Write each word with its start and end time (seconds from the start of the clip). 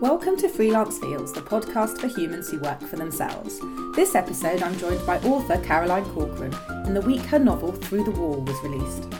Welcome 0.00 0.36
to 0.36 0.48
Freelance 0.48 0.96
Feels, 0.98 1.32
the 1.32 1.40
podcast 1.40 1.98
for 1.98 2.06
humans 2.06 2.48
who 2.48 2.60
work 2.60 2.80
for 2.82 2.94
themselves. 2.94 3.58
This 3.96 4.14
episode, 4.14 4.62
I'm 4.62 4.78
joined 4.78 5.04
by 5.04 5.18
author 5.22 5.58
Caroline 5.58 6.04
Corcoran 6.12 6.54
in 6.86 6.94
the 6.94 7.00
week 7.00 7.22
her 7.22 7.38
novel 7.40 7.72
Through 7.72 8.04
the 8.04 8.12
Wall 8.12 8.40
was 8.40 8.62
released. 8.62 9.10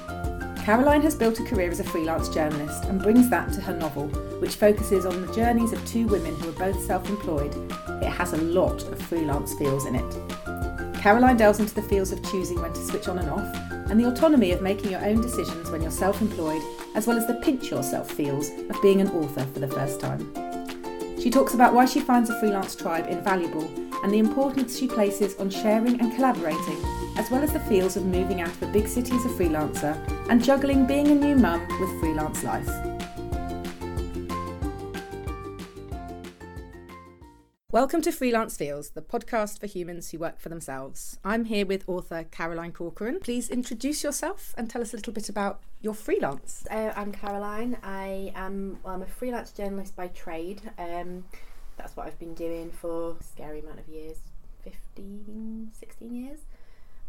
Caroline 0.65 1.03
has 1.03 1.17
built 1.17 1.41
a 1.41 1.45
career 1.45 1.73
as 1.73 1.81
a 1.81 1.85
freelance 1.85 2.29
journalist 2.29 2.85
and 2.85 3.03
brings 3.03 3.29
that 3.29 3.53
to 3.55 3.61
her 3.61 3.77
novel, 3.77 4.07
which 4.39 4.55
focuses 4.55 5.05
on 5.05 5.21
the 5.21 5.35
journeys 5.35 5.73
of 5.73 5.85
two 5.85 6.07
women 6.07 6.37
who 6.37 6.51
are 6.51 6.73
both 6.73 6.81
self 6.85 7.09
employed. 7.11 7.53
It 8.01 8.11
has 8.11 8.33
a 8.33 8.37
lot 8.37 8.81
of 8.85 9.03
freelance 9.03 9.55
feels 9.55 9.85
in 9.85 9.97
it. 9.97 10.95
Caroline 10.95 11.39
delves 11.39 11.59
into 11.59 11.75
the 11.75 11.83
feels 11.83 12.13
of 12.13 12.23
choosing 12.31 12.63
when 12.63 12.73
to 12.73 12.85
switch 12.87 13.09
on 13.09 13.19
and 13.19 13.31
off, 13.31 13.53
and 13.91 13.99
the 13.99 14.07
autonomy 14.07 14.53
of 14.53 14.63
making 14.63 14.93
your 14.93 15.05
own 15.05 15.21
decisions 15.21 15.71
when 15.71 15.83
you're 15.83 15.91
self 15.91 16.23
employed, 16.23 16.63
as 16.95 17.09
well 17.09 17.17
as 17.17 17.27
the 17.27 17.35
pinch 17.43 17.69
yourself 17.69 18.09
feels 18.09 18.51
of 18.71 18.81
being 18.81 19.01
an 19.01 19.11
author 19.11 19.45
for 19.47 19.59
the 19.59 19.67
first 19.67 19.99
time. 19.99 20.48
She 21.21 21.31
talks 21.31 21.55
about 21.55 21.75
why 21.75 21.85
she 21.85 22.01
finds 22.01 22.31
a 22.31 22.39
freelance 22.39 22.77
tribe 22.77 23.07
invaluable 23.09 23.65
and 24.03 24.13
the 24.13 24.19
importance 24.19 24.79
she 24.79 24.87
places 24.87 25.37
on 25.39 25.51
sharing 25.51 26.01
and 26.01 26.15
collaborating, 26.15 26.85
as 27.17 27.31
well 27.31 27.43
as 27.43 27.53
the 27.53 27.61
feels 27.61 27.97
of 27.97 28.07
moving 28.07 28.41
out 28.41 28.51
of 28.51 28.63
a 28.63 28.73
big 28.73 28.87
city 28.87 29.17
as 29.17 29.25
a 29.25 29.29
freelancer 29.29 29.97
and 30.31 30.43
juggling 30.43 30.87
being 30.87 31.09
a 31.09 31.15
new 31.15 31.35
mum 31.35 31.61
with 31.81 32.01
freelance 32.01 32.45
life. 32.45 32.88
Welcome 37.79 38.03
to 38.03 38.11
Freelance 38.11 38.57
Feels, 38.57 38.91
the 38.91 39.03
podcast 39.03 39.61
for 39.61 39.69
humans 39.69 40.11
who 40.11 40.19
work 40.19 40.41
for 40.41 40.49
themselves. 40.49 41.21
I'm 41.25 41.45
here 41.45 41.65
with 41.65 41.89
author 41.89 42.25
Caroline 42.29 42.73
Corcoran. 42.73 43.21
Please 43.21 43.49
introduce 43.49 44.03
yourself 44.03 44.53
and 44.59 44.69
tell 44.69 44.83
us 44.83 44.93
a 44.93 44.97
little 44.97 45.13
bit 45.13 45.29
about 45.29 45.61
your 45.81 45.95
freelance. 45.95 46.67
Uh, 46.73 46.93
I'm 46.97 47.13
Caroline. 47.13 47.77
I 47.85 48.33
am 48.35 48.81
well, 48.83 48.95
I'm 48.95 49.03
a 49.03 49.07
freelance 49.07 49.53
journalist 49.53 49.95
by 49.95 50.09
trade. 50.09 50.61
Um, 50.77 51.25
that's 51.77 51.97
what 51.97 52.09
I've 52.09 52.19
been 52.19 52.35
doing 52.35 52.73
for 52.73 53.13
a 53.13 53.23
scary 53.23 53.61
amount 53.61 53.79
of 53.79 53.87
years 53.87 54.19
15, 54.65 55.71
16 55.79 56.15
years. 56.17 56.41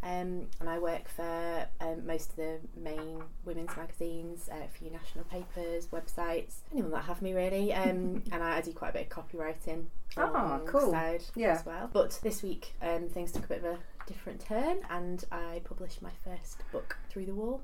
Um, 0.02 0.48
and 0.60 0.70
I 0.70 0.80
work 0.80 1.10
for 1.10 1.68
um, 1.82 2.06
most 2.06 2.32
of 2.32 2.36
the 2.38 2.60
main 2.78 3.22
women's 3.46 3.76
magazines, 3.76 4.50
uh, 4.52 4.64
a 4.64 4.68
few 4.68 4.90
national 4.90 5.26
papers, 5.26 5.88
websites, 5.88 6.60
anyone 6.72 6.92
that 6.92 7.04
have 7.04 7.22
me 7.22 7.34
really. 7.34 7.74
Um, 7.74 8.24
and 8.32 8.44
I, 8.44 8.58
I, 8.58 8.62
do 8.62 8.72
quite 8.72 8.90
a 8.90 8.94
bit 8.94 9.08
of 9.08 9.10
copywriting. 9.10 9.86
Oh, 10.18 10.62
cool. 10.66 10.92
Yeah. 11.36 11.54
As 11.54 11.66
well. 11.66 11.90
But 11.92 12.20
this 12.24 12.42
week 12.42 12.74
um, 12.82 13.10
things 13.10 13.32
took 13.32 13.46
a 13.46 13.48
bit 13.48 13.60
of 13.60 13.66
a 13.66 13.80
different 14.08 14.40
turn, 14.40 14.80
and 14.90 15.24
I 15.32 15.62
published 15.66 16.02
my 16.02 16.12
first 16.24 16.64
book, 16.72 16.98
Through 17.10 17.26
the 17.26 17.36
Wall. 17.36 17.62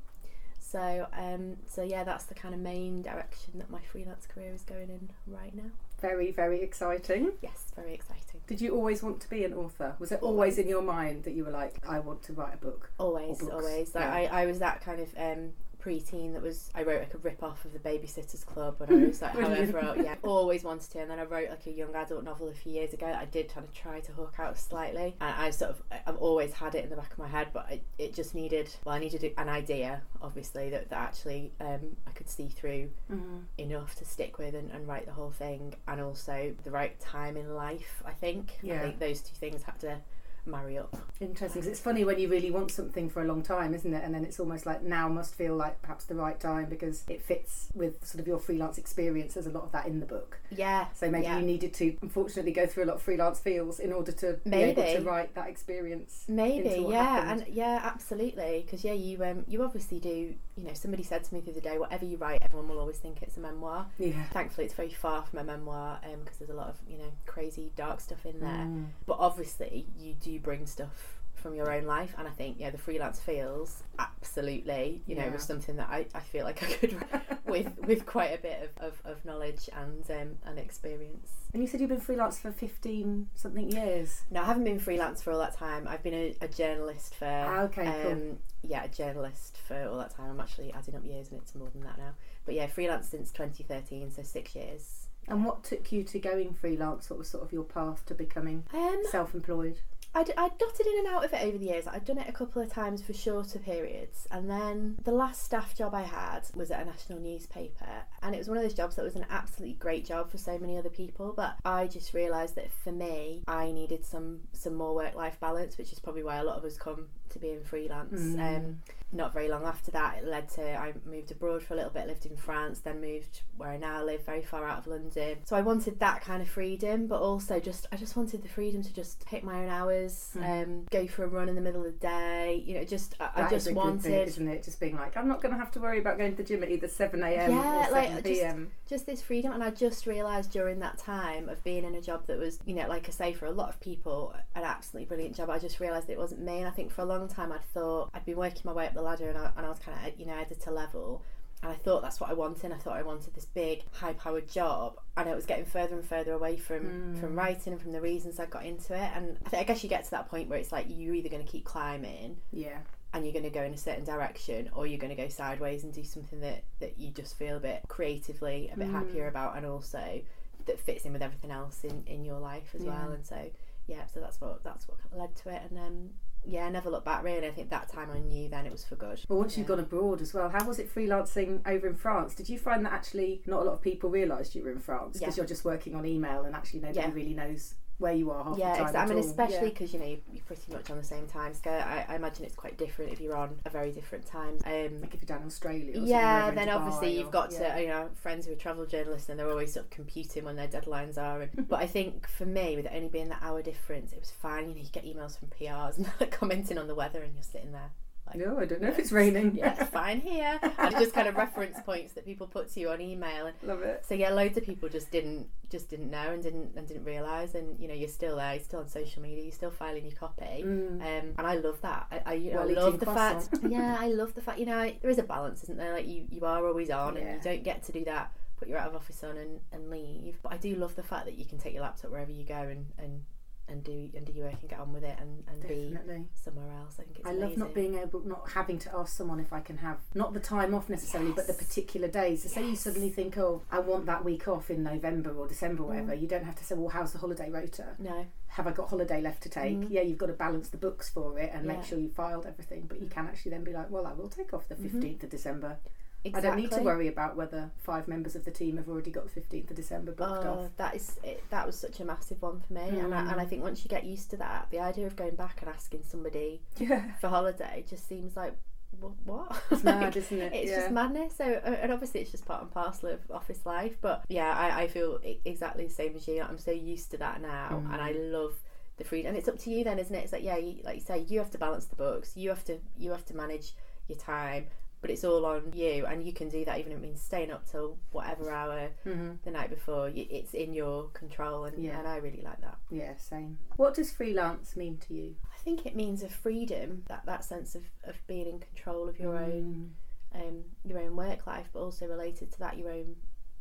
So, 0.60 1.08
um, 1.14 1.58
so 1.68 1.84
yeah, 1.84 2.04
that's 2.04 2.26
the 2.26 2.34
kind 2.34 2.54
of 2.54 2.60
main 2.60 3.02
direction 3.02 3.60
that 3.60 3.70
my 3.70 3.82
freelance 3.92 4.28
career 4.28 4.54
is 4.54 4.64
going 4.64 4.90
in 4.90 5.10
right 5.28 5.56
now. 5.56 5.72
Very, 6.06 6.32
very 6.32 6.62
exciting. 6.62 7.32
Yes, 7.42 7.72
very 7.76 7.96
exciting. 7.96 8.40
Did 8.46 8.62
you 8.62 8.76
always 8.76 9.02
want 9.02 9.20
to 9.22 9.30
be 9.30 9.44
an 9.44 9.54
author? 9.54 9.96
Was 9.98 10.12
it 10.12 10.20
always, 10.22 10.60
in 10.60 10.68
your 10.68 10.84
mind 10.84 11.24
that 11.24 11.34
you 11.34 11.44
were 11.44 11.52
like, 11.52 11.84
I 11.88 11.98
want 11.98 12.22
to 12.24 12.34
write 12.34 12.54
a 12.54 12.58
book? 12.58 12.92
Always, 13.00 13.42
always. 13.42 13.96
Like 13.96 14.04
yeah. 14.04 14.30
I, 14.32 14.44
I 14.44 14.46
was 14.46 14.60
that 14.60 14.82
kind 14.82 15.00
of 15.00 15.10
um, 15.18 15.54
preteen 15.86 16.34
that 16.34 16.42
was 16.42 16.72
I 16.74 16.84
wrote 16.84 17.00
like 17.00 17.14
a 17.14 17.18
rip 17.20 17.44
off 17.44 17.64
of 17.66 17.74
the 17.74 17.80
Babysitters 17.80 18.46
Club 18.46 18.76
when 18.80 18.92
I 18.92 19.08
was 19.08 19.22
like 19.22 19.34
however 19.34 19.84
old. 19.84 19.98
Yeah, 20.06 20.16
always 20.24 20.64
wanted 20.64 20.92
to. 20.92 21.00
And 21.00 21.10
then 21.10 21.20
I 21.20 21.24
wrote 21.24 21.50
like 21.50 21.66
a 21.68 21.72
young 21.72 21.96
adult 21.96 22.24
novel 22.24 22.48
a 22.50 22.54
few 22.54 22.74
years 22.74 22.94
ago. 22.94 23.06
I 23.06 23.26
did 23.26 23.50
kind 23.50 23.66
of 23.66 23.74
try 23.74 24.00
to 24.02 24.12
hook 24.12 24.36
out 24.40 24.58
slightly, 24.58 25.16
and 25.22 25.36
I 25.36 25.50
sort 25.50 25.72
of 25.72 25.82
I've 26.06 26.18
always 26.18 26.54
had 26.54 26.76
it 26.76 26.84
in 26.84 26.90
the 26.90 26.96
back 26.96 27.12
of 27.12 27.20
my 27.20 27.28
head, 27.28 27.50
but 27.54 27.66
I, 27.70 27.82
it 27.98 28.14
just 28.14 28.36
needed 28.36 28.70
well 28.84 28.96
I 28.96 29.00
needed 29.00 29.34
an 29.38 29.50
idea 29.50 30.02
obviously 30.22 30.70
that, 30.70 30.90
that 30.90 30.98
actually 30.98 31.52
um, 31.60 31.96
I 32.08 32.12
could 32.12 32.30
see 32.30 32.48
through 32.48 32.90
mm-hmm. 33.12 33.38
enough 33.58 33.96
to 33.96 34.06
stick 34.06 34.38
with 34.38 34.56
and, 34.56 34.72
and, 34.72 34.88
write 34.88 35.06
the 35.06 35.12
whole 35.14 35.32
thing, 35.32 35.76
and 35.88 36.02
also 36.02 36.54
the 36.64 36.72
right 36.72 37.00
time 37.00 37.38
in 37.38 37.56
life. 37.56 38.02
I 38.06 38.12
think. 38.12 38.58
Yeah. 38.62 38.76
I 38.76 38.80
think 38.80 39.00
those 39.00 39.22
two 39.22 39.36
things 39.36 39.64
had 39.64 39.80
to 39.80 39.98
marry 40.46 40.78
up. 40.78 40.96
Interesting. 41.20 41.62
Cause 41.62 41.68
it's 41.68 41.80
funny 41.80 42.04
when 42.04 42.20
you 42.20 42.30
really 42.30 42.52
want 42.52 42.72
something 42.72 43.10
for 43.10 43.22
a 43.22 43.26
long 43.26 43.42
time, 43.42 43.74
isn't 43.74 43.94
it? 43.94 44.04
And 44.04 44.14
then 44.14 44.24
it's 44.24 44.40
almost 44.40 44.66
like 44.66 44.84
now 44.84 45.08
must 45.08 45.36
feel 45.36 45.56
like 45.56 45.82
perhaps 45.82 46.06
the 46.06 46.16
right 46.16 46.40
time 46.40 46.66
because 46.66 47.04
it 47.08 47.22
fits 47.22 47.70
with 47.74 48.06
sort 48.06 48.20
of 48.20 48.28
your 48.28 48.40
freelance 48.40 48.78
experience. 48.78 49.34
There's 49.34 49.48
a 49.48 49.52
lot 49.52 49.64
of 49.64 49.72
that 49.72 49.88
in 49.88 50.00
the 50.00 50.06
book. 50.06 50.40
Yeah. 50.52 50.88
So 50.94 51.10
maybe 51.10 51.26
yeah. 51.26 51.40
you 51.40 51.46
needed 51.46 51.74
to, 51.76 51.98
unfortunately, 52.02 52.52
go 52.52 52.68
through 52.68 52.86
a 52.86 52.88
lot 52.88 52.96
of 52.96 53.02
freelance 53.02 53.40
feels 53.40 53.80
in 53.80 53.94
order 53.94 54.12
to 54.14 54.40
maybe. 54.46 54.74
be 54.74 54.82
able 54.82 55.04
to 55.04 55.10
write 55.10 55.36
that 55.36 55.48
experience. 55.48 56.26
Maybe. 56.28 56.86
Yeah. 56.90 57.04
Happened. 57.04 57.42
And 57.44 57.56
yeah, 57.56 57.82
absolutely. 57.84 58.64
Because 58.66 58.84
yeah, 58.84 58.94
you 58.94 59.24
um 59.24 59.46
you 59.48 59.64
obviously 59.64 60.00
do. 60.00 60.36
You 60.56 60.64
know, 60.64 60.74
somebody 60.74 61.04
said 61.04 61.24
to 61.26 61.34
me 61.34 61.42
the 61.42 61.52
other 61.52 61.60
day, 61.60 61.78
whatever 61.78 62.06
you 62.06 62.18
write, 62.18 62.40
everyone 62.42 62.70
will 62.70 62.80
always 62.80 62.98
think 62.98 63.22
it's 63.22 63.36
a 63.36 63.42
memoir. 63.42 63.88
Yeah. 64.00 64.24
Thankfully, 64.32 64.66
it's 64.66 64.74
very 64.74 64.90
far 64.90 65.24
from 65.24 65.40
a 65.40 65.44
memoir 65.44 66.00
because 66.02 66.16
um, 66.16 66.26
there's 66.40 66.50
a 66.50 66.54
lot 66.54 66.70
of 66.70 66.78
you 66.88 66.98
know 66.98 67.12
crazy 67.26 67.72
dark 67.76 68.00
stuff 68.00 68.26
in 68.26 68.40
there. 68.40 68.50
Mm. 68.50 68.86
But 69.06 69.18
obviously, 69.20 69.88
you 70.00 70.14
do 70.14 70.40
bring 70.40 70.66
stuff 70.66 71.15
from 71.46 71.54
your 71.54 71.72
own 71.72 71.86
life 71.86 72.16
and 72.18 72.28
I 72.28 72.32
think 72.32 72.56
yeah 72.58 72.72
the 72.72 72.80
freelance 72.80 73.20
feels 73.20 73.84
absolutely 74.00 75.04
you 75.06 75.14
know 75.14 75.26
yeah. 75.26 75.32
was 75.32 75.44
something 75.44 75.76
that 75.76 75.88
I, 75.92 76.08
I 76.16 76.22
feel 76.22 76.44
like 76.44 76.64
I 76.64 76.66
could 76.66 76.98
with 77.46 77.78
with 77.86 78.08
quite 78.08 78.34
a 78.34 78.40
bit 78.40 78.64
of, 78.80 78.84
of, 78.84 79.02
of 79.06 79.24
knowledge 79.26 79.70
and 79.72 80.04
um, 80.10 80.38
and 80.44 80.58
experience. 80.58 81.30
And 81.54 81.62
you 81.62 81.68
said 81.68 81.82
you've 81.82 81.92
been 81.92 82.00
freelance 82.00 82.40
for 82.40 82.52
15 82.52 83.28
something 83.36 83.72
years. 83.72 84.24
No 84.32 84.42
I 84.42 84.46
haven't 84.46 84.64
been 84.64 84.80
freelance 84.80 85.22
for 85.22 85.34
all 85.34 85.40
that 85.40 85.56
time. 85.56 85.88
I've 85.88 86.02
been 86.02 86.16
a, 86.16 86.36
a 86.42 86.48
journalist 86.48 87.14
for 87.14 87.28
ah, 87.28 87.62
okay 87.66 87.86
um, 87.86 88.02
cool. 88.02 88.38
yeah 88.64 88.86
a 88.86 88.88
journalist 88.88 89.60
for 89.68 89.88
all 89.88 90.00
that 90.00 90.16
time. 90.16 90.32
I'm 90.32 90.40
actually 90.40 90.74
adding 90.74 90.96
up 90.96 91.06
years 91.06 91.30
and 91.30 91.40
it's 91.40 91.54
more 91.54 91.70
than 91.70 91.84
that 91.84 92.00
now. 92.00 92.14
But 92.48 92.56
yeah 92.56 92.66
freelance 92.66 93.08
since 93.08 93.32
2013 93.32 94.10
so 94.10 94.24
six 94.24 94.56
years. 94.56 95.10
And 95.28 95.46
what 95.46 95.64
took 95.64 95.92
you 95.92 96.04
to 96.04 96.20
going 96.20 96.54
freelance? 96.54 97.10
What 97.10 97.20
was 97.20 97.30
sort 97.30 97.44
of 97.44 97.52
your 97.54 97.64
path 97.64 98.04
to 98.08 98.16
becoming 98.16 98.64
um, 98.74 99.04
self-employed 99.10 99.80
I'd, 100.16 100.32
I'd 100.38 100.58
dotted 100.58 100.88
in 100.88 101.00
and 101.00 101.08
out 101.08 101.26
of 101.26 101.34
it 101.34 101.44
over 101.44 101.58
the 101.58 101.66
years. 101.66 101.88
I'd 101.88 102.06
done 102.06 102.18
it 102.18 102.30
a 102.30 102.32
couple 102.32 102.62
of 102.62 102.72
times 102.72 103.02
for 103.02 103.14
shorter 103.14 103.60
periods. 103.60 104.28
And 104.32 104.50
then 104.50 104.96
the 105.04 105.12
last 105.12 105.44
staff 105.44 105.76
job 105.76 105.94
I 105.94 106.04
had 106.04 106.44
was 106.56 106.72
at 106.72 106.82
a 106.82 106.86
national 106.86 107.20
newspaper. 107.20 108.06
And 108.24 108.34
it 108.34 108.38
was 108.38 108.48
one 108.48 108.58
of 108.58 108.64
those 108.64 108.74
jobs 108.74 108.96
that 108.96 109.04
was 109.04 109.18
an 109.18 109.26
absolutely 109.30 109.76
great 109.76 110.06
job 110.06 110.32
for 110.32 110.38
so 110.38 110.58
many 110.58 110.78
other 110.78 110.90
people. 110.90 111.34
But 111.36 111.58
I 111.66 111.88
just 111.88 112.14
realised 112.14 112.56
that 112.56 112.72
for 112.72 112.94
me, 112.94 113.44
I 113.46 113.74
needed 113.74 114.06
some, 114.06 114.40
some 114.54 114.76
more 114.76 114.96
work 114.96 115.16
life 115.16 115.38
balance, 115.42 115.78
which 115.78 115.92
is 115.92 116.00
probably 116.00 116.24
why 116.24 116.38
a 116.38 116.44
lot 116.46 116.58
of 116.58 116.64
us 116.64 116.78
come 116.78 117.08
to 117.30 117.40
being 117.40 117.62
freelance. 117.64 118.22
Mm. 118.22 118.58
Um, 118.58 118.82
not 119.12 119.34
very 119.34 119.48
long 119.48 119.66
after 119.66 119.92
that, 119.92 120.18
it 120.18 120.26
led 120.26 120.50
to 120.50 120.76
I 120.76 120.94
moved 121.06 121.32
abroad 121.32 121.64
for 121.64 121.74
a 121.74 121.78
little 121.78 121.92
bit, 121.92 122.08
lived 122.08 122.26
in 122.26 122.36
France, 122.36 122.80
then 122.80 123.02
moved 123.02 123.42
where 123.58 123.70
I 123.70 123.78
now 123.78 124.04
live, 124.04 124.26
very 124.26 124.42
far 124.42 124.68
out 124.68 124.80
of 124.80 124.88
London. 124.88 125.38
So 125.46 125.56
I 125.56 125.62
wanted 125.62 126.00
that 126.00 126.22
kind 126.22 126.42
of 126.42 126.50
freedom, 126.50 127.08
but 127.08 127.22
also 127.22 127.60
just 127.60 127.88
I 127.92 127.96
just 127.96 128.16
wanted 128.16 128.44
the 128.44 128.50
freedom 128.50 128.84
to 128.84 128.94
just 128.94 129.26
pick 129.26 129.44
my 129.44 129.64
own 129.64 129.70
hours, 129.70 130.32
mm. 130.36 130.64
um, 130.64 130.86
go 130.92 131.08
for 131.08 131.24
a 131.24 131.28
run 131.28 131.50
in 131.50 131.56
the 131.56 131.62
middle 131.62 131.86
of 131.86 131.94
the 131.94 132.08
day. 132.08 132.64
You 132.66 132.76
know, 132.76 132.84
just 132.84 133.16
I, 133.20 133.44
I 133.44 133.50
just 133.50 133.72
wanted, 133.72 134.04
thing, 134.04 134.28
isn't 134.28 134.48
it? 134.48 134.64
Just 134.64 134.80
being 134.80 134.96
like, 134.96 135.16
I'm 135.16 135.28
not 135.28 135.42
going 135.42 135.54
to 135.54 135.60
have 135.60 135.72
to 135.72 135.80
worry 135.80 136.00
about 136.00 136.18
going 136.18 136.32
to 136.32 136.38
the 136.38 136.44
gym 136.44 136.64
at 136.64 136.72
either 136.72 136.88
seven 136.88 137.24
a.m. 137.24 137.52
Yeah, 137.52 137.88
or 137.88 137.92
like 137.92 138.24
p.m. 138.24 138.72
Just, 138.84 138.90
just 138.90 139.06
this 139.06 139.22
freedom, 139.22 139.52
and 139.52 139.64
I 139.64 139.70
just 139.70 140.08
realised 140.08 140.52
during 140.52 140.80
that 140.80 140.98
time 140.98 141.48
of 141.50 141.64
being 141.64 141.86
in 141.86 141.96
a 141.96 142.02
job 142.02 142.28
that 142.28 142.38
was, 142.38 142.60
you 142.66 142.76
know, 142.76 142.88
like 142.88 143.08
I 143.08 143.12
say, 143.12 143.34
for 143.34 143.46
a 143.46 143.52
lot 143.52 143.70
of 143.70 143.80
people, 143.80 144.34
an 144.56 144.64
absolutely 144.64 145.06
brilliant 145.06 145.36
job. 145.36 145.50
I 145.50 145.60
just 145.60 145.80
realised 145.80 146.10
it 146.10 146.18
wasn't 146.18 146.42
me, 146.42 146.60
and 146.60 146.68
I 146.68 146.72
think 146.72 146.92
for 146.92 147.02
a 147.02 147.06
long 147.06 147.28
time 147.28 147.52
I'd 147.52 147.64
thought 147.74 148.10
I'd 148.14 148.26
been 148.26 148.38
working 148.38 148.64
my 148.66 148.74
way 148.74 148.88
up 148.88 148.95
the 148.96 149.02
ladder, 149.02 149.30
and 149.30 149.38
I, 149.38 149.52
and 149.56 149.66
I 149.66 149.70
was 149.70 149.80
kind 149.80 149.98
of, 150.08 150.20
you 150.20 150.26
know, 150.26 150.36
editor 150.36 150.72
level 150.72 151.24
and 151.66 151.72
I 151.72 151.76
thought 151.76 152.02
that's 152.02 152.20
what 152.20 152.30
I 152.30 152.34
wanted. 152.34 152.72
I 152.72 152.76
thought 152.76 152.96
I 152.96 153.02
wanted 153.02 153.34
this 153.34 153.46
big, 153.46 153.84
high-powered 153.92 154.50
job, 154.50 155.00
and 155.18 155.28
it 155.28 155.36
was 155.36 155.46
getting 155.46 155.66
further 155.66 155.96
and 155.96 156.06
further 156.06 156.34
away 156.34 156.58
from 156.58 156.84
mm. 157.16 157.20
from 157.20 157.36
writing 157.36 157.74
and 157.74 157.82
from 157.82 157.92
the 157.92 158.02
reasons 158.02 158.40
I 158.40 158.46
got 158.46 158.66
into 158.66 158.94
it. 158.94 159.10
And 159.16 159.38
I, 159.46 159.50
think, 159.50 159.62
I 159.62 159.64
guess 159.64 159.84
you 159.84 159.90
get 159.90 160.04
to 160.06 160.12
that 160.12 160.30
point 160.30 160.50
where 160.50 160.60
it's 160.60 160.72
like 160.72 160.86
you're 160.90 161.16
either 161.16 161.30
going 161.30 161.44
to 161.44 161.52
keep 161.52 161.66
climbing, 161.66 162.38
yeah, 162.52 162.78
and 163.14 163.26
you're 163.26 163.34
going 163.34 163.44
to 163.46 163.50
go 163.50 163.64
in 163.64 163.74
a 163.74 163.78
certain 163.78 164.04
direction, 164.04 164.70
or 164.74 164.86
you're 164.86 165.00
going 165.00 165.16
to 165.16 165.22
go 165.22 165.30
sideways 165.30 165.84
and 165.84 165.94
do 165.94 166.04
something 166.04 166.40
that 166.42 166.64
that 166.82 167.00
you 167.00 167.10
just 167.12 167.38
feel 167.38 167.58
a 167.58 167.62
bit 167.62 167.82
creatively 167.88 168.70
a 168.72 168.78
bit 168.78 168.88
mm. 168.88 168.92
happier 168.92 169.28
about, 169.28 169.58
and 169.58 169.66
also 169.66 170.22
that 170.66 170.80
fits 170.80 171.06
in 171.06 171.14
with 171.14 171.22
everything 171.22 171.52
else 171.52 171.84
in 171.84 172.04
in 172.06 172.26
your 172.26 172.40
life 172.40 172.76
as 172.76 172.84
yeah. 172.84 172.92
well. 172.92 173.12
And 173.12 173.26
so 173.26 173.50
yeah, 173.88 174.06
so 174.14 174.20
that's 174.20 174.40
what 174.40 174.64
that's 174.64 174.88
what 174.88 174.98
led 175.16 175.36
to 175.38 175.50
it, 175.50 175.62
and 175.70 175.80
um, 175.80 176.10
yeah, 176.48 176.66
I 176.66 176.70
never 176.70 176.90
looked 176.90 177.06
back 177.06 177.24
really. 177.24 177.48
I 177.48 177.52
think 177.52 177.70
that 177.70 177.90
time 177.90 178.10
I 178.12 178.20
knew 178.20 178.50
then 178.50 178.66
it 178.66 178.72
was 178.72 178.84
for 178.84 178.96
good. 178.96 179.22
But 179.28 179.36
once 179.36 179.54
yeah. 179.54 179.60
you've 179.60 179.68
gone 179.68 179.80
abroad 179.80 180.22
as 180.22 180.34
well, 180.34 180.50
how 180.50 180.66
was 180.66 180.80
it 180.80 180.94
freelancing 180.94 181.62
over 181.68 181.88
in 181.88 181.96
France? 181.96 182.36
Did 182.36 182.50
you 182.50 182.58
find 182.58 182.86
that 182.86 182.94
actually 182.94 183.42
not 183.46 183.62
a 183.62 183.64
lot 183.64 183.74
of 183.74 183.82
people 183.82 184.10
realised 184.10 184.56
you 184.56 184.64
were 184.64 184.72
in 184.72 184.80
France 184.80 185.20
because 185.20 185.36
yeah. 185.36 185.42
you're 185.42 185.48
just 185.48 185.66
working 185.66 185.96
on 185.96 186.06
email 186.06 186.44
and 186.44 186.56
actually 186.56 186.82
nobody 186.82 187.00
yeah. 187.00 187.12
really 187.14 187.34
knows 187.34 187.76
where 187.98 188.14
you 188.14 188.30
are 188.32 188.44
half 188.44 188.58
yeah, 188.58 188.72
the 188.72 188.78
time. 188.78 188.88
Exactly. 188.88 189.14
I 189.14 189.16
mean, 189.16 189.26
especially 189.26 189.70
because 189.70 189.94
yeah. 189.94 190.00
you 190.00 190.06
know 190.06 190.18
you're 190.34 190.44
pretty 190.44 190.74
much 190.74 190.90
on 190.92 190.98
the 190.98 191.04
same 191.04 191.28
time 191.28 191.54
scale. 191.54 191.82
I, 191.82 192.06
I, 192.10 192.16
imagine 192.16 192.44
it's 192.44 192.56
quite 192.56 192.78
different 192.78 193.14
if 193.14 193.22
you're 193.22 193.38
on 193.38 193.58
a 193.66 193.70
very 193.70 193.92
different 193.92 194.26
time. 194.26 194.58
Um, 194.66 195.02
like 195.02 195.14
if 195.14 195.22
you're 195.22 195.28
down 195.28 195.42
in 195.42 195.48
Australia. 195.48 195.94
yeah, 195.96 196.52
then 196.52 196.70
obviously 196.70 197.18
you've 197.18 197.32
got 197.32 197.52
yeah. 197.54 197.76
to 197.76 197.82
you 197.82 197.88
know 197.88 198.10
friends 198.16 198.46
who 198.46 198.54
are 198.54 198.58
travel 198.58 198.86
journalists 198.86 199.30
and 199.30 199.40
they're 199.40 199.50
always 199.50 199.74
sort 199.74 199.86
of 199.86 199.92
computing 199.92 200.44
when 200.44 200.56
their 200.58 200.68
deadlines 200.68 201.18
are. 201.18 201.42
And, 201.42 201.68
but 201.70 201.80
I 201.80 201.88
think 201.88 202.28
for 202.28 202.46
me, 202.46 202.76
with 202.76 202.86
it 202.86 202.92
only 202.94 203.08
being 203.08 203.30
that 203.30 203.42
hour 203.42 203.62
difference, 203.62 204.12
it 204.12 204.20
was 204.20 204.32
fine. 204.32 204.68
You 204.70 204.76
know, 204.76 204.82
you 204.82 204.90
get 204.92 205.06
emails 205.06 205.40
from 205.40 205.50
PRs 205.50 205.98
and 206.20 206.32
commenting 206.32 206.78
on 206.78 206.88
the 206.88 206.96
weather, 206.96 207.22
and 207.22 207.34
you're 207.34 207.44
sitting 207.44 207.72
there 207.72 207.92
Like, 208.28 208.38
No, 208.38 208.58
I 208.60 208.66
don't 208.66 208.82
know 208.82 208.88
if 208.88 208.98
it's 209.00 209.12
raining. 209.12 209.56
yeah, 209.56 209.76
it's 209.80 209.90
fine 209.92 210.20
here. 210.20 210.60
And 210.78 210.92
just 210.96 211.14
kind 211.14 211.28
of 211.28 211.36
reference 211.46 211.78
points 211.86 212.14
that 212.14 212.26
people 212.26 212.48
put 212.48 212.72
to 212.74 212.80
you 212.80 212.90
on 212.90 213.02
email. 213.02 213.46
And 213.48 213.56
Love 213.64 213.82
it. 213.84 214.04
so 214.08 214.16
yeah, 214.16 214.30
loads 214.32 214.58
of 214.58 214.64
people 214.66 214.90
just 214.90 215.12
didn't 215.12 215.48
just 215.70 215.90
didn't 215.90 216.10
know 216.12 216.32
and 216.32 216.42
didn't 216.44 216.72
and 216.76 216.88
didn't 216.88 217.04
realise. 217.04 217.54
And 217.56 217.80
you 217.80 217.88
know, 217.88 217.94
you're 217.94 218.08
still 218.10 218.38
there, 218.38 218.54
you're 218.56 218.64
still 218.64 218.80
on 218.80 218.88
social 218.88 219.22
media, 219.22 219.44
you're 219.44 219.52
still 219.52 219.72
filing 219.72 220.06
your 220.06 220.16
copy. 220.16 220.64
Mm. 220.66 221.02
Um, 221.02 221.34
and 221.38 221.48
I 221.48 221.56
love 221.56 221.80
that. 221.82 222.08
I, 222.12 222.22
I, 222.26 222.34
you 222.34 222.52
know, 222.54 222.62
I 222.62 222.66
love 222.66 223.00
the 223.00 223.06
fact. 223.06 223.50
yeah, 223.70 223.98
I 224.00 224.08
love 224.08 224.34
the 224.34 224.42
fact. 224.42 224.60
You 224.60 224.66
know, 224.66 224.80
I- 224.80 224.98
there 225.02 225.12
is 225.12 225.18
a 225.20 225.24
balance, 225.24 225.64
isn't 225.64 225.78
there? 225.78 225.94
Like 225.94 226.08
you, 226.08 226.26
you 226.30 226.46
are 226.46 226.66
always 226.66 226.90
on, 226.90 227.18
and 227.18 227.28
you 227.36 227.40
don't 227.44 227.64
get 227.64 227.84
to 227.84 227.92
do 227.92 228.04
that. 228.06 228.32
Put 228.58 228.70
your 228.70 228.78
out 228.78 228.88
of 228.88 228.96
office 228.96 229.22
on 229.24 229.36
and, 229.38 229.60
and 229.74 229.90
leave. 229.90 230.38
But 230.42 230.54
I 230.54 230.58
do 230.58 230.76
love 230.76 230.96
the 230.96 231.04
fact 231.04 231.26
that 231.26 231.38
you 231.38 231.44
can 231.46 231.58
take 231.58 231.74
your 231.74 231.84
laptop 231.84 232.10
wherever 232.12 232.32
you 232.32 232.46
go 232.46 232.56
and 232.56 232.86
and, 232.98 233.26
and 233.68 233.84
do 233.84 234.10
and 234.16 234.26
do 234.26 234.34
your 234.34 234.46
work 234.46 234.58
and 234.62 234.70
get 234.70 234.80
on 234.80 234.94
with 234.94 235.04
it 235.04 235.18
and, 235.20 235.44
and 235.48 235.68
be 235.68 235.98
somewhere 236.36 236.72
else. 236.80 236.98
I 237.00 237.04
think 237.04 237.18
it's 237.18 237.28
I 237.28 237.32
love 237.32 237.58
not 237.58 237.74
being 237.74 237.98
able, 237.98 238.22
not 238.26 238.50
having 238.52 238.78
to 238.80 238.96
ask 238.96 239.16
someone 239.16 239.40
if 239.40 239.52
I 239.52 239.60
can 239.60 239.78
have 239.78 239.98
not 240.14 240.34
the 240.34 240.40
time 240.40 240.74
off 240.74 240.90
necessarily, 240.90 241.32
but 241.32 241.48
the 241.48 241.54
particular 241.54 242.08
days. 242.08 242.44
So 242.44 242.50
say 242.50 242.68
you 242.68 242.76
suddenly 242.76 243.10
think, 243.10 243.38
oh, 243.38 243.64
I 243.72 243.80
want 243.80 244.06
that 244.06 244.24
week 244.24 244.48
off 244.48 244.70
in 244.70 244.84
November 244.84 245.32
or 245.32 245.48
December, 245.48 245.84
or 245.84 245.88
whatever. 245.88 246.14
Mm. 246.14 246.22
You 246.22 246.28
don't 246.28 246.44
have 246.46 246.56
to 246.56 246.64
say, 246.64 246.76
well, 246.76 246.90
how's 246.90 247.14
the 247.14 247.20
holiday 247.20 247.50
rota? 247.50 247.96
No, 248.00 248.26
Have 248.48 248.68
I 248.68 248.72
got 248.72 248.90
holiday 248.90 249.22
left 249.22 249.44
to 249.44 249.50
take? 249.50 249.78
Mhm. 249.78 249.88
Yeah, 249.90 250.02
you've 250.02 250.18
got 250.18 250.28
to 250.28 250.34
balance 250.34 250.70
the 250.70 250.78
books 250.78 251.10
for 251.10 251.40
it 251.40 251.52
and 251.54 251.66
Yeah. 251.66 251.74
make 251.74 251.84
sure 251.84 251.98
you 251.98 252.10
filed 252.10 252.46
everything. 252.46 252.86
But 252.88 253.02
you 253.02 253.08
mm. 253.08 253.12
can 253.12 253.28
actually 253.28 253.52
then 253.52 253.64
be 253.64 253.74
like, 253.74 253.90
well, 253.90 254.06
I 254.06 254.14
will 254.14 254.30
take 254.30 254.54
off 254.54 254.68
the 254.68 254.76
mm-hmm. 254.76 255.00
15th 255.00 255.24
of 255.24 255.30
December. 255.30 255.78
Exactly. 256.26 256.38
I 256.50 256.52
don't 256.54 256.62
need 256.62 256.72
to 256.72 256.82
worry 256.82 257.08
about 257.08 257.36
whether 257.36 257.72
five 257.84 258.08
members 258.08 258.36
of 258.36 258.44
the 258.46 258.52
team 258.52 258.78
have 258.78 258.88
already 258.90 259.12
got 259.12 259.32
the 259.34 259.40
15th 259.42 259.70
of 259.70 259.76
December 259.76 260.12
booked 260.12 260.46
Oh, 260.46 260.50
off. 260.66 260.72
that 260.78 260.96
is 260.96 261.20
it, 261.24 261.44
that 261.50 261.66
was 261.66 261.78
such 261.78 262.00
a 262.00 262.06
massive 262.06 262.42
one 262.42 262.60
for 262.62 262.74
me, 262.74 263.00
and 263.00 263.14
I, 263.14 263.22
and 263.32 263.40
I 263.40 263.46
Mm. 263.46 263.50
think 263.50 263.64
once 263.64 263.84
you 263.84 263.90
get 263.90 264.04
used 264.06 264.30
to 264.32 264.38
that, 264.38 264.68
the 264.72 264.80
idea 264.80 265.08
of 265.08 265.16
going 265.16 265.36
back 265.36 265.58
and 265.62 265.70
asking 265.70 266.04
somebody 266.04 266.62
Yeah. 266.78 267.16
for 267.22 267.28
holiday 267.30 267.86
just 267.88 268.08
seems 268.08 268.36
like 268.36 268.54
wh- 269.02 269.28
what? 269.28 269.62
It's 269.72 269.84
Like, 269.84 270.00
mad, 270.00 270.16
isn't 270.18 270.40
it? 270.42 270.54
It's 270.54 270.72
yeah. 270.72 270.80
just 270.82 270.92
madness. 270.92 271.36
So, 271.36 271.46
uh, 271.46 271.70
and 271.82 271.92
obviously, 271.92 272.22
it's 272.22 272.32
just 272.32 272.46
part 272.46 272.62
and 272.62 272.72
parcel 272.72 273.10
of 273.10 273.20
office 273.32 273.66
life. 273.66 273.98
But 274.02 274.24
yeah, 274.30 274.52
I, 274.58 274.84
I 274.84 274.88
feel 274.88 275.20
exactly 275.46 275.86
the 275.86 275.94
same 275.94 276.16
as 276.16 276.28
you. 276.28 276.42
I'm 276.42 276.58
so 276.58 276.72
used 276.72 277.12
to 277.12 277.18
that 277.18 277.42
now, 277.42 277.84
and 277.92 278.02
I 278.02 278.14
Mm. 278.14 278.32
love 278.32 278.56
the 278.98 279.04
freedom. 279.04 279.30
And 279.30 279.38
it's 279.38 279.50
up 279.50 279.60
to 279.60 279.70
you 279.70 279.84
then, 279.84 280.00
isn't 280.00 280.16
it? 280.16 280.24
It's 280.24 280.32
like 280.34 280.44
yeah, 280.44 280.56
you, 280.58 280.78
like 280.86 280.96
you 280.96 281.02
say, 281.02 281.26
you 281.28 281.40
have 281.40 281.52
to 281.52 281.58
balance 281.58 281.86
the 281.86 281.98
books. 281.98 282.38
You 282.38 282.50
have 282.50 282.64
to 282.66 282.80
you 282.98 283.12
have 283.12 283.26
to 283.26 283.36
manage 283.36 283.74
your 284.08 284.18
time. 284.18 284.68
But 285.06 285.12
it's 285.12 285.24
all 285.24 285.46
on 285.46 285.72
you, 285.76 286.08
and 286.08 286.26
you 286.26 286.34
can 286.34 286.50
do 286.50 286.66
that 286.66 286.80
even 286.80 286.92
if 286.92 286.98
it 286.98 287.02
means 287.04 287.22
staying 287.22 287.52
up 287.52 287.70
till 287.70 288.00
whatever 288.12 288.50
hour 288.50 288.90
Mhm. 289.06 289.38
the 289.44 289.52
night 289.52 289.70
before. 289.70 290.10
It's 290.16 290.56
in 290.56 290.74
your 290.74 291.10
control, 291.10 291.66
and, 291.66 291.78
Yeah. 291.84 292.00
and 292.00 292.08
I 292.08 292.18
really 292.18 292.42
like 292.42 292.60
that. 292.62 292.80
Yeah, 292.90 293.16
same. 293.18 293.60
What 293.76 293.94
does 293.94 294.12
freelance 294.12 294.76
mean 294.76 294.98
to 294.98 295.14
you? 295.14 295.36
I 295.54 295.58
think 295.60 295.86
it 295.86 295.96
means 295.96 296.24
a 296.24 296.28
freedom, 296.30 297.04
that, 297.08 297.24
that 297.28 297.46
sense 297.46 297.76
of, 297.76 297.84
of 298.04 298.16
being 298.26 298.48
in 298.48 298.60
control 298.60 299.08
of 299.08 299.20
your 299.20 299.38
own 299.38 299.94
Mm. 300.34 300.42
um, 300.42 300.66
your 300.84 301.00
own 301.00 301.16
work 301.16 301.46
life, 301.46 301.70
but 301.72 301.82
also 301.82 302.08
related 302.08 302.52
to 302.54 302.60
that 302.60 302.78
your 302.80 302.90
own 302.92 303.16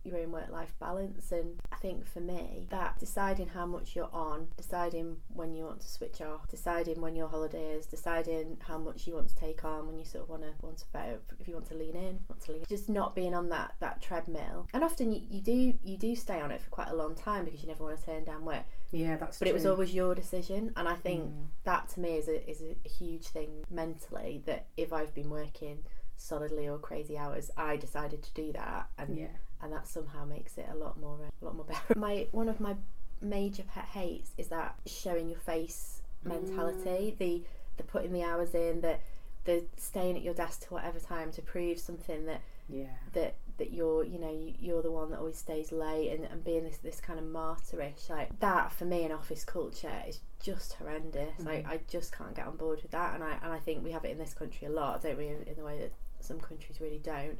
your 0.05 0.19
own 0.19 0.33
work 0.33 0.51
life 0.51 0.75
balance. 0.79 1.33
And 1.33 1.59
I 1.73 1.77
think 1.77 2.06
for 2.06 2.21
me, 2.21 2.67
that 2.71 2.99
deciding 2.99 3.49
how 3.49 3.67
much 3.67 3.97
you're 3.97 4.11
on, 4.12 4.49
deciding 4.56 5.17
when 5.33 5.55
you 5.55 5.65
want 5.65 5.81
to 5.81 5.89
switch 5.89 6.21
off, 6.21 6.47
deciding 6.49 7.01
when 7.01 7.17
your 7.17 7.29
holiday 7.29 7.73
is, 7.73 7.87
deciding 7.87 8.59
how 8.67 8.79
much 8.79 9.06
you 9.06 9.15
want 9.15 9.29
to 9.29 9.35
take 9.37 9.65
on 9.65 9.87
when 9.87 9.99
you 9.99 10.05
sort 10.05 10.25
of 10.25 10.29
want 10.31 10.43
to 10.43 10.51
want 10.61 10.79
to 10.79 10.85
vote, 10.93 11.23
if 11.41 11.49
you 11.49 11.55
want 11.55 11.67
to 11.69 11.75
lean 11.75 11.97
in, 11.97 12.21
want 12.29 12.41
to 12.43 12.53
lean, 12.53 12.65
just 12.69 12.89
not 12.89 13.15
being 13.15 13.35
on 13.35 13.49
that 13.49 13.75
that 13.81 14.01
treadmill. 14.03 14.69
And 14.75 14.85
often 14.85 15.12
you, 15.12 15.23
you 15.31 15.41
do 15.41 15.75
you 15.83 15.97
do 15.97 16.15
stay 16.15 16.41
on 16.41 16.51
it 16.51 16.61
for 16.61 16.71
quite 16.71 16.89
a 16.89 16.95
long 16.95 17.15
time 17.15 17.45
because 17.47 17.62
you 17.62 17.69
never 17.69 17.85
want 17.85 17.99
to 17.99 18.05
turn 18.06 18.25
down 18.25 18.45
work. 18.45 18.65
Yeah, 18.93 19.17
that's 19.17 19.39
But 19.39 19.49
it 19.49 19.55
was 19.55 19.67
always 19.67 19.93
your 19.95 20.15
decision, 20.15 20.73
and 20.77 20.89
I 20.89 20.95
think 20.95 21.25
Mm. 21.25 21.47
that 21.65 21.89
to 21.91 22.01
me 22.01 22.17
is 22.17 22.29
a 22.29 22.49
is 22.49 22.62
a 22.62 22.89
huge 22.89 23.27
thing 23.29 23.65
mentally. 23.71 24.43
That 24.47 24.67
if 24.77 24.93
I've 24.93 25.15
been 25.15 25.31
working 25.31 25.85
solidly 26.17 26.69
or 26.69 26.79
crazy 26.79 27.17
hours, 27.19 27.51
I 27.56 27.77
decided 27.77 28.23
to 28.23 28.33
do 28.35 28.53
that, 28.53 28.89
and 28.99 29.19
Yeah. 29.19 29.29
And 29.64 29.72
that 29.72 29.88
somehow 29.88 30.25
makes 30.25 30.58
it 30.58 30.66
a 30.70 30.76
lot 30.76 31.00
more 31.00 31.19
a 31.40 31.44
lot 31.44 31.56
more 31.56 31.64
better. 31.69 31.99
My 31.99 32.28
one 32.31 32.49
of 32.49 32.61
my 32.61 32.76
major 33.20 33.64
pet 33.64 33.87
hates 33.87 34.31
is 34.38 34.49
that 34.49 34.76
showing 34.87 35.28
your 35.28 35.40
face 35.40 36.02
mentality, 36.22 37.14
mm. 37.16 37.19
the 37.19 37.43
the 37.76 37.82
putting 37.82 38.12
the 38.12 38.22
hours 38.22 38.55
in, 38.55 38.81
the 38.82 38.99
the 39.44 39.64
staying 39.76 40.16
at 40.16 40.22
your 40.22 40.34
desk 40.34 40.66
to 40.66 40.75
whatever 40.75 40.99
time 40.99 41.31
to 41.32 41.43
prove 41.43 41.78
something 41.78 42.26
that 42.26 42.40
Yeah. 42.69 42.87
that 43.12 43.37
that 43.58 43.72
you're 43.72 44.02
you 44.05 44.19
know 44.19 44.32
you, 44.32 44.55
you're 44.58 44.82
the 44.82 44.90
one 44.90 45.11
that 45.11 45.19
always 45.19 45.38
stays 45.38 45.70
late 45.70 46.10
and, 46.10 46.25
and 46.25 46.43
being 46.43 46.64
this 46.64 46.78
this 46.78 47.00
kind 47.00 47.19
of 47.19 47.26
martyrish 47.26 48.08
like 48.08 48.38
that 48.40 48.72
for 48.72 48.84
me 48.84 49.05
in 49.05 49.12
office 49.12 49.44
culture 49.44 50.02
is 50.08 50.20
just 50.43 50.72
horrendous 50.75 51.44
like 51.44 51.64
mm. 51.64 51.70
I 51.70 51.81
just 51.88 52.17
can't 52.17 52.34
get 52.34 52.46
on 52.46 52.56
board 52.56 52.81
with 52.82 52.90
that 52.93 53.14
and 53.14 53.22
I 53.22 53.38
and 53.43 53.52
I 53.52 53.58
think 53.58 53.84
we 53.84 53.93
have 53.93 54.05
it 54.05 54.10
in 54.10 54.19
this 54.19 54.34
country 54.34 54.67
a 54.67 54.70
lot 54.70 55.02
don't 55.02 55.19
we 55.19 55.28
in, 55.28 55.43
in 55.43 55.56
the 55.56 55.64
way 55.64 55.78
that 55.78 55.93
some 56.20 56.40
countries 56.40 56.81
really 56.81 57.00
don't 57.02 57.38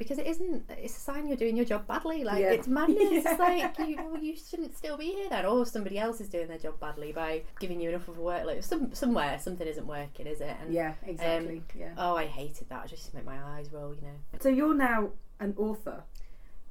because 0.00 0.18
it 0.18 0.26
isn't 0.26 0.64
it's 0.78 0.96
a 0.96 1.00
sign 1.00 1.28
you're 1.28 1.36
doing 1.36 1.56
your 1.56 1.66
job 1.66 1.86
badly 1.86 2.24
like 2.24 2.40
Yeah. 2.40 2.52
it's 2.52 2.66
madness 2.66 3.22
Yeah. 3.22 3.36
like 3.38 3.78
you 3.78 4.18
you 4.18 4.34
shouldn't 4.34 4.74
still 4.74 4.96
be 4.96 5.12
here 5.12 5.28
then 5.28 5.44
or 5.44 5.66
somebody 5.66 5.98
else 5.98 6.22
is 6.22 6.30
doing 6.30 6.48
their 6.48 6.56
job 6.56 6.80
badly 6.80 7.12
by 7.12 7.42
giving 7.60 7.82
you 7.82 7.90
enough 7.90 8.08
of 8.08 8.16
a 8.16 8.20
workload 8.20 8.64
some 8.64 8.94
somewhere 8.94 9.38
something 9.38 9.66
isn't 9.68 9.86
working 9.86 10.26
is 10.26 10.40
it 10.40 10.56
and 10.62 10.72
Yeah, 10.72 10.94
exactly. 11.06 11.58
Um, 11.58 11.64
yeah. 11.78 11.92
oh 11.98 12.16
I 12.16 12.24
hated 12.24 12.70
that 12.70 12.84
I 12.84 12.86
just 12.86 13.12
made 13.12 13.26
my 13.26 13.38
eyes 13.42 13.70
roll 13.70 13.94
you 13.94 14.00
know 14.00 14.38
So 14.40 14.48
you're 14.48 14.74
now 14.74 15.10
an 15.38 15.54
author, 15.58 16.02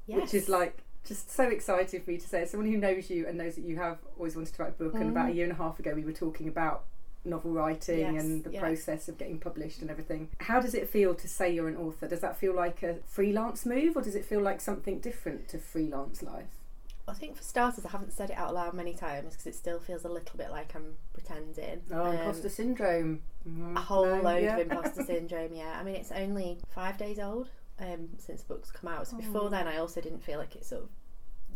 which 0.08 0.34
is 0.34 0.50
like 0.50 0.84
just 1.06 1.32
so 1.32 1.44
exciting 1.46 2.02
for 2.02 2.12
me 2.12 2.18
to 2.18 2.28
say. 2.28 2.44
As 2.44 2.52
someone 2.52 2.70
who 2.72 2.78
knows 2.78 3.10
you 3.10 3.28
and 3.28 3.38
knows 3.38 3.56
that 3.56 3.64
you 3.64 3.78
have 3.78 3.98
always 4.18 4.36
wanted 4.36 4.54
to 4.54 4.62
write 4.64 4.74
a 4.80 4.84
book, 4.84 4.94
and 4.96 5.10
about 5.10 5.28
mm. 5.28 5.32
a 5.32 5.34
year 5.34 5.44
and 5.46 5.54
a 5.54 5.56
half 5.56 5.80
ago 5.80 5.94
we 5.96 6.04
were 6.04 6.14
talking 6.14 6.48
about 6.48 6.86
novel 7.26 7.52
writing. 7.52 8.16
Yes, 8.16 8.24
and 8.24 8.44
the 8.44 8.52
yeah. 8.52 8.60
process 8.60 9.08
of 9.10 9.18
getting 9.18 9.40
published 9.40 9.82
and 9.82 9.90
everything. 9.90 10.30
How 10.40 10.60
does 10.60 10.74
it 10.74 10.90
feel 10.90 11.14
to 11.16 11.28
say 11.28 11.54
you're 11.54 11.68
an 11.68 11.78
author? 11.78 12.08
Does 12.08 12.22
that 12.22 12.38
feel 12.38 12.54
like 12.56 12.84
a 12.84 12.96
freelance 13.08 13.66
move, 13.66 13.96
or 13.98 14.02
does 14.02 14.16
it 14.16 14.26
feel 14.26 14.42
like 14.42 14.62
something 14.62 15.00
different 15.00 15.48
to 15.50 15.58
freelance 15.58 16.22
life? 16.24 16.48
I 17.08 17.14
think 17.14 17.36
for 17.36 17.44
starters, 17.44 17.86
I 17.86 17.90
haven't 17.90 18.14
said 18.14 18.30
it 18.30 18.38
out 18.38 18.54
loud 18.54 18.76
many 18.76 18.94
times 18.94 19.32
because 19.34 19.48
it 19.48 19.56
still 19.56 19.80
feels 19.80 20.06
a 20.06 20.10
little 20.10 20.38
bit 20.38 20.52
like 20.52 20.76
I'm 20.76 20.94
pretending. 21.14 21.82
Oh, 21.92 22.04
Um, 22.06 22.16
imposter 22.16 22.50
syndrome. 22.50 23.22
Mm, 23.48 23.76
a 23.76 23.80
whole 23.80 24.06
no, 24.06 24.22
load 24.22 24.44
yeah. 24.44 24.58
of 24.58 24.72
imposter 24.72 25.04
syndrome. 25.08 25.54
Yeah, 25.56 25.76
I 25.80 25.84
mean 25.84 25.96
it's 25.96 26.12
only 26.12 26.60
five 26.70 27.00
days 27.00 27.18
old 27.18 27.50
um, 27.80 28.10
since 28.20 28.44
the 28.44 28.54
book's 28.54 28.70
come 28.72 28.92
out. 28.92 29.08
So 29.08 29.18
before 29.18 29.46
Oh. 29.46 29.50
then, 29.50 29.68
I 29.68 29.78
also 29.78 30.02
didn't 30.02 30.24
feel 30.24 30.38
like 30.38 30.56
it 30.56 30.66
sort 30.66 30.84
of 30.84 30.90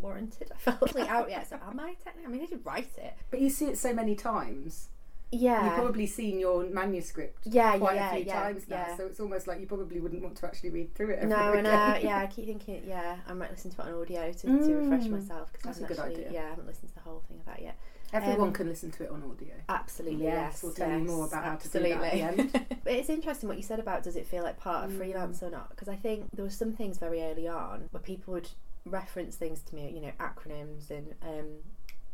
warranted. 0.01 0.51
I 0.55 0.57
felt 0.57 0.95
like 0.95 1.07
out 1.09 1.29
yet. 1.29 1.47
So 1.49 1.57
am 1.69 1.79
I 1.79 1.93
technically? 2.03 2.25
I 2.25 2.27
mean, 2.29 2.41
I 2.41 2.45
did 2.47 2.65
write 2.65 2.89
it. 2.97 3.13
But 3.29 3.39
you 3.39 3.51
see 3.51 3.65
it 3.65 3.77
so 3.77 3.93
many 3.93 4.15
times. 4.15 4.89
Yeah. 5.33 5.65
You've 5.65 5.73
probably 5.75 6.05
seen 6.07 6.39
your 6.39 6.63
manuscript 6.65 7.39
yeah, 7.45 7.77
quite 7.77 7.95
yeah, 7.95 8.11
a 8.11 8.15
few 8.15 8.25
yeah, 8.25 8.43
times 8.43 8.67
now, 8.69 8.85
yeah. 8.87 8.97
so 8.97 9.05
it's 9.07 9.19
almost 9.19 9.47
like 9.47 9.59
you 9.59 9.65
probably 9.67 9.99
wouldn't 9.99 10.21
want 10.21 10.37
to 10.37 10.45
actually 10.45 10.69
read 10.69 10.93
through 10.95 11.09
it. 11.11 11.23
No, 11.23 11.53
and 11.53 11.65
uh, 11.67 11.97
yeah, 12.01 12.19
I 12.19 12.27
keep 12.33 12.45
thinking, 12.45 12.83
yeah, 12.85 13.17
I 13.27 13.33
might 13.33 13.51
listen 13.51 13.71
to 13.71 13.81
it 13.81 13.87
on 13.87 13.93
audio 14.01 14.31
to, 14.31 14.41
to 14.41 14.73
refresh 14.75 15.05
Mm, 15.05 15.09
myself 15.11 15.51
because 15.51 15.77
I 15.77 15.79
that's 15.79 15.91
a 15.91 15.95
good 15.95 15.99
actually, 15.99 16.25
idea. 16.27 16.31
yeah, 16.33 16.45
I 16.45 16.49
haven't 16.49 16.67
listened 16.67 16.89
to 16.89 16.95
the 16.95 17.01
whole 17.01 17.23
thing 17.27 17.39
about 17.45 17.61
yet. 17.61 17.75
Everyone 18.13 18.49
Um, 18.49 18.53
can 18.53 18.67
listen 18.69 18.91
to 18.91 19.03
it 19.05 19.09
on 19.09 19.23
audio. 19.23 19.55
Absolutely, 19.69 20.23
Yes, 20.23 20.51
yes. 20.53 20.63
we'll 20.63 20.73
tell 20.73 20.91
you 20.91 21.03
more 21.03 21.25
about 21.25 21.43
how 21.45 21.55
to 21.55 21.67
do 21.67 21.79
that 21.79 21.91
at 21.91 22.13
the 22.13 22.21
end. 22.21 22.51
but 22.83 22.93
it's 22.93 23.09
interesting 23.09 23.49
what 23.49 23.57
you 23.57 23.63
said 23.63 23.79
about 23.79 24.03
does 24.03 24.15
it 24.15 24.27
feel 24.27 24.43
like 24.43 24.57
part 24.59 24.85
of 24.85 24.91
Mm. 24.91 24.97
freelance 24.97 25.41
or 25.41 25.49
not? 25.49 25.69
Because 25.71 25.87
I 25.89 25.95
think 25.95 26.27
there 26.35 26.45
were 26.45 26.51
some 26.51 26.73
things 26.73 26.99
very 26.99 27.23
early 27.23 27.47
on 27.47 27.87
where 27.89 28.01
people 28.03 28.33
would 28.35 28.49
reference 28.85 29.35
things 29.35 29.61
to 29.63 29.73
me, 29.75 29.89
you 29.95 30.01
know, 30.01 30.11
acronyms 30.19 30.91
and 30.91 31.15
um, 31.23 31.47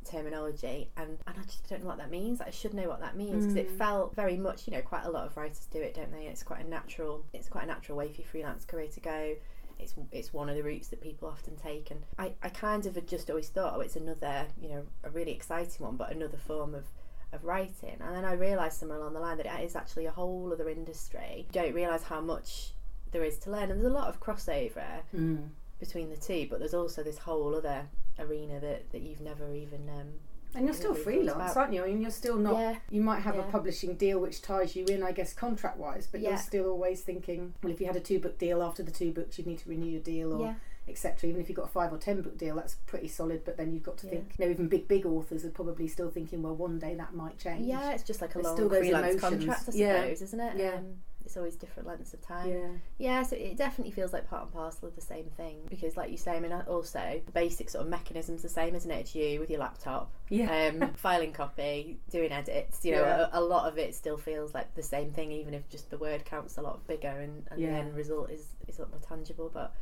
terminology, 0.06 0.90
and, 0.98 1.18
and 1.28 1.36
I 1.38 1.44
just 1.44 1.68
don't 1.70 1.82
know 1.82 1.88
what 1.88 1.98
that 1.98 2.10
means. 2.12 2.42
I 2.42 2.50
should 2.50 2.74
know 2.74 2.88
what 2.88 3.00
that 3.02 3.16
means 3.16 3.46
because 3.46 3.56
it 3.56 3.68
Mm. 3.70 3.78
felt 3.78 4.16
very 4.16 4.38
much, 4.38 4.68
you 4.68 4.74
know, 4.74 4.82
quite 4.82 5.06
a 5.06 5.10
lot 5.10 5.26
of 5.26 5.36
writers 5.38 5.68
do 5.72 5.82
it, 5.82 5.94
don't 5.96 6.12
they? 6.12 6.26
It's 6.28 6.44
quite 6.44 6.66
a 6.66 6.68
natural, 6.70 7.24
it's 7.34 7.50
quite 7.50 7.64
a 7.66 7.68
natural 7.68 7.98
way 7.98 8.08
for 8.12 8.22
your 8.22 8.28
freelance 8.28 8.66
career 8.66 8.88
to 8.88 9.00
go. 9.00 9.36
It's, 9.80 9.94
it's 10.12 10.34
one 10.34 10.50
of 10.50 10.56
the 10.58 10.64
routes 10.64 10.90
that 10.90 11.00
people 11.02 11.30
often 11.30 11.56
take, 11.56 11.90
and 11.92 12.02
I, 12.18 12.34
I 12.44 12.50
kind 12.50 12.86
of 12.86 12.96
had 12.96 13.08
just 13.08 13.30
always 13.30 13.48
thought, 13.50 13.74
oh, 13.76 13.80
it's 13.80 13.96
another, 13.96 14.48
you 14.60 14.70
know, 14.70 14.86
a 15.04 15.10
really 15.10 15.32
exciting 15.32 15.86
one, 15.86 15.96
but 15.96 16.12
another 16.12 16.38
form 16.38 16.76
of 16.76 16.86
of 17.32 17.46
writing. 17.46 17.96
And 18.02 18.16
then 18.16 18.26
I 18.26 18.34
realised 18.34 18.80
somewhere 18.80 18.98
along 18.98 19.14
the 19.14 19.20
line 19.20 19.38
that 19.38 19.46
it 19.46 19.64
is 19.64 19.76
actually 19.76 20.08
a 20.08 20.12
whole 20.12 20.52
other 20.52 20.68
industry. 20.68 21.46
You 21.46 21.52
don't 21.62 21.76
realise 21.76 22.02
how 22.02 22.22
much 22.22 22.72
there 23.12 23.24
is 23.24 23.38
to 23.40 23.52
learn, 23.52 23.70
and 23.70 23.80
there's 23.80 23.92
a 23.92 23.96
lot 23.96 24.08
of 24.10 24.20
crossover 24.20 25.04
Mm. 25.16 25.50
between 25.80 26.10
the 26.10 26.18
two, 26.18 26.48
but 26.50 26.58
there's 26.58 26.74
also 26.74 27.04
this 27.04 27.20
whole 27.20 27.54
other 27.56 27.88
arena 28.20 28.60
that, 28.60 28.92
that 28.92 29.02
you've 29.02 29.22
never 29.22 29.54
even. 29.56 29.90
Um, 29.90 30.08
And 30.56 30.66
you're 30.66 30.74
still 30.74 30.96
freelance, 30.96 31.56
aren't 31.56 31.74
you? 31.74 31.84
I 31.84 31.88
mean, 31.88 32.02
you're 32.02 32.10
still 32.12 32.38
not. 32.38 32.58
yeah, 32.58 32.76
You 32.90 33.02
might 33.02 33.20
have 33.22 33.36
Yeah. 33.36 33.48
a 33.48 33.52
publishing 33.52 33.96
deal 33.96 34.20
which 34.20 34.42
ties 34.42 34.76
you 34.76 34.86
in, 34.86 35.04
I 35.04 35.12
guess, 35.12 35.34
contract 35.34 35.78
wise, 35.78 36.08
but 36.12 36.22
Yeah. 36.22 36.30
you're 36.30 36.38
still 36.40 36.66
always 36.68 37.02
thinking, 37.02 37.54
well, 37.62 37.72
if 37.72 37.80
you 37.80 37.86
had 37.88 37.96
a 37.96 38.00
two 38.00 38.20
book 38.20 38.38
deal 38.40 38.62
after 38.64 38.82
the 38.84 38.92
two 38.92 39.12
books, 39.12 39.38
you'd 39.38 39.48
need 39.48 39.60
to 39.60 39.70
renew 39.70 39.90
your 39.92 40.02
deal 40.02 40.34
or 40.34 40.56
etc. 40.88 41.30
Even 41.30 41.40
if 41.40 41.48
you've 41.50 41.56
got 41.56 41.66
a 41.66 41.72
five 41.72 41.94
or 41.94 42.00
ten 42.00 42.22
book 42.24 42.36
deal, 42.36 42.56
that's 42.56 42.74
pretty 42.88 43.08
solid, 43.08 43.46
but 43.46 43.58
then 43.58 43.72
you've 43.72 43.84
got 43.84 43.96
to 44.00 44.08
think, 44.08 44.34
you 44.40 44.46
know, 44.46 44.50
even 44.52 44.68
big, 44.68 44.88
big 44.88 45.06
authors 45.06 45.46
are 45.46 45.52
probably 45.52 45.88
still 45.88 46.10
thinking, 46.10 46.42
well, 46.42 46.56
one 46.56 46.80
day 46.80 46.96
that 46.96 47.14
might 47.14 47.38
change. 47.38 47.68
yeah. 47.68 47.92
It's 47.92 48.02
just 48.02 48.20
like 48.22 48.34
a 48.34 48.40
long 48.40 48.56
still 48.56 48.70
those 48.70 48.80
freelance 48.80 49.06
emotions. 49.22 49.22
contract, 49.46 49.60
I 49.62 49.64
suppose, 49.66 49.76
Yeah. 49.80 50.06
isn't 50.08 50.40
it? 50.40 50.58
Yeah. 50.58 50.76
Um, 50.78 50.96
it's 51.30 51.38
always 51.38 51.56
different 51.56 51.88
lengths 51.88 52.14
of 52.16 52.22
time. 52.22 52.50
Yeah. 52.50 52.68
Yeah, 52.98 53.24
so 53.24 53.36
it 53.36 53.56
definitely 53.56 53.92
feels 53.92 54.14
like 54.14 54.28
part 54.28 54.44
and 54.46 54.52
parcel 54.52 54.88
of 54.88 54.96
the 54.96 55.02
same 55.02 55.26
thing 55.38 55.58
because, 55.70 55.96
like 55.96 56.10
you 56.10 56.18
say, 56.18 56.32
I 56.32 56.40
mean, 56.40 56.52
also 56.52 57.22
the 57.24 57.32
basic 57.32 57.70
sort 57.70 57.84
of 57.84 57.90
mechanism's 57.92 58.42
the 58.42 58.50
same, 58.50 58.74
isn't 58.74 58.90
it? 58.90 58.96
It's 59.02 59.14
you 59.16 59.40
with 59.40 59.52
your 59.52 59.60
laptop, 59.60 60.12
Yeah. 60.30 60.72
um, 60.74 60.94
filing 60.96 61.32
copy, 61.32 62.00
doing 62.10 62.32
edits. 62.32 62.84
You 62.84 62.94
know, 62.94 63.02
Yeah. 63.04 63.28
a, 63.32 63.40
a 63.40 63.42
lot 63.42 63.68
of 63.72 63.78
it 63.78 63.94
still 63.94 64.18
feels 64.18 64.56
like 64.56 64.74
the 64.74 64.82
same 64.84 65.12
thing, 65.12 65.32
even 65.32 65.54
if 65.54 65.70
just 65.70 65.92
the 65.92 66.00
word 66.00 66.26
count's 66.26 66.58
a 66.58 66.62
lot 66.64 66.86
bigger 66.88 67.08
and, 67.10 67.46
and 67.52 67.62
Yeah. 67.62 67.70
the 67.74 67.76
end 67.78 67.96
result 67.96 68.32
is 68.32 68.48
is 68.68 68.80
a 68.80 68.82
lot 68.82 68.90
more 68.92 69.00
tangible. 69.08 69.52
But 69.54 69.76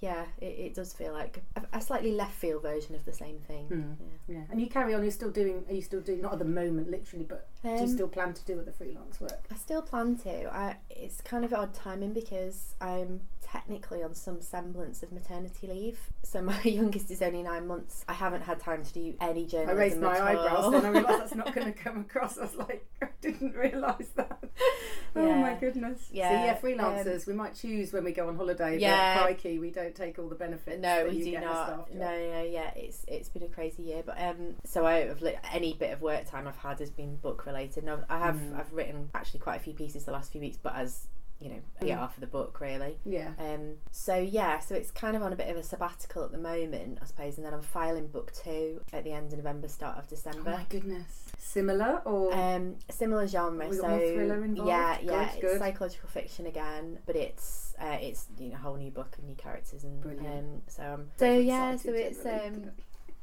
yeah, 0.00 0.24
it, 0.40 0.44
it 0.44 0.74
does 0.74 0.92
feel 0.92 1.12
like 1.12 1.42
a, 1.56 1.62
a 1.78 1.80
slightly 1.80 2.12
left 2.12 2.34
field 2.34 2.62
version 2.62 2.94
of 2.94 3.04
the 3.04 3.12
same 3.12 3.38
thing. 3.40 3.66
Mm. 3.68 3.96
Yeah. 4.28 4.36
Yeah. 4.36 4.44
And 4.50 4.60
you 4.60 4.68
carry 4.68 4.94
on. 4.94 5.02
You're 5.02 5.10
still 5.10 5.30
doing. 5.30 5.64
Are 5.68 5.74
you 5.74 5.82
still 5.82 6.00
doing? 6.00 6.20
Not 6.20 6.34
at 6.34 6.38
the 6.38 6.44
moment, 6.44 6.90
literally, 6.90 7.24
but 7.24 7.48
do 7.62 7.68
you 7.70 7.74
Um, 7.76 7.88
still 7.88 8.08
plan 8.08 8.32
to 8.34 8.44
do 8.44 8.60
other 8.60 8.72
freelance 8.72 9.20
work? 9.20 9.46
I 9.50 9.56
still 9.56 9.82
plan 9.82 10.16
to. 10.18 10.54
I, 10.54 10.76
it's 10.90 11.20
kind 11.20 11.44
of 11.44 11.52
odd 11.52 11.74
timing 11.74 12.12
because 12.12 12.74
I'm 12.80 13.22
technically 13.50 14.02
on 14.02 14.14
some 14.14 14.40
semblance 14.40 15.02
of 15.02 15.12
maternity 15.12 15.66
leave. 15.66 15.98
So 16.22 16.42
my 16.42 16.60
youngest 16.64 17.10
is 17.10 17.22
only 17.22 17.42
nine 17.42 17.66
months. 17.66 18.04
I 18.08 18.12
haven't 18.12 18.42
had 18.42 18.60
time 18.60 18.84
to 18.84 18.92
do 18.92 19.14
any 19.20 19.48
I 19.54 19.70
raised 19.72 19.98
my 19.98 20.20
eyebrows, 20.20 20.72
then 20.72 20.84
I 20.84 20.88
realised 20.88 21.20
that's 21.20 21.34
not 21.34 21.54
going 21.54 21.66
to 21.72 21.78
come 21.78 22.00
across. 22.00 22.38
I 22.38 22.42
was 22.42 22.56
like, 22.56 22.86
I 23.02 23.08
didn't 23.20 23.54
realise 23.54 24.08
that. 24.16 24.38
Oh 25.16 25.34
my 25.34 25.54
goodness. 25.54 26.08
Yeah, 26.12 26.28
So 26.60 26.68
yeah, 26.68 26.76
freelancers, 26.76 27.26
we 27.26 27.32
might 27.32 27.54
choose 27.54 27.92
when 27.92 28.04
we 28.04 28.12
go 28.12 28.28
on 28.28 28.36
holiday. 28.36 28.78
Yeah. 28.78 29.14
But 29.16 29.22
crikey, 29.22 29.58
we 29.58 29.70
don't 29.70 29.94
take 29.94 30.18
all 30.18 30.28
the 30.28 30.34
benefits. 30.34 30.80
No, 30.80 31.04
that 31.04 31.08
we 31.08 31.16
you 31.18 31.24
do 31.24 31.40
not. 31.40 31.92
No, 31.94 32.06
no, 32.06 32.42
yeah, 32.42 32.70
it's 32.76 33.04
it's 33.08 33.28
been 33.28 33.42
a 33.42 33.48
crazy 33.48 33.82
year, 33.84 34.02
but 34.04 34.20
um, 34.20 34.54
so 34.64 34.86
I 34.86 35.06
have 35.06 35.22
li- 35.22 35.36
any 35.52 35.72
bit 35.74 35.92
of 35.92 36.02
work 36.02 36.28
time 36.28 36.46
I've 36.46 36.56
had 36.56 36.78
has 36.80 36.90
been 36.90 37.16
book 37.16 37.46
related. 37.46 37.84
No, 37.84 38.02
I 38.08 38.18
have 38.18 38.36
Mm. 38.38 38.58
I've 38.58 38.72
written 38.72 39.10
actually 39.14 39.40
quite 39.40 39.56
a 39.56 39.60
few 39.60 39.72
pieces 39.72 40.04
the 40.04 40.12
last 40.12 40.30
few 40.30 40.40
weeks, 40.40 40.58
but 40.62 40.74
as 40.76 41.08
you 41.40 41.48
know, 41.50 41.60
Mm. 41.80 41.86
yeah, 41.86 42.06
for 42.08 42.18
the 42.20 42.26
book 42.26 42.60
really. 42.60 42.98
Yeah. 43.04 43.30
Um, 43.38 43.74
so 43.92 44.16
yeah, 44.16 44.58
so 44.58 44.74
it's 44.74 44.90
kind 44.90 45.16
of 45.16 45.22
on 45.22 45.32
a 45.32 45.36
bit 45.36 45.48
of 45.48 45.56
a 45.56 45.62
sabbatical 45.62 46.24
at 46.24 46.32
the 46.32 46.38
moment, 46.38 46.98
I 47.00 47.06
suppose, 47.06 47.36
and 47.36 47.46
then 47.46 47.54
I'm 47.54 47.62
filing 47.62 48.08
book 48.08 48.32
two 48.32 48.80
at 48.92 49.04
the 49.04 49.12
end 49.12 49.32
of 49.32 49.38
November, 49.38 49.68
start 49.68 49.98
of 49.98 50.08
december 50.08 50.38
Oh 50.40 50.42
December. 50.44 50.58
my 50.58 50.66
goodness. 50.68 51.30
Similar 51.38 52.02
or 52.04 52.34
Um, 52.34 52.76
similar 52.90 53.26
genre, 53.28 53.72
so 53.72 53.82
thriller 53.82 54.44
involved? 54.44 54.68
yeah, 54.68 54.98
yeah, 55.00 55.24
Good, 55.26 55.28
it's 55.34 55.40
good. 55.40 55.58
psychological 55.60 56.08
fiction 56.08 56.46
again, 56.46 56.98
but 57.06 57.14
it's 57.16 57.74
uh, 57.80 57.96
it's 58.00 58.26
you 58.38 58.48
know 58.48 58.56
a 58.56 58.58
whole 58.58 58.74
new 58.76 58.90
book 58.90 59.14
and 59.18 59.28
new 59.28 59.36
characters 59.36 59.84
and 59.84 60.00
Brilliant. 60.00 60.26
um, 60.26 60.62
so 60.66 60.82
um, 60.94 61.06
so 61.16 61.32
yeah, 61.32 61.76
so 61.76 61.92
it's 61.92 62.26
um, 62.26 62.72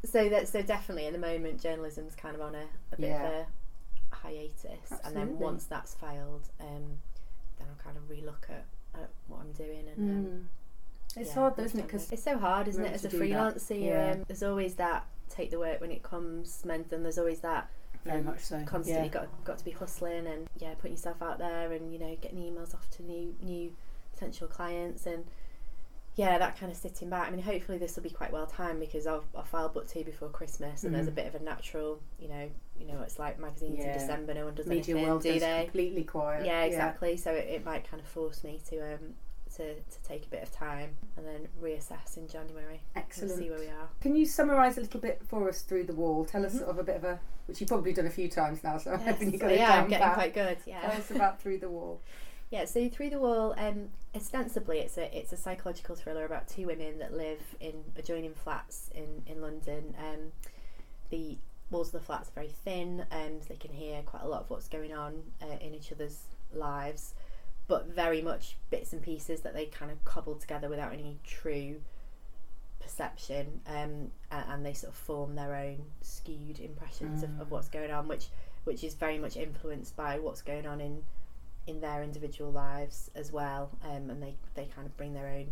so 0.05 0.29
that 0.29 0.47
so 0.47 0.61
definitely 0.61 1.05
at 1.07 1.11
the 1.13 1.19
moment 1.19 1.61
journalism's 1.61 2.15
kind 2.15 2.33
of 2.35 2.41
on 2.41 2.55
a, 2.55 2.63
a 2.93 2.97
bit 2.97 3.09
Yeah. 3.09 3.27
of 3.27 3.33
a 4.11 4.15
hiatus, 4.15 4.91
and 5.03 5.15
then 5.15 5.37
once 5.37 5.65
that's 5.65 5.93
filed 5.93 6.47
um, 6.61 6.99
I'll 7.77 7.83
kind 7.83 7.97
of 7.97 8.03
relook 8.09 8.49
at, 8.49 8.65
at 8.95 9.09
what 9.27 9.41
I'm 9.41 9.51
doing 9.53 9.85
and. 9.95 10.09
Um, 10.09 10.25
Mm. 10.25 10.43
It's 11.17 11.29
yeah, 11.29 11.35
hard, 11.35 11.55
though, 11.55 11.63
isn't 11.63 11.79
it? 11.79 11.83
Because 11.83 12.11
it's 12.11 12.23
so 12.23 12.37
hard, 12.37 12.67
isn't 12.67 12.83
it? 12.83 12.93
As 12.93 13.05
a 13.05 13.09
to 13.09 13.17
do 13.19 13.29
that. 13.29 13.55
freelancer, 13.55 13.81
Yeah. 13.85 14.11
um, 14.11 14.23
there's 14.27 14.43
always 14.43 14.75
that 14.75 15.05
take 15.29 15.49
the 15.49 15.57
work 15.59 15.79
when 15.79 15.89
it 15.91 16.03
comes 16.03 16.65
meant, 16.65 16.91
and 16.91 17.05
there's 17.05 17.17
always 17.17 17.39
that 17.39 17.69
very 18.03 18.19
um, 18.19 18.25
much 18.25 18.41
so. 18.41 18.61
constantly 18.65 19.05
Yeah. 19.07 19.13
got 19.13 19.45
got 19.45 19.57
to 19.59 19.63
be 19.63 19.71
hustling 19.71 20.27
and 20.27 20.47
yeah, 20.59 20.73
putting 20.73 20.91
yourself 20.91 21.21
out 21.21 21.37
there 21.39 21.71
and 21.71 21.93
you 21.93 21.99
know 21.99 22.17
getting 22.19 22.39
emails 22.39 22.73
off 22.75 22.89
to 22.91 23.03
new 23.03 23.33
new 23.41 23.73
potential 24.13 24.47
clients 24.49 25.05
and 25.05 25.23
yeah, 26.15 26.37
that 26.37 26.57
kind 26.57 26.71
of 26.71 26.77
sitting 26.77 27.09
back. 27.09 27.27
I 27.27 27.31
mean, 27.31 27.41
hopefully 27.41 27.77
this 27.77 27.95
will 27.95 28.03
be 28.03 28.09
quite 28.09 28.31
well 28.31 28.45
timed 28.47 28.79
because 28.79 29.05
I'll, 29.05 29.23
I'll 29.35 29.43
file 29.43 29.69
book 29.69 29.87
two 29.87 30.03
before 30.03 30.29
Christmas 30.29 30.83
and 30.83 30.95
there's 30.95 31.07
a 31.07 31.11
Mhm. 31.11 31.15
bit 31.15 31.27
of 31.27 31.35
a 31.35 31.43
natural, 31.43 31.99
you 32.19 32.29
know, 32.29 32.49
you 32.79 32.85
know, 32.87 33.01
it's 33.01 33.19
like 33.19 33.39
magazines 33.39 33.79
Yeah. 33.79 33.87
in 33.93 33.99
December, 33.99 34.33
no 34.33 34.45
one 34.45 34.55
does 34.55 34.65
Media 34.67 34.95
anything, 34.95 35.09
world 35.09 35.23
do 35.23 35.39
they? 35.39 35.63
completely 35.65 36.03
quiet. 36.03 36.45
Yeah, 36.45 36.63
exactly. 36.63 37.17
So 37.17 37.31
it, 37.31 37.47
it 37.49 37.65
might 37.65 37.89
kind 37.89 38.01
of 38.01 38.07
force 38.07 38.43
me 38.43 38.61
to 38.69 38.93
um 38.95 39.13
to, 39.57 39.73
to 39.75 40.03
take 40.03 40.25
a 40.25 40.29
bit 40.29 40.43
of 40.43 40.51
time 40.51 40.97
and 41.15 41.25
then 41.25 41.47
reassess 41.63 42.17
in 42.17 42.27
January 42.27 42.81
and 42.93 43.03
Excellent. 43.05 43.37
see 43.39 43.49
where 43.49 43.59
we 43.59 43.67
are. 43.67 43.87
Can 44.01 44.13
you 44.13 44.25
summarise 44.25 44.77
a 44.77 44.81
little 44.81 44.99
bit 44.99 45.21
for 45.29 45.47
us 45.47 45.61
through 45.61 45.85
the 45.85 45.93
wall? 45.93 46.25
Tell 46.25 46.45
us 46.45 46.55
Mhm. 46.55 46.59
sort 46.59 46.69
of 46.71 46.79
a 46.79 46.83
bit 46.83 46.97
of 46.97 47.03
a, 47.05 47.19
which 47.45 47.61
you've 47.61 47.69
probably 47.69 47.93
done 47.93 48.05
a 48.05 48.09
few 48.09 48.27
times 48.27 48.61
now, 48.65 48.77
so 48.77 48.91
I'm 48.91 48.99
hoping 48.99 49.31
you 49.31 49.37
got 49.39 49.51
it 49.51 49.59
yeah, 49.59 49.67
down 49.69 49.83
I'm 49.85 49.89
getting 49.89 50.05
pat. 50.07 50.13
quite 50.15 50.33
good. 50.33 50.57
Yeah. 50.65 50.81
Tell 50.81 50.91
us 50.99 51.09
about 51.11 51.41
Through 51.41 51.59
the 51.59 51.69
Wall. 51.69 52.01
Yeah, 52.55 52.63
so 52.63 52.87
through 52.87 53.09
the 53.09 53.19
wall, 53.19 53.53
um, 53.57 53.89
ostensibly 54.15 54.79
it's 54.79 54.97
a 54.97 55.13
it's 55.17 55.33
a 55.33 55.35
psychological 55.35 55.93
thriller 55.93 56.23
about 56.23 56.47
two 56.47 56.67
women 56.67 56.99
that 56.99 57.11
live 57.13 57.41
in 57.59 57.73
adjoining 57.97 58.33
flats 58.33 58.89
in 58.95 59.23
in 59.27 59.41
London. 59.41 59.93
Um, 59.99 60.31
the 61.09 61.37
walls 61.69 61.87
of 61.93 61.99
the 61.99 62.05
flats 62.05 62.29
are 62.29 62.31
very 62.33 62.47
thin, 62.63 63.05
um, 63.11 63.41
so 63.41 63.47
they 63.49 63.57
can 63.57 63.73
hear 63.73 64.01
quite 64.03 64.23
a 64.23 64.27
lot 64.29 64.39
of 64.43 64.49
what's 64.49 64.69
going 64.69 64.93
on 64.93 65.21
uh, 65.41 65.57
in 65.59 65.75
each 65.75 65.91
other's 65.91 66.19
lives, 66.53 67.13
but 67.67 67.87
very 67.87 68.21
much 68.21 68.55
bits 68.69 68.93
and 68.93 69.01
pieces 69.01 69.41
that 69.41 69.53
they 69.53 69.65
kind 69.65 69.91
of 69.91 70.05
cobble 70.05 70.35
together 70.35 70.69
without 70.69 70.93
any 70.93 71.17
true 71.25 71.81
perception, 72.79 73.59
um, 73.67 74.11
a- 74.31 74.49
and 74.49 74.65
they 74.65 74.73
sort 74.73 74.93
of 74.93 74.97
form 74.97 75.35
their 75.35 75.55
own 75.55 75.79
skewed 76.01 76.61
impressions 76.61 77.21
of, 77.21 77.31
of 77.41 77.47
Mm. 77.47 77.51
what's 77.51 77.67
going 77.67 77.91
on, 77.91 78.07
which 78.07 78.27
which 78.63 78.81
is 78.81 78.93
very 78.93 79.17
much 79.19 79.35
influenced 79.35 79.97
by 79.97 80.17
what's 80.19 80.41
going 80.41 80.65
on 80.65 80.79
in 80.79 81.03
in 81.67 81.81
their 81.81 82.03
individual 82.03 82.51
lives 82.51 83.09
as 83.15 83.31
well, 83.31 83.71
um, 83.83 84.09
and 84.09 84.21
they, 84.21 84.35
they 84.53 84.65
kind 84.65 84.85
of 84.87 84.95
bring 84.97 85.13
their 85.13 85.27
own 85.27 85.47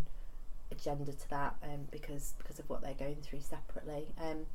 agenda 0.71 1.11
to 1.11 1.29
that 1.29 1.55
um, 1.63 1.87
because 1.91 2.33
because 2.37 2.59
of 2.59 2.69
what 2.69 2.81
they're 2.81 2.93
going 2.93 3.17
through 3.21 3.41
separately. 3.41 4.07
Um, 4.21 4.45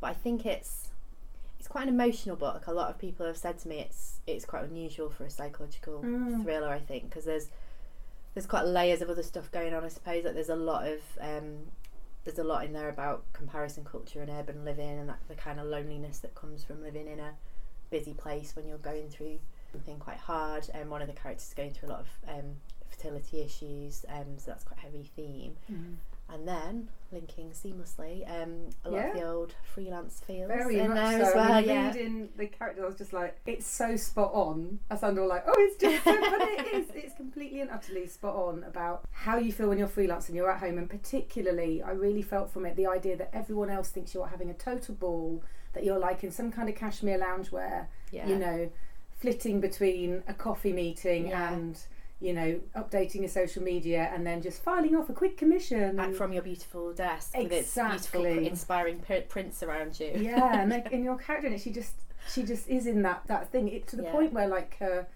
but 0.00 0.08
I 0.10 0.14
think 0.14 0.44
it's 0.46 0.90
it's 1.58 1.68
quite 1.68 1.84
an 1.88 1.94
emotional 1.94 2.36
book. 2.36 2.66
A 2.66 2.72
lot 2.72 2.90
of 2.90 2.98
people 2.98 3.26
have 3.26 3.36
said 3.36 3.58
to 3.60 3.68
me 3.68 3.78
it's 3.80 4.20
it's 4.26 4.44
quite 4.44 4.64
unusual 4.64 5.10
for 5.10 5.24
a 5.24 5.30
psychological 5.30 6.02
Mm. 6.02 6.42
thriller. 6.42 6.68
I 6.68 6.78
think 6.80 7.08
because 7.08 7.24
there's 7.24 7.48
there's 8.34 8.46
quite 8.46 8.66
layers 8.66 9.00
of 9.00 9.08
other 9.08 9.22
stuff 9.22 9.50
going 9.50 9.72
on. 9.72 9.84
I 9.84 9.88
suppose 9.88 10.24
like 10.24 10.34
there's 10.34 10.50
a 10.50 10.56
lot 10.56 10.86
of 10.86 11.00
um, 11.20 11.56
there's 12.24 12.38
a 12.38 12.44
lot 12.44 12.64
in 12.64 12.72
there 12.72 12.88
about 12.90 13.24
comparison 13.32 13.84
culture 13.84 14.20
and 14.20 14.30
urban 14.30 14.64
living 14.64 14.98
and 14.98 15.08
that 15.08 15.20
the 15.28 15.34
kind 15.34 15.58
of 15.60 15.66
loneliness 15.66 16.18
that 16.18 16.34
comes 16.34 16.62
from 16.64 16.82
living 16.82 17.06
in 17.06 17.20
a 17.20 17.32
busy 17.88 18.12
place 18.12 18.54
when 18.56 18.66
you're 18.66 18.78
going 18.78 19.08
through 19.08 19.38
something 19.72 19.98
quite 19.98 20.18
hard. 20.18 20.68
And 20.74 20.90
one 20.90 21.02
of 21.02 21.08
the 21.08 21.14
characters 21.14 21.48
is 21.48 21.54
going 21.54 21.72
through 21.72 21.88
a 21.88 21.92
lot 21.92 22.00
of 22.00 22.08
um, 22.28 22.56
fertility 22.88 23.42
issues, 23.42 24.04
um, 24.08 24.38
so 24.38 24.50
that's 24.50 24.64
quite 24.64 24.78
a 24.78 24.82
heavy 24.82 25.10
theme. 25.16 25.56
And 26.28 26.46
then 26.46 26.88
linking 27.12 27.50
seamlessly 27.50 28.28
um, 28.28 28.70
a 28.84 28.90
lot 28.90 29.04
of 29.06 29.14
the 29.14 29.22
old 29.22 29.54
freelance 29.62 30.20
feels 30.26 30.48
Very 30.48 30.80
in 30.80 30.92
there 30.92 31.20
so. 31.20 31.28
as 31.28 31.34
well. 31.36 31.60
Mean, 31.60 31.68
yeah. 31.68 31.86
reading 31.86 32.28
the 32.36 32.46
character, 32.46 32.82
I 32.84 32.88
was 32.88 32.96
just 32.96 33.12
like, 33.12 33.38
it's 33.46 33.66
so 33.66 33.96
spot 33.96 34.32
on. 34.32 34.80
I 34.90 34.96
sound 34.96 35.20
all 35.20 35.28
like, 35.28 35.44
oh, 35.46 35.54
it's 35.56 35.80
just 35.80 36.02
so, 36.02 36.20
but 36.20 36.40
it 36.40 36.74
is. 36.74 36.86
It's 36.96 37.14
completely 37.14 37.60
and 37.60 37.70
utterly 37.70 38.08
spot 38.08 38.34
on 38.34 38.64
about 38.64 39.04
how 39.12 39.38
you 39.38 39.52
feel 39.52 39.68
when 39.68 39.78
you're 39.78 39.86
freelance 39.86 40.28
and 40.28 40.36
you're 40.36 40.50
at 40.50 40.58
home. 40.58 40.78
And 40.78 40.90
particularly, 40.90 41.80
I 41.82 41.92
really 41.92 42.22
felt 42.22 42.50
from 42.50 42.66
it 42.66 42.74
the 42.74 42.88
idea 42.88 43.16
that 43.16 43.30
everyone 43.32 43.70
else 43.70 43.90
thinks 43.90 44.12
you're 44.12 44.26
having 44.26 44.50
a 44.50 44.54
total 44.54 44.96
ball, 44.96 45.44
that 45.74 45.84
you're 45.84 45.98
like 45.98 46.24
in 46.24 46.32
some 46.32 46.50
kind 46.50 46.68
of 46.68 46.74
cashmere 46.74 47.20
loungewear, 47.20 47.86
yeah. 48.10 48.26
you 48.26 48.36
know, 48.36 48.70
flitting 49.26 49.60
between 49.60 50.22
a 50.28 50.34
coffee 50.34 50.72
meeting 50.72 51.28
Yeah. 51.28 51.52
and. 51.52 51.78
You 52.18 52.32
know, 52.32 52.60
updating 52.74 53.16
your 53.16 53.28
social 53.28 53.62
media 53.62 54.10
and 54.10 54.26
then 54.26 54.40
just 54.40 54.62
filing 54.62 54.96
off 54.96 55.10
a 55.10 55.12
quick 55.12 55.36
commission. 55.36 56.00
And- 56.00 56.16
from 56.16 56.32
your 56.32 56.40
beautiful 56.42 56.94
desk 56.94 57.32
exactly. 57.34 57.44
with 57.44 57.52
its 57.52 58.10
beautiful, 58.10 58.46
inspiring 58.46 59.04
prints 59.28 59.62
around 59.62 60.00
you. 60.00 60.12
yeah, 60.16 60.62
and 60.62 60.70
like 60.70 60.90
in 60.92 61.04
your 61.08 61.18
character, 61.18 61.48
it, 61.48 61.60
she 61.60 61.70
just 61.70 61.92
she 62.32 62.42
just 62.42 62.68
is 62.68 62.86
in 62.86 63.02
that 63.02 63.20
that 63.26 63.52
thing. 63.52 63.68
It 63.68 63.86
to 63.88 63.96
the 63.96 64.04
Yeah. 64.04 64.12
point 64.12 64.32
where 64.32 64.48
like 64.48 64.78
her, 64.78 65.06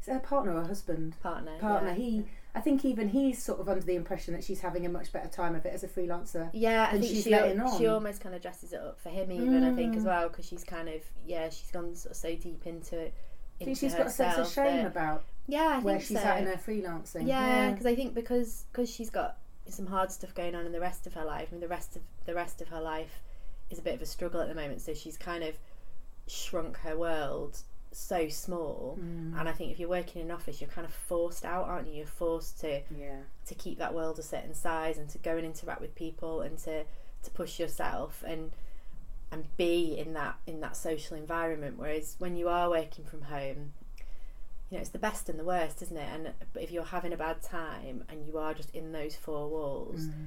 is 0.00 0.08
her 0.08 0.18
partner 0.18 0.56
or 0.56 0.64
husband? 0.64 1.16
partner. 1.22 1.58
Partner. 1.58 1.90
yeah. 1.90 1.94
He, 1.94 2.24
I 2.54 2.62
think 2.62 2.86
even 2.86 3.10
he's 3.10 3.42
sort 3.42 3.60
of 3.60 3.68
under 3.68 3.84
the 3.84 3.94
impression 3.96 4.32
that 4.32 4.42
she's 4.42 4.60
having 4.60 4.86
a 4.86 4.88
much 4.88 5.12
better 5.12 5.28
time 5.28 5.54
of 5.54 5.66
it 5.66 5.74
as 5.74 5.84
a 5.84 5.88
freelancer. 5.88 6.48
Yeah, 6.54 6.84
I 6.90 6.92
think 6.92 7.04
she's 7.04 7.24
she 7.24 7.30
letting 7.32 7.60
on. 7.60 7.76
she 7.76 7.86
almost 7.86 8.22
kind 8.22 8.34
of 8.34 8.40
dresses 8.40 8.72
it 8.72 8.80
up 8.80 8.98
for 8.98 9.10
him, 9.10 9.30
even 9.30 9.62
I 9.62 9.74
think 9.74 9.94
as 9.94 10.04
Mm. 10.04 10.06
well, 10.06 10.28
because 10.30 10.46
she's 10.46 10.64
kind 10.64 10.88
of 10.88 11.02
yeah, 11.26 11.50
she's 11.50 11.70
gone 11.70 11.94
sort 11.94 12.12
of 12.12 12.16
so 12.16 12.34
deep 12.34 12.66
into 12.66 12.98
it. 12.98 13.12
Into 13.60 13.74
she's 13.74 13.94
got 13.94 14.06
a 14.06 14.10
sense 14.10 14.38
of 14.38 14.48
shame 14.48 14.78
that- 14.78 14.86
about 14.86 15.24
yeah, 15.48 15.76
I 15.76 15.78
where 15.78 16.00
she's 16.00 16.20
so. 16.20 16.24
at 16.26 16.38
in 16.38 16.46
her 16.46 16.56
freelancing. 16.56 17.26
Yeah, 17.26 17.70
because 17.70 17.86
I 17.86 17.94
think 17.94 18.14
because 18.14 18.64
because 18.72 18.90
she's 18.90 19.10
got 19.10 19.38
some 19.68 19.86
hard 19.86 20.12
stuff 20.12 20.34
going 20.34 20.54
on 20.54 20.66
in 20.66 20.72
the 20.72 20.80
rest 20.80 21.06
of 21.06 21.14
her 21.14 21.24
life. 21.24 21.48
I 21.50 21.52
mean, 21.52 21.60
the 21.60 21.68
rest 21.68 21.96
of 21.96 22.02
the 22.24 22.34
rest 22.34 22.60
of 22.60 22.68
her 22.68 22.80
life 22.80 23.22
is 23.70 23.78
a 23.78 23.82
bit 23.82 23.94
of 23.94 24.02
a 24.02 24.06
struggle 24.06 24.40
at 24.40 24.48
the 24.48 24.54
moment. 24.54 24.80
So 24.80 24.94
she's 24.94 25.16
kind 25.16 25.44
of 25.44 25.54
shrunk 26.26 26.78
her 26.78 26.96
world 26.96 27.62
so 27.92 28.28
small. 28.28 28.98
Mm. 29.00 29.38
And 29.38 29.48
I 29.48 29.52
think 29.52 29.72
if 29.72 29.78
you're 29.78 29.88
working 29.88 30.20
in 30.22 30.30
an 30.30 30.36
office, 30.36 30.60
you're 30.60 30.70
kind 30.70 30.86
of 30.86 30.92
forced 30.92 31.44
out, 31.44 31.66
aren't 31.66 31.88
you? 31.88 31.94
You're 31.94 32.06
forced 32.06 32.60
to 32.60 32.82
yeah. 32.96 33.20
to 33.46 33.54
keep 33.54 33.78
that 33.78 33.94
world 33.94 34.18
a 34.18 34.22
certain 34.22 34.54
size 34.54 34.98
and 34.98 35.08
to 35.10 35.18
go 35.18 35.36
and 35.36 35.46
interact 35.46 35.80
with 35.80 35.94
people 35.94 36.42
and 36.42 36.58
to 36.58 36.84
to 37.22 37.30
push 37.30 37.58
yourself 37.58 38.22
and 38.26 38.52
and 39.32 39.44
be 39.56 39.96
in 39.98 40.12
that 40.14 40.36
in 40.46 40.60
that 40.60 40.76
social 40.76 41.16
environment. 41.16 41.74
Whereas 41.78 42.16
when 42.18 42.36
you 42.36 42.48
are 42.48 42.70
working 42.70 43.04
from 43.04 43.22
home, 43.22 43.72
you 44.70 44.76
know 44.76 44.80
it's 44.80 44.90
the 44.90 44.98
best 44.98 45.28
and 45.28 45.38
the 45.38 45.44
worst, 45.44 45.82
isn't 45.82 45.96
it? 45.96 46.08
And 46.12 46.32
but 46.52 46.62
if 46.62 46.70
you're 46.70 46.84
having 46.84 47.12
a 47.12 47.16
bad 47.16 47.42
time 47.42 48.04
and 48.08 48.26
you 48.26 48.38
are 48.38 48.54
just 48.54 48.74
in 48.74 48.92
those 48.92 49.16
four 49.16 49.48
walls, 49.48 50.06
Mm. 50.06 50.26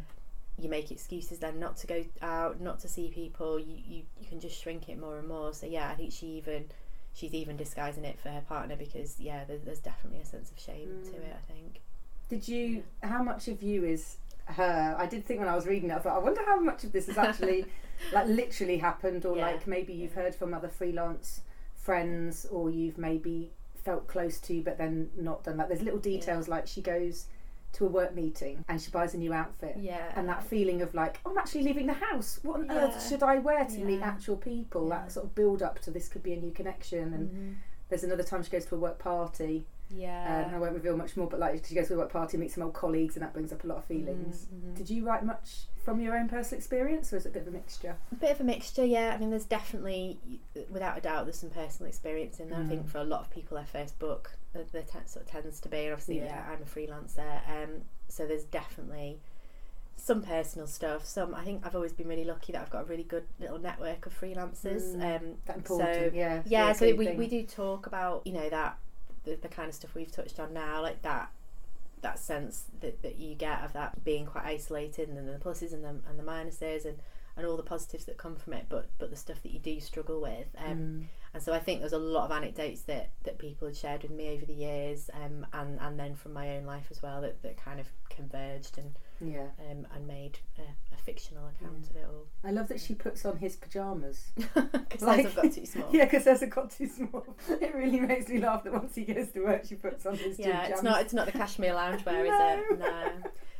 you 0.57 0.69
make 0.69 0.91
excuses 0.91 1.39
then 1.39 1.59
not 1.59 1.77
to 1.77 1.87
go 1.87 2.03
out, 2.21 2.59
not 2.59 2.79
to 2.81 2.87
see 2.89 3.09
people. 3.09 3.59
You, 3.59 3.77
you 3.87 4.03
you 4.19 4.27
can 4.27 4.39
just 4.39 4.61
shrink 4.61 4.89
it 4.89 4.99
more 4.99 5.17
and 5.17 5.27
more. 5.27 5.53
So 5.53 5.65
yeah, 5.65 5.89
I 5.89 5.95
think 5.95 6.11
she 6.11 6.27
even 6.37 6.65
she's 7.13 7.33
even 7.33 7.57
disguising 7.57 8.05
it 8.05 8.19
for 8.19 8.29
her 8.29 8.41
partner 8.41 8.75
because 8.75 9.19
yeah, 9.19 9.43
there's, 9.45 9.61
there's 9.61 9.79
definitely 9.79 10.19
a 10.21 10.25
sense 10.25 10.51
of 10.51 10.59
shame 10.59 10.89
Mm. 10.89 11.11
to 11.11 11.17
it. 11.17 11.35
I 11.37 11.51
think. 11.53 11.81
Did 12.29 12.47
you? 12.47 12.83
How 13.01 13.23
much 13.23 13.47
of 13.47 13.63
you 13.63 13.83
is 13.85 14.17
her? 14.45 14.95
I 14.97 15.05
did 15.07 15.25
think 15.25 15.39
when 15.39 15.49
I 15.49 15.55
was 15.55 15.65
reading 15.65 15.89
it, 15.89 15.93
I 15.93 15.99
thought, 15.99 16.15
I 16.15 16.19
wonder 16.19 16.41
how 16.45 16.59
much 16.59 16.83
of 16.83 16.91
this 16.91 17.09
is 17.09 17.17
actually, 17.17 17.65
like, 18.13 18.27
literally 18.27 18.77
happened, 18.77 19.25
or 19.25 19.35
Yeah. 19.35 19.43
like 19.47 19.67
maybe 19.67 19.93
you've 19.93 20.13
heard 20.13 20.33
from 20.35 20.53
other 20.53 20.69
freelance 20.69 21.41
friends, 21.75 22.45
or 22.51 22.69
you've 22.69 22.97
maybe 22.97 23.51
felt 23.75 24.07
close 24.07 24.39
to, 24.41 24.61
but 24.61 24.77
then 24.77 25.09
not 25.17 25.43
done. 25.43 25.57
that. 25.57 25.67
there's 25.69 25.81
little 25.81 25.99
details, 25.99 26.47
like 26.47 26.67
she 26.67 26.81
goes 26.81 27.27
to 27.71 27.85
a 27.85 27.87
work 27.89 28.15
meeting 28.15 28.65
and 28.67 28.81
she 28.81 28.89
buys 28.89 29.13
a 29.13 29.17
new 29.17 29.31
outfit. 29.31 29.77
Yeah. 29.79 30.11
And 30.15 30.27
that 30.27 30.43
feeling 30.43 30.81
of 30.81 30.93
like, 30.95 31.19
oh, 31.25 31.31
I'm 31.31 31.37
actually 31.37 31.63
leaving 31.63 31.85
the 31.85 31.93
house. 31.93 32.39
What 32.41 32.61
on 32.61 32.65
Yeah. 32.65 32.87
earth 32.87 33.07
should 33.07 33.21
I 33.21 33.37
wear 33.37 33.63
to 33.63 33.79
meet 33.85 34.01
actual 34.01 34.37
people? 34.37 34.87
Yeah. 34.89 35.01
That 35.01 35.11
sort 35.11 35.27
of 35.27 35.35
build 35.35 35.61
up 35.61 35.77
to 35.81 35.91
this 35.91 36.07
could 36.07 36.23
be 36.23 36.33
a 36.33 36.37
new 36.37 36.49
connection. 36.51 37.13
And 37.13 37.29
Mhm. 37.29 37.55
there's 37.89 38.03
another 38.03 38.23
time 38.23 38.41
she 38.41 38.49
goes 38.49 38.65
to 38.65 38.75
a 38.75 38.79
work 38.79 38.97
party 38.97 39.67
Yeah. 39.91 40.45
um, 40.47 40.55
I 40.55 40.57
won't 40.59 40.73
reveal 40.73 40.97
much 40.97 41.15
more, 41.15 41.27
but 41.27 41.39
like 41.39 41.63
she 41.65 41.75
goes 41.75 41.87
to 41.89 41.93
a 41.93 41.97
work 41.97 42.11
party, 42.11 42.37
meets 42.37 42.55
some 42.55 42.63
old 42.63 42.73
colleagues, 42.73 43.15
and 43.15 43.23
that 43.23 43.33
brings 43.33 43.53
up 43.53 43.63
a 43.63 43.67
lot 43.67 43.77
of 43.77 43.85
feelings. 43.85 44.47
Mhm, 44.53 44.71
mhm. 44.71 44.75
Did 44.75 44.89
you 44.89 45.05
write 45.05 45.23
much 45.23 45.67
from 45.89 46.00
your 46.01 46.15
own 46.17 46.29
personal 46.29 46.58
experience, 46.60 47.12
or 47.12 47.17
is 47.17 47.25
it 47.25 47.29
a 47.29 47.31
bit 47.31 47.41
of 47.41 47.48
a 47.48 47.51
mixture? 47.51 47.96
A 48.12 48.15
bit 48.15 48.31
of 48.31 48.39
a 48.39 48.43
mixture, 48.43 48.86
yeah. 48.86 49.12
I 49.13 49.17
mean, 49.17 49.31
there's 49.31 49.46
definitely, 49.46 50.19
without 50.69 50.98
a 50.98 51.01
doubt, 51.01 51.25
there's 51.25 51.39
some 51.39 51.50
personal 51.50 51.88
experience 51.89 52.39
in 52.39 52.50
there. 52.50 52.60
I 52.60 52.65
think 52.65 52.86
Mm. 52.86 52.89
for 52.89 53.00
a 53.00 53.03
lot 53.03 53.22
of 53.22 53.29
people, 53.31 53.58
their 53.58 53.65
first 53.65 53.98
book, 53.98 54.31
uh, 54.55 54.60
there 54.72 54.84
te- 54.84 55.00
sort 55.08 55.25
of 55.25 55.31
tends 55.31 55.60
to 55.62 55.69
be. 55.69 55.86
And 55.86 55.93
obviously, 55.93 56.17
yeah. 56.17 56.25
Yeah. 56.25 56.46
I'm 56.51 56.62
a 56.62 56.65
freelancer, 56.65 57.41
um, 57.50 57.81
so 58.08 58.27
there's 58.27 58.43
definitely 58.43 59.19
some 59.96 60.22
personal 60.22 60.67
stuff. 60.67 61.05
Some, 61.05 61.34
I 61.34 61.43
think, 61.43 61.65
I've 61.65 61.75
always 61.75 61.91
been 61.93 62.08
really 62.08 62.24
lucky 62.24 62.51
that 62.53 62.62
I've 62.62 62.69
got 62.69 62.84
a 62.84 62.86
really 62.86 63.03
good 63.03 63.25
little 63.39 63.58
network 63.58 64.05
of 64.05 64.13
freelancers. 64.19 64.96
Mm, 64.96 65.22
Um, 65.22 65.36
That 65.46 65.58
important, 65.58 66.12
so, 66.13 66.17
yeah. 66.17 66.43
yeah, 66.46 66.72
so 66.74 66.96
we, 66.96 67.05
thing. 67.08 67.17
we 67.17 67.27
do 67.27 67.43
talk 67.46 67.88
about 67.88 68.22
you 68.25 68.34
know 68.34 68.48
that 68.50 68.77
the, 69.24 69.36
the 69.36 69.50
kind 69.50 69.67
of 69.67 69.75
stuff 69.75 69.96
we've 69.96 70.12
touched 70.12 70.39
on 70.39 70.53
now, 70.53 70.81
like 70.81 71.01
that 71.01 71.29
that 72.01 72.19
sense 72.19 72.65
that, 72.81 73.01
that 73.03 73.17
you 73.17 73.35
get 73.35 73.63
of 73.63 73.73
that 73.73 74.03
being 74.03 74.25
quite 74.25 74.45
isolated, 74.45 75.09
and 75.09 75.17
then 75.17 75.25
the 75.27 75.33
pluses 75.39 75.73
and 75.73 75.83
the 75.83 75.89
and 76.09 76.17
the 76.17 76.23
minuses, 76.23 76.85
and 76.85 76.99
and 77.37 77.45
all 77.47 77.55
the 77.55 77.63
positives 77.63 78.05
that 78.05 78.17
come 78.17 78.35
from 78.35 78.53
it, 78.53 78.65
but 78.69 78.89
but 78.99 79.09
the 79.09 79.15
stuff 79.15 79.41
that 79.43 79.51
you 79.51 79.59
do 79.59 79.79
struggle 79.79 80.21
with. 80.21 80.47
Um, 80.57 80.77
Mm. 80.77 81.05
and 81.33 81.43
so 81.43 81.53
I 81.53 81.59
think 81.59 81.79
there's 81.79 81.93
a 81.93 81.97
lot 81.97 82.25
of 82.25 82.31
anecdotes 82.31 82.81
that, 82.83 83.11
that 83.23 83.37
people 83.37 83.67
had 83.67 83.77
shared 83.77 84.01
with 84.01 84.11
me 84.11 84.29
over 84.33 84.45
the 84.45 84.53
years, 84.53 85.09
um, 85.13 85.45
and 85.53 85.79
and 85.79 85.99
then 85.99 86.15
from 86.15 86.33
my 86.33 86.57
own 86.57 86.65
life 86.65 86.87
as 86.91 87.01
well 87.01 87.21
that, 87.21 87.41
that 87.43 87.57
kind 87.57 87.79
of 87.79 87.87
converged 88.09 88.77
and 88.77 88.95
Yeah, 89.21 89.47
um, 89.69 89.85
and 89.93 90.07
made 90.07 90.39
a, 90.57 90.61
a 90.93 90.97
fictional 90.97 91.43
account 91.47 91.89
of 91.89 91.95
it 91.95 92.05
all. 92.07 92.27
I 92.43 92.51
love 92.51 92.67
that 92.69 92.79
she 92.79 92.95
puts 92.95 93.25
on 93.25 93.38
his 93.38 93.55
pajamas. 93.55 94.31
Because 94.89 95.01
Like- 95.01 95.25
I've 95.25 95.35
got 95.35 95.51
too 95.51 95.65
small. 95.65 95.89
Yeah, 95.93 96.05
because 96.05 96.23
theirs 96.25 96.39
have 96.41 96.49
got 96.49 96.71
too 96.71 96.88
small. 96.88 97.25
It 97.49 97.75
really 97.75 97.99
makes 97.99 98.29
me 98.29 98.39
laugh 98.39 98.63
that 98.63 98.73
once 98.73 98.95
he 98.95 99.03
goes 99.05 99.29
to 99.31 99.41
work, 99.43 99.65
she 99.65 99.75
puts 99.75 100.05
on 100.05 100.15
his. 100.17 100.39
Yeah, 100.39 100.61
it's 100.63 100.69
jams. 100.69 100.83
not 100.83 101.01
it's 101.01 101.13
not 101.13 101.25
the 101.25 101.31
cashmere 101.33 101.73
loungewear, 101.73 102.25
is 102.25 102.69
it? 102.71 102.79
No. 102.79 103.11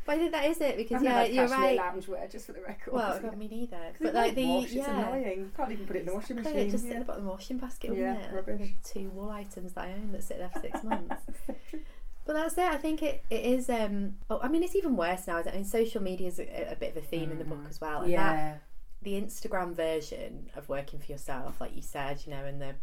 But 0.06 0.14
I 0.16 0.18
think 0.18 0.32
that 0.32 0.46
is 0.46 0.60
it 0.62 0.76
because 0.78 0.98
I've 0.98 1.04
yeah, 1.04 1.24
you're 1.26 1.48
right. 1.50 1.78
loungewear, 1.78 2.32
just 2.32 2.48
for 2.48 2.54
the 2.54 2.62
record. 2.62 2.94
Well, 2.94 3.20
I 3.32 3.36
mean 3.36 3.54
either. 3.54 3.78
'Cause 3.78 4.00
But 4.02 4.14
like 4.16 4.34
the 4.34 4.46
wash, 4.48 4.64
it's 4.66 4.74
yeah. 4.74 5.08
annoying. 5.10 5.52
Can't 5.56 5.72
even 5.72 5.86
put 5.86 5.96
it 5.98 6.00
in 6.00 6.06
the 6.08 6.14
washing 6.16 6.38
machine. 6.38 6.56
It 6.58 6.72
just 6.72 6.84
sit 6.84 6.90
yeah. 6.90 6.94
in 6.96 7.00
the 7.02 7.06
bottom 7.06 7.22
of 7.24 7.26
the 7.28 7.32
washing 7.32 7.58
basket, 7.60 7.90
wouldn't 7.92 8.20
Yeah, 8.20 8.26
it? 8.30 8.34
rubbish. 8.34 8.70
Two 8.84 9.10
wool 9.10 9.30
items 9.30 9.74
that 9.74 9.84
I 9.86 9.92
own 9.92 10.12
that 10.14 10.24
sit 10.24 10.40
there 10.40 10.50
for 10.50 10.62
six 10.62 10.84
months. 10.84 11.22
But 12.26 12.34
that's 12.34 12.58
it. 12.58 12.66
I 12.66 12.78
think 12.78 13.02
it, 13.02 13.24
it 13.30 13.44
is. 13.46 13.70
Um, 13.70 14.16
oh, 14.30 14.40
I 14.44 14.48
mean, 14.50 14.62
it's 14.64 14.76
even 14.76 14.96
worse 14.96 15.26
now. 15.28 15.38
I 15.38 15.52
mean, 15.52 15.66
social 15.66 16.02
media 16.04 16.28
is 16.28 16.40
a, 16.40 16.72
a 16.72 16.76
bit 16.76 16.92
of 16.96 16.98
a 16.98 17.06
theme 17.06 17.32
in 17.32 17.40
the 17.40 17.46
book 17.46 17.66
as 17.70 17.82
well. 17.82 18.02
And 18.02 18.14
that, 18.14 18.36
yeah. 18.36 18.56
the 19.02 19.14
Instagram 19.20 19.74
version 19.76 20.50
of 20.56 20.70
working 20.70 21.00
for 21.00 21.12
yourself, 21.12 21.60
like 21.60 21.76
you 21.76 21.82
said, 21.82 22.22
you 22.26 22.32
know, 22.32 22.46
and 22.46 22.62
the 22.62 22.76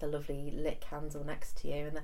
the 0.00 0.06
lovely 0.06 0.50
lit 0.54 0.80
candle 0.80 1.24
next 1.24 1.56
to 1.62 1.68
you, 1.68 1.86
and 1.86 1.96
the, 1.96 2.02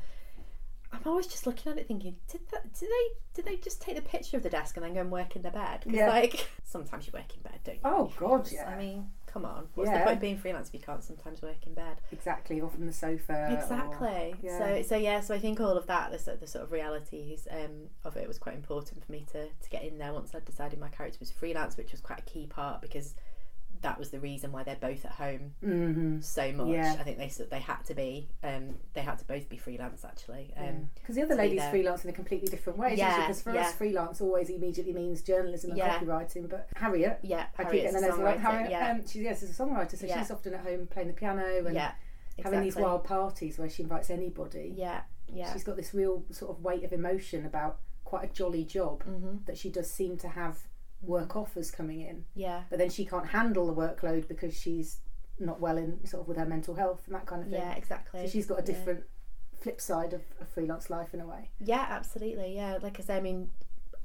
I'm 0.93 1.01
always 1.05 1.27
just 1.27 1.47
looking 1.47 1.73
at 1.73 1.79
it 1.79 1.87
thinking, 1.89 2.17
did 2.31 2.41
that? 2.53 2.73
Did 2.79 2.89
they? 2.89 3.09
Did 3.35 3.45
they 3.45 3.57
just 3.57 3.83
take 3.83 3.97
the 3.97 4.03
picture 4.03 4.37
of 4.39 4.43
the 4.43 4.51
desk 4.51 4.77
and 4.77 4.85
then 4.87 4.95
go 4.95 5.01
and 5.01 5.11
work 5.11 5.37
in 5.37 5.43
their 5.43 5.53
bed? 5.53 5.83
'Cause, 5.85 5.93
Yeah. 5.93 6.09
like 6.09 6.49
sometimes 6.65 7.07
you 7.07 7.13
work 7.13 7.35
in 7.37 7.43
bed, 7.43 7.61
don't 7.65 7.75
you? 7.75 7.81
Oh, 7.85 8.13
God, 8.19 8.51
yeah. 8.51 8.69
I 8.69 8.79
mean, 8.79 9.11
come 9.33 9.45
on. 9.45 9.69
What's 9.75 9.89
Yeah. 9.91 9.99
the 9.99 10.05
point 10.05 10.15
of 10.17 10.21
being 10.21 10.37
freelance 10.39 10.69
if 10.69 10.75
you 10.75 10.81
can't 10.81 11.03
sometimes 11.03 11.41
work 11.43 11.67
in 11.67 11.75
bed? 11.75 12.01
Exactly, 12.13 12.61
or 12.61 12.69
from 12.71 12.87
the 12.87 12.93
sofa. 12.93 13.33
or- 13.51 13.55
Exactly. 13.59 14.35
yeah. 14.43 14.59
So 14.59 14.83
so 14.83 14.97
yeah. 14.97 15.21
So 15.21 15.35
I 15.35 15.39
think 15.39 15.61
all 15.61 15.77
of 15.77 15.87
that, 15.87 16.11
the 16.13 16.19
sort, 16.19 16.41
the 16.41 16.47
sort 16.47 16.65
of 16.65 16.73
realities 16.73 17.49
um, 17.51 17.89
of 18.05 18.17
it 18.17 18.29
was 18.29 18.39
quite 18.39 18.55
important 18.57 19.05
for 19.05 19.11
me 19.13 19.25
to 19.33 19.47
to 19.49 19.71
get 19.71 19.85
in 19.85 19.99
there 19.99 20.13
once 20.13 20.35
I 20.35 20.41
decided 20.41 20.79
my 20.79 20.89
character 20.89 21.19
was 21.21 21.31
freelance, 21.31 21.77
which 21.77 21.93
was 21.93 22.01
quite 22.01 22.19
a 22.21 22.23
key 22.23 22.47
part 22.47 22.81
because 22.83 23.15
that 23.83 23.99
was 23.99 24.11
the 24.11 24.21
reason 24.21 24.51
why 24.53 24.63
they're 24.63 24.77
both 24.81 25.05
at 25.05 25.13
home 25.13 25.55
Mhm. 25.63 26.23
so 26.25 26.51
much. 26.53 26.69
Yeah. 26.69 26.97
I 26.99 27.03
think 27.03 27.19
they 27.19 27.29
they 27.51 27.61
had 27.61 27.85
to 27.85 27.95
be 27.95 28.29
um, 28.43 28.77
they 28.95 29.03
had 29.03 29.19
to 29.19 29.25
both 29.25 29.49
be 29.49 29.57
freelance 29.57 30.05
actually. 30.05 30.53
Um, 30.57 30.89
Because 30.95 31.17
the 31.17 31.23
other 31.23 31.35
ladies 31.35 31.63
freelance 31.71 32.05
in 32.05 32.11
a 32.11 32.13
completely 32.13 32.49
different 32.49 32.79
way. 32.79 32.95
Yeah, 32.95 33.21
Because 33.21 33.43
for 33.43 33.53
yeah. 33.53 33.63
us, 33.63 33.75
freelance 33.75 34.21
always 34.21 34.49
immediately 34.51 34.93
means 34.93 35.23
journalism 35.23 35.71
and 35.71 35.79
Yeah. 35.79 35.99
copywriting. 35.99 36.49
But 36.49 36.69
Harriet, 36.77 37.19
yeah, 37.23 37.47
I 37.59 37.65
keep 37.65 37.83
getting 37.83 38.01
the. 38.01 38.39
Harriet, 38.39 38.71
yeah, 38.71 38.91
um, 38.93 39.07
she, 39.07 39.21
yes, 39.23 39.41
she's 39.41 39.59
a 39.59 39.63
songwriter, 39.63 39.97
so 39.97 40.07
she's 40.07 40.31
often 40.31 40.55
at 40.55 40.61
home 40.61 40.87
playing 40.87 41.09
the 41.09 41.15
piano 41.15 41.65
and 41.67 41.77
having 42.43 42.63
these 42.63 42.77
wild 42.77 43.05
parties 43.05 43.59
where 43.59 43.69
she 43.69 43.83
invites 43.83 44.11
anybody. 44.11 44.75
Yeah, 44.77 45.03
yeah. 45.27 45.53
She's 45.53 45.65
got 45.65 45.77
this 45.77 45.93
real 45.93 46.25
sort 46.31 46.51
of 46.57 46.63
weight 46.63 46.85
of 46.85 46.93
emotion 46.93 47.47
about 47.47 47.79
quite 48.05 48.25
a 48.31 48.33
jolly 48.33 48.65
job 48.65 49.03
hmm 49.05 49.39
that 49.47 49.57
she 49.57 49.71
does 49.71 49.91
seem 49.91 50.17
to 50.19 50.29
have 50.29 50.59
work 51.03 51.35
offers 51.37 51.71
coming 51.71 52.01
in, 52.01 52.25
Yeah, 52.35 52.63
but 52.71 52.79
then 52.79 52.91
she 52.91 53.05
can't 53.05 53.27
handle 53.27 53.67
the 53.67 53.75
workload 53.75 54.29
because 54.29 54.59
she's 54.59 54.99
not 55.39 55.61
well 55.61 55.77
in 55.77 56.05
sort 56.07 56.23
of 56.23 56.29
with 56.29 56.37
her 56.37 56.47
mental 56.47 56.75
health 56.75 57.03
and 57.07 57.15
that 57.15 57.27
kind 57.27 57.43
of 57.43 57.49
thing. 57.49 57.59
yeah, 57.61 57.75
exactly. 57.75 58.21
So 58.21 58.29
she's 58.31 58.47
got 58.47 58.59
a 58.59 58.63
Yeah. 58.63 58.67
different 58.79 59.05
flip 59.61 59.81
side 59.81 60.13
of, 60.13 60.23
of 60.41 60.49
freelance 60.49 60.91
life 60.91 61.13
in 61.15 61.21
a 61.21 61.27
way. 61.27 61.51
Yeah, 61.61 61.87
absolutely. 61.89 62.55
Yeah, 62.55 62.79
like 62.83 62.99
I 63.01 63.03
say, 63.03 63.17
I 63.17 63.21
mean, 63.21 63.51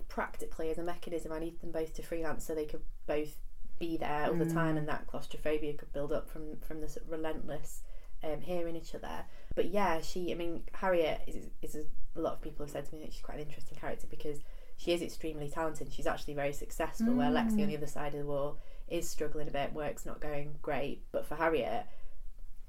practically 0.08 0.70
as 0.72 0.78
a 0.78 0.84
mechanism, 0.84 1.32
I 1.32 1.40
need 1.40 1.60
them 1.62 1.72
both 1.72 1.94
to 1.96 2.04
freelance 2.04 2.46
so 2.46 2.56
they 2.56 2.66
could 2.66 2.82
both 3.06 3.38
be 3.80 3.98
there 3.98 4.26
all 4.28 4.34
the 4.36 4.46
time, 4.52 4.76
Mm. 4.76 4.80
and 4.80 4.88
that 4.90 5.06
claustrophobia 5.08 5.74
could 5.76 5.92
build 5.94 6.12
up 6.12 6.28
from 6.30 6.58
from 6.62 6.82
this 6.82 6.98
relentless 7.08 7.84
um, 8.24 8.42
hearing 8.42 8.76
each 8.76 8.96
other. 8.96 9.26
But 9.56 9.70
yeah, 9.70 10.02
she, 10.02 10.32
I 10.32 10.36
mean, 10.36 10.64
Harriet 10.74 11.22
is, 11.28 11.50
is 11.62 11.76
a, 11.76 12.20
a 12.20 12.22
lot 12.22 12.34
of 12.34 12.42
people 12.42 12.66
have 12.66 12.72
said 12.72 12.86
to 12.88 12.96
me 12.96 13.02
that 13.02 13.14
she's 13.14 13.22
quite 13.22 13.38
an 13.40 13.46
interesting 13.46 13.78
character 13.78 14.08
because 14.10 14.40
she 14.78 14.94
is 14.94 15.02
extremely 15.02 15.50
talented. 15.50 15.92
She's 15.92 16.08
actually 16.08 16.36
very 16.36 16.54
successful. 16.54 17.14
Where 17.14 17.32
Lexi 17.32 17.62
on 17.64 17.68
the 17.68 17.78
other 17.78 17.88
side 17.88 18.14
of 18.14 18.20
the 18.20 18.26
wall 18.26 18.60
is 18.88 19.10
struggling 19.10 19.48
a 19.48 19.52
bit, 19.52 19.74
work's 19.74 20.06
not 20.06 20.22
going 20.22 20.56
great. 20.62 21.04
But 21.12 21.26
for 21.26 21.36
Harriet, 21.36 21.86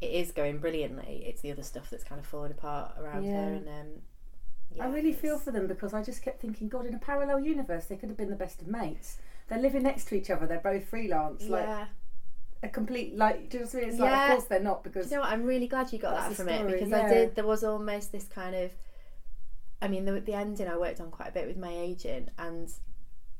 it 0.00 0.10
is 0.10 0.32
going 0.32 0.58
brilliantly. 0.58 1.22
It's 1.26 1.42
the 1.42 1.52
other 1.52 1.62
stuff 1.62 1.90
that's 1.90 2.04
kind 2.04 2.18
of 2.18 2.26
falling 2.26 2.52
apart 2.52 2.92
around 2.98 3.24
Yeah. 3.24 3.32
her, 3.32 3.52
and 3.52 3.68
um, 3.68 3.86
yeah, 4.74 4.84
I 4.84 4.88
really 4.88 5.12
feel 5.12 5.38
for 5.38 5.50
them 5.50 5.66
because 5.66 5.92
I 5.92 6.02
just 6.02 6.22
kept 6.22 6.40
thinking, 6.40 6.68
God, 6.68 6.86
in 6.86 6.94
a 6.94 6.98
parallel 6.98 7.40
universe, 7.40 7.86
they 7.86 7.96
could 7.96 8.08
have 8.08 8.18
been 8.18 8.30
the 8.30 8.36
best 8.36 8.62
of 8.62 8.68
mates. 8.68 9.18
They're 9.48 9.60
living 9.60 9.82
next 9.82 10.06
to 10.06 10.14
each 10.14 10.30
other. 10.30 10.46
They're 10.46 10.60
both 10.60 10.84
freelance. 10.84 11.44
Like 11.44 11.66
yeah. 11.66 11.86
a 12.62 12.68
complete, 12.68 13.16
like, 13.16 13.50
do 13.50 13.58
you 13.58 13.64
know 13.64 13.70
what 13.70 13.74
I 13.74 13.80
mean? 13.80 13.88
It's 13.90 13.98
like, 13.98 14.12
of 14.12 14.30
course 14.30 14.44
they're 14.44 14.60
not 14.60 14.84
because 14.84 15.10
you 15.10 15.16
know 15.16 15.22
what? 15.22 15.32
I'm 15.32 15.44
really 15.44 15.68
glad 15.68 15.92
you 15.92 15.98
got 15.98 16.16
that 16.16 16.32
from 16.34 16.48
it 16.48 16.66
because 16.66 16.88
yeah. 16.88 17.06
I 17.06 17.08
did. 17.08 17.34
There 17.34 17.46
was 17.46 17.64
almost 17.64 18.12
this 18.12 18.24
kind 18.24 18.54
of. 18.54 18.70
I 19.80 19.88
mean, 19.88 20.04
the, 20.04 20.20
the 20.20 20.34
ending 20.34 20.66
I 20.68 20.76
worked 20.76 21.00
on 21.00 21.10
quite 21.10 21.28
a 21.28 21.32
bit 21.32 21.46
with 21.46 21.56
my 21.56 21.72
agent, 21.72 22.30
and 22.38 22.70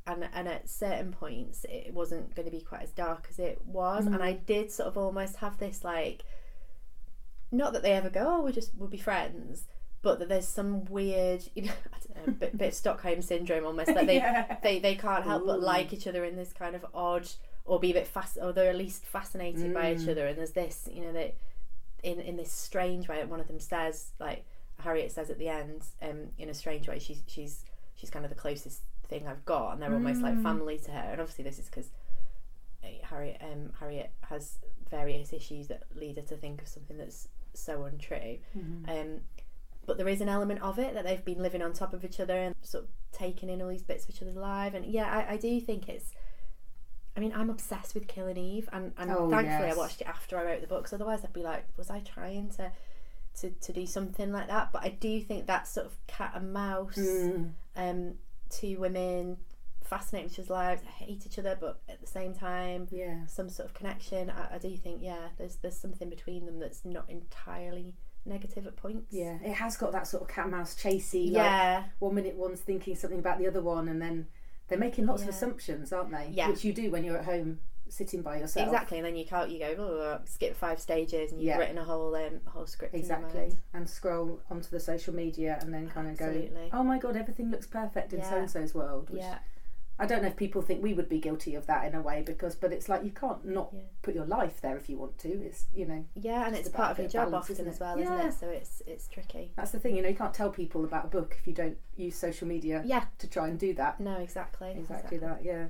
and 0.07 0.27
and 0.33 0.47
at 0.47 0.69
certain 0.69 1.11
points 1.11 1.65
it 1.69 1.93
wasn't 1.93 2.33
going 2.35 2.45
to 2.45 2.51
be 2.51 2.61
quite 2.61 2.81
as 2.83 2.91
dark 2.91 3.27
as 3.29 3.39
it 3.39 3.61
was, 3.65 4.05
and 4.05 4.15
Mm. 4.15 4.21
I 4.21 4.33
did 4.33 4.71
sort 4.71 4.87
of 4.87 4.97
almost 4.97 5.37
have 5.37 5.57
this 5.59 5.83
like. 5.83 6.23
Not 7.51 7.73
that 7.73 7.81
they 7.81 7.93
ever 7.93 8.09
go, 8.09 8.25
oh, 8.27 8.41
we 8.43 8.51
just 8.51 8.71
we'll 8.77 8.89
be 8.89 8.97
friends, 8.97 9.65
but 10.03 10.19
that 10.19 10.29
there's 10.29 10.47
some 10.47 10.85
weird, 10.85 11.43
you 11.55 11.63
know, 11.63 11.71
I 11.93 11.97
don't 12.15 12.27
know, 12.27 12.33
bit, 12.33 12.57
bit 12.57 12.75
Stockholm 12.75 13.21
syndrome 13.23 13.65
almost 13.65 13.87
that 13.87 14.05
they 14.07 14.17
Yeah. 14.17 14.57
they 14.61 14.79
they 14.79 14.95
can't 14.95 15.23
help 15.23 15.45
but 15.47 15.59
like 15.59 15.91
each 15.91 16.05
other 16.07 16.23
in 16.25 16.35
this 16.35 16.53
kind 16.53 16.75
of 16.75 16.85
odd 16.93 17.27
or 17.65 17.79
be 17.79 17.89
a 17.91 17.95
bit 17.95 18.07
fast 18.07 18.37
or 18.41 18.53
they're 18.53 18.69
at 18.69 18.75
least 18.75 19.03
fascinated 19.05 19.73
by 19.73 19.93
each 19.93 19.99
Mm. 20.01 20.09
other 20.11 20.27
and 20.27 20.37
there's 20.37 20.51
this 20.51 20.87
you 20.91 21.01
know 21.01 21.13
that 21.13 21.35
in 22.03 22.19
in 22.19 22.37
this 22.37 22.51
strange 22.51 23.07
way 23.07 23.23
one 23.25 23.39
of 23.39 23.47
them 23.47 23.59
says 23.59 24.11
like 24.19 24.45
Harriet 24.79 25.11
says 25.11 25.29
at 25.29 25.37
the 25.39 25.49
end 25.49 25.83
um 26.01 26.29
in 26.37 26.49
a 26.49 26.53
strange 26.53 26.87
way 26.87 26.99
she's 26.99 27.21
she's 27.27 27.65
she's 27.95 28.09
kind 28.09 28.25
of 28.25 28.29
the 28.29 28.35
closest 28.37 28.81
thing 29.07 29.27
I've 29.27 29.43
got 29.45 29.73
and 29.73 29.81
they're 29.81 29.93
almost 29.93 30.21
like 30.21 30.35
Mm. 30.35 30.43
family 30.43 30.77
to 30.79 30.91
her 30.91 31.09
and 31.11 31.19
obviously 31.21 31.43
this 31.43 31.59
is 31.59 31.65
because 31.65 31.89
Harriet 33.03 33.41
um 33.41 33.73
Harriet 33.79 34.11
has 34.29 34.57
various 34.89 35.33
issues 35.33 35.67
that 35.67 35.83
lead 35.95 36.15
her 36.17 36.21
to 36.23 36.35
think 36.37 36.61
of 36.61 36.67
something 36.67 36.97
that's 36.97 37.27
so 37.53 37.83
untrue 37.83 38.37
Mhm. 38.57 38.87
um, 38.89 39.21
but 39.85 39.97
there 39.97 40.07
is 40.07 40.21
an 40.21 40.29
element 40.29 40.61
of 40.61 40.77
it 40.79 40.93
that 40.93 41.03
they've 41.03 41.25
been 41.25 41.41
living 41.41 41.61
on 41.61 41.73
top 41.73 41.93
of 41.93 42.05
each 42.05 42.19
other 42.19 42.37
and 42.37 42.55
sort 42.61 42.83
of 42.83 42.89
taking 43.11 43.49
in 43.49 43.61
all 43.61 43.69
these 43.69 43.81
bits 43.83 44.03
of 44.03 44.11
each 44.11 44.21
other's 44.21 44.35
life. 44.35 44.75
And 44.75 44.85
yeah, 44.85 45.11
I, 45.11 45.33
I 45.33 45.37
do 45.37 45.59
think 45.59 45.89
it's. 45.89 46.11
I 47.17 47.19
mean, 47.19 47.33
I'm 47.35 47.49
obsessed 47.49 47.95
with 47.95 48.07
Killing 48.07 48.37
Eve, 48.37 48.69
and, 48.71 48.93
and 48.99 49.09
Oh, 49.09 49.27
thankfully 49.31 49.67
yes. 49.67 49.75
I 49.75 49.77
watched 49.77 50.01
it 50.01 50.07
after 50.07 50.37
I 50.37 50.43
wrote 50.43 50.61
the 50.61 50.67
book. 50.67 50.83
'cause 50.83 50.93
otherwise, 50.93 51.25
I'd 51.25 51.33
be 51.33 51.41
like, 51.41 51.65
was 51.75 51.89
I 51.89 52.01
trying 52.01 52.49
to, 52.51 52.71
to, 53.41 53.49
to 53.51 53.73
do 53.73 53.85
something 53.85 54.31
like 54.31 54.47
that? 54.47 54.71
But 54.71 54.83
I 54.83 54.89
do 54.89 55.21
think 55.21 55.47
that 55.47 55.67
sort 55.67 55.85
of 55.87 55.93
cat 56.07 56.31
and 56.35 56.53
mouse, 56.53 56.95
Mm. 56.97 57.51
um, 57.75 58.13
two 58.49 58.79
women 58.79 59.37
fascinate 59.83 60.25
with 60.25 60.33
each 60.33 60.39
other's 60.39 60.49
lives, 60.49 60.83
hate 60.83 61.25
each 61.25 61.39
other, 61.39 61.57
but 61.59 61.81
at 61.89 61.99
the 62.01 62.07
same 62.07 62.33
time, 62.33 62.87
Yeah. 62.91 63.25
some 63.25 63.49
sort 63.49 63.67
of 63.67 63.73
connection. 63.73 64.29
I, 64.29 64.55
I 64.55 64.57
do 64.59 64.75
think, 64.77 65.01
yeah, 65.01 65.29
there's 65.37 65.55
there's 65.57 65.77
something 65.77 66.09
between 66.09 66.45
them 66.45 66.59
that's 66.59 66.85
not 66.85 67.09
entirely 67.09 67.95
negative 68.25 68.67
at 68.67 68.75
points. 68.75 69.11
Yeah, 69.11 69.37
it 69.43 69.53
has 69.53 69.77
got 69.77 69.91
that 69.93 70.05
sort 70.07 70.21
of 70.23 70.29
cat 70.29 70.45
and 70.45 70.51
mouse 70.53 70.75
chasey. 70.75 71.25
Like 71.27 71.33
Yeah. 71.35 71.83
one 71.99 72.13
minute 72.15 72.35
one's 72.35 72.59
thinking 72.61 72.95
something 72.95 73.19
about 73.19 73.39
the 73.39 73.47
other 73.47 73.61
one, 73.61 73.87
and 73.87 73.99
then 74.01 74.27
they're 74.67 74.77
making 74.77 75.07
lots 75.07 75.23
of 75.23 75.29
assumptions, 75.29 75.91
aren't 75.91 76.11
they? 76.11 76.29
Yeah. 76.33 76.49
Which 76.49 76.63
you 76.63 76.71
do 76.73 76.91
when 76.91 77.03
you're 77.03 77.17
at 77.17 77.25
home 77.25 77.59
sitting 77.89 78.21
by 78.21 78.37
yourself. 78.39 78.67
Exactly, 78.67 78.97
and 78.97 79.05
then 79.05 79.15
you 79.15 79.25
can't. 79.25 79.49
You 79.49 79.59
go, 79.59 79.75
oh, 79.79 80.19
skip 80.25 80.55
five 80.55 80.79
stages, 80.79 81.31
and 81.31 81.41
you've 81.41 81.47
Yeah. 81.49 81.57
written 81.57 81.77
a 81.77 81.83
whole 81.83 82.15
um, 82.15 82.39
whole 82.45 82.65
script. 82.67 82.93
Exactly, 82.95 83.51
and 83.73 83.89
scroll 83.89 84.39
onto 84.49 84.69
the 84.69 84.79
social 84.79 85.13
media 85.13 85.57
and 85.61 85.73
then 85.73 85.89
kind 85.89 86.07
of 86.09 86.17
go, 86.17 86.47
"Oh 86.73 86.83
my 86.83 86.97
god, 86.99 87.15
everything 87.15 87.49
looks 87.51 87.67
perfect 87.67 88.13
in 88.13 88.19
Yeah. 88.19 88.29
so 88.29 88.37
and 88.37 88.49
so's 88.51 88.73
world." 88.75 89.09
Which 89.09 89.21
Yeah, 89.21 89.39
I 89.97 90.05
don't 90.05 90.21
know 90.21 90.29
if 90.29 90.37
people 90.37 90.61
think 90.61 90.81
we 90.81 90.93
would 90.93 91.09
be 91.09 91.19
guilty 91.19 91.55
of 91.55 91.65
that 91.67 91.85
in 91.85 91.93
a 91.93 92.01
way 92.01 92.21
because, 92.25 92.55
but 92.55 92.71
it's 92.71 92.87
like 92.87 93.03
you 93.03 93.11
can't 93.11 93.43
not 93.45 93.71
Yeah. 93.73 93.81
put 94.01 94.15
your 94.15 94.25
life 94.25 94.61
there 94.61 94.77
if 94.77 94.89
you 94.89 94.97
want 94.97 95.17
to. 95.19 95.29
It's 95.29 95.65
you 95.73 95.85
know 95.85 96.05
yeah, 96.15 96.47
and 96.47 96.55
it's 96.55 96.69
part 96.69 96.91
of 96.91 96.97
your 96.99 97.07
of 97.07 97.11
job 97.11 97.31
balance, 97.31 97.49
often 97.49 97.67
as 97.67 97.79
well, 97.79 97.99
isn't 97.99 98.19
it? 98.19 98.33
So 98.33 98.47
it's 98.49 98.81
it's 98.87 99.07
tricky. 99.07 99.51
that's 99.55 99.71
the 99.71 99.79
thing. 99.79 99.95
You 99.95 100.01
know, 100.03 100.09
you 100.09 100.15
can't 100.15 100.33
tell 100.33 100.51
people 100.51 100.85
about 100.85 101.05
a 101.05 101.07
book 101.09 101.35
if 101.39 101.45
you 101.47 101.53
don't 101.53 101.77
use 101.97 102.15
social 102.15 102.47
media 102.47 102.81
Yeah, 102.85 103.05
to 103.17 103.27
try 103.27 103.47
and 103.49 103.59
do 103.59 103.73
that. 103.73 103.99
no, 103.99 104.15
exactly, 104.17 104.71
Exactly 104.71 105.17
that, 105.17 105.43
yeah. 105.43 105.67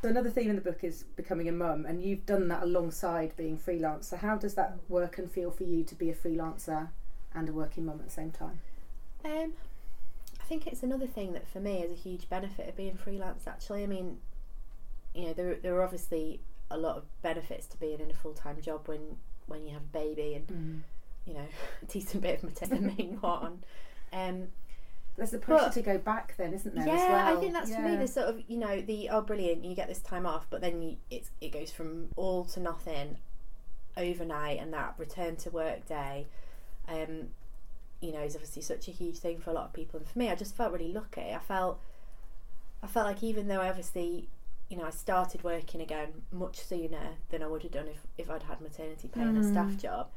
So 0.00 0.08
another 0.08 0.30
theme 0.30 0.50
in 0.50 0.56
the 0.56 0.62
book 0.62 0.84
is 0.84 1.04
becoming 1.16 1.48
a 1.48 1.52
mum, 1.52 1.84
and 1.84 2.00
you've 2.00 2.24
done 2.24 2.46
that 2.48 2.62
alongside 2.62 3.34
being 3.36 3.58
freelance. 3.58 4.08
So 4.08 4.16
how 4.16 4.36
does 4.36 4.54
that 4.54 4.78
work 4.88 5.18
and 5.18 5.30
feel 5.30 5.50
for 5.50 5.64
you 5.64 5.82
to 5.84 5.94
be 5.94 6.08
a 6.08 6.14
freelancer 6.14 6.88
and 7.34 7.48
a 7.48 7.52
working 7.52 7.84
mum 7.86 7.98
at 7.98 8.06
the 8.06 8.12
same 8.12 8.30
time? 8.30 8.60
Um, 9.24 9.54
I 10.40 10.44
think 10.44 10.68
it's 10.68 10.84
another 10.84 11.06
thing 11.06 11.32
that 11.32 11.48
for 11.48 11.58
me 11.58 11.82
is 11.82 11.90
a 11.90 12.00
huge 12.00 12.28
benefit 12.28 12.68
of 12.68 12.76
being 12.76 12.96
freelance. 12.96 13.48
Actually, 13.48 13.82
I 13.82 13.86
mean, 13.86 14.18
you 15.14 15.26
know, 15.26 15.32
there 15.32 15.56
there 15.56 15.74
are 15.74 15.82
obviously 15.82 16.40
a 16.70 16.78
lot 16.78 16.96
of 16.96 17.04
benefits 17.22 17.66
to 17.66 17.76
being 17.78 17.98
in 17.98 18.10
a 18.10 18.14
full 18.14 18.34
time 18.34 18.60
job 18.60 18.86
when 18.86 19.16
when 19.46 19.66
you 19.66 19.72
have 19.72 19.82
a 19.82 19.98
baby 19.98 20.34
and 20.34 20.84
you 21.26 21.34
know 21.34 21.46
a 21.82 21.86
decent 21.86 22.22
bit 22.22 22.38
of 22.38 22.44
maternity, 22.44 22.80
the 22.80 23.02
main 23.02 23.18
one. 23.20 23.64
Um, 24.12 24.48
There's 25.18 25.32
the 25.32 25.38
pressure 25.38 25.64
But- 25.66 25.72
to 25.74 25.82
go 25.82 25.98
back 25.98 26.36
then, 26.38 26.54
isn't 26.54 26.74
there? 26.74 26.86
yeah, 26.86 26.94
as 26.94 27.10
well? 27.10 27.36
I 27.36 27.40
think 27.40 27.52
that's 27.52 27.74
for 27.74 27.80
me 27.82 27.96
the 27.96 28.06
sort 28.08 28.28
of 28.28 28.40
you 28.48 28.56
know 28.56 28.80
the 28.80 29.10
oh 29.10 29.20
brilliant 29.20 29.64
you 29.64 29.74
get 29.74 29.88
this 29.88 29.98
time 30.00 30.24
off, 30.24 30.46
but 30.48 30.60
then 30.62 30.80
you, 30.80 30.96
it's 31.10 31.30
it 31.40 31.50
goes 31.50 31.70
from 31.72 32.08
all 32.16 32.44
to 32.46 32.60
nothing 32.60 33.18
overnight, 33.96 34.60
and 34.60 34.72
that 34.72 34.94
return 34.96 35.36
to 35.36 35.50
work 35.50 35.86
day, 35.86 36.26
um, 36.88 37.30
you 38.00 38.12
know, 38.12 38.20
is 38.20 38.34
obviously 38.36 38.62
such 38.62 38.86
a 38.88 38.92
huge 38.92 39.18
thing 39.18 39.38
for 39.38 39.50
a 39.50 39.52
lot 39.52 39.64
of 39.66 39.72
people. 39.72 39.98
And 39.98 40.08
for 40.08 40.18
me, 40.18 40.30
I 40.30 40.34
just 40.36 40.54
felt 40.54 40.72
really 40.72 40.92
lucky. 40.92 41.32
I 41.34 41.38
felt 41.40 41.80
I 42.82 42.86
felt 42.86 43.06
like 43.06 43.22
even 43.22 43.48
though 43.48 43.60
I 43.60 43.68
obviously 43.68 44.28
you 44.68 44.76
know 44.76 44.84
I 44.84 44.90
started 44.90 45.42
working 45.42 45.80
again 45.80 46.22
much 46.30 46.60
sooner 46.60 47.16
than 47.30 47.42
I 47.42 47.46
would 47.48 47.62
have 47.64 47.72
done 47.72 47.88
if 47.88 48.06
if 48.16 48.30
I'd 48.30 48.44
had 48.44 48.60
maternity 48.60 49.08
pay 49.08 49.22
and 49.22 49.36
a 49.38 49.42
staff 49.42 49.72
Mm. 49.72 49.80
job, 49.80 50.10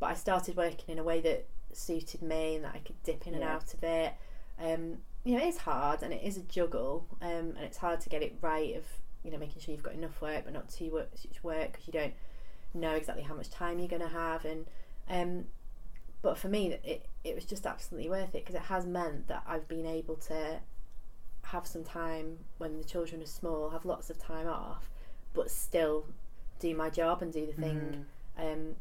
but 0.00 0.06
I 0.06 0.14
started 0.14 0.56
working 0.56 0.86
in 0.88 0.98
a 0.98 1.04
way 1.04 1.20
that 1.20 1.46
suited 1.72 2.22
me 2.22 2.56
and 2.56 2.64
that 2.64 2.74
I 2.74 2.78
could 2.78 3.00
dip 3.04 3.26
in 3.28 3.34
and 3.34 3.44
out 3.44 3.74
of 3.74 3.82
it. 3.84 4.14
Um, 4.60 4.98
you 5.24 5.36
know, 5.36 5.42
it 5.42 5.48
is 5.48 5.58
hard 5.58 6.02
and 6.02 6.12
it 6.12 6.22
is 6.22 6.36
a 6.36 6.42
juggle, 6.42 7.06
um, 7.22 7.54
and 7.56 7.60
it's 7.60 7.78
hard 7.78 8.00
to 8.02 8.08
get 8.08 8.22
it 8.22 8.36
right 8.40 8.76
of 8.76 8.84
you 9.24 9.30
know 9.30 9.38
making 9.38 9.60
sure 9.62 9.72
you've 9.72 9.82
got 9.82 9.94
enough 9.94 10.20
work 10.20 10.44
but 10.44 10.52
not 10.52 10.68
too 10.68 10.90
much 10.92 11.42
work 11.42 11.72
because 11.72 11.86
you 11.86 11.92
don't 11.94 12.12
know 12.74 12.90
exactly 12.92 13.22
how 13.22 13.34
much 13.34 13.48
time 13.50 13.78
you're 13.78 13.88
going 13.88 14.02
to 14.02 14.08
have. 14.08 14.44
And 14.44 14.66
um, 15.08 15.44
but 16.22 16.36
for 16.38 16.48
me, 16.48 16.72
it 16.84 17.06
it 17.24 17.34
was 17.34 17.44
just 17.44 17.66
absolutely 17.66 18.10
worth 18.10 18.34
it 18.34 18.44
because 18.44 18.54
it 18.54 18.62
has 18.62 18.86
meant 18.86 19.28
that 19.28 19.42
I've 19.46 19.66
been 19.68 19.86
able 19.86 20.16
to 20.16 20.60
have 21.44 21.66
some 21.66 21.84
time 21.84 22.38
when 22.58 22.76
the 22.78 22.84
children 22.84 23.22
are 23.22 23.26
small, 23.26 23.70
have 23.70 23.84
lots 23.84 24.10
of 24.10 24.18
time 24.18 24.46
off, 24.46 24.90
but 25.34 25.50
still 25.50 26.06
do 26.58 26.74
my 26.74 26.88
job 26.90 27.22
and 27.22 27.32
do 27.32 27.46
the 27.46 27.52
thing 27.52 28.06
Mm. 28.38 28.52
um, 28.52 28.74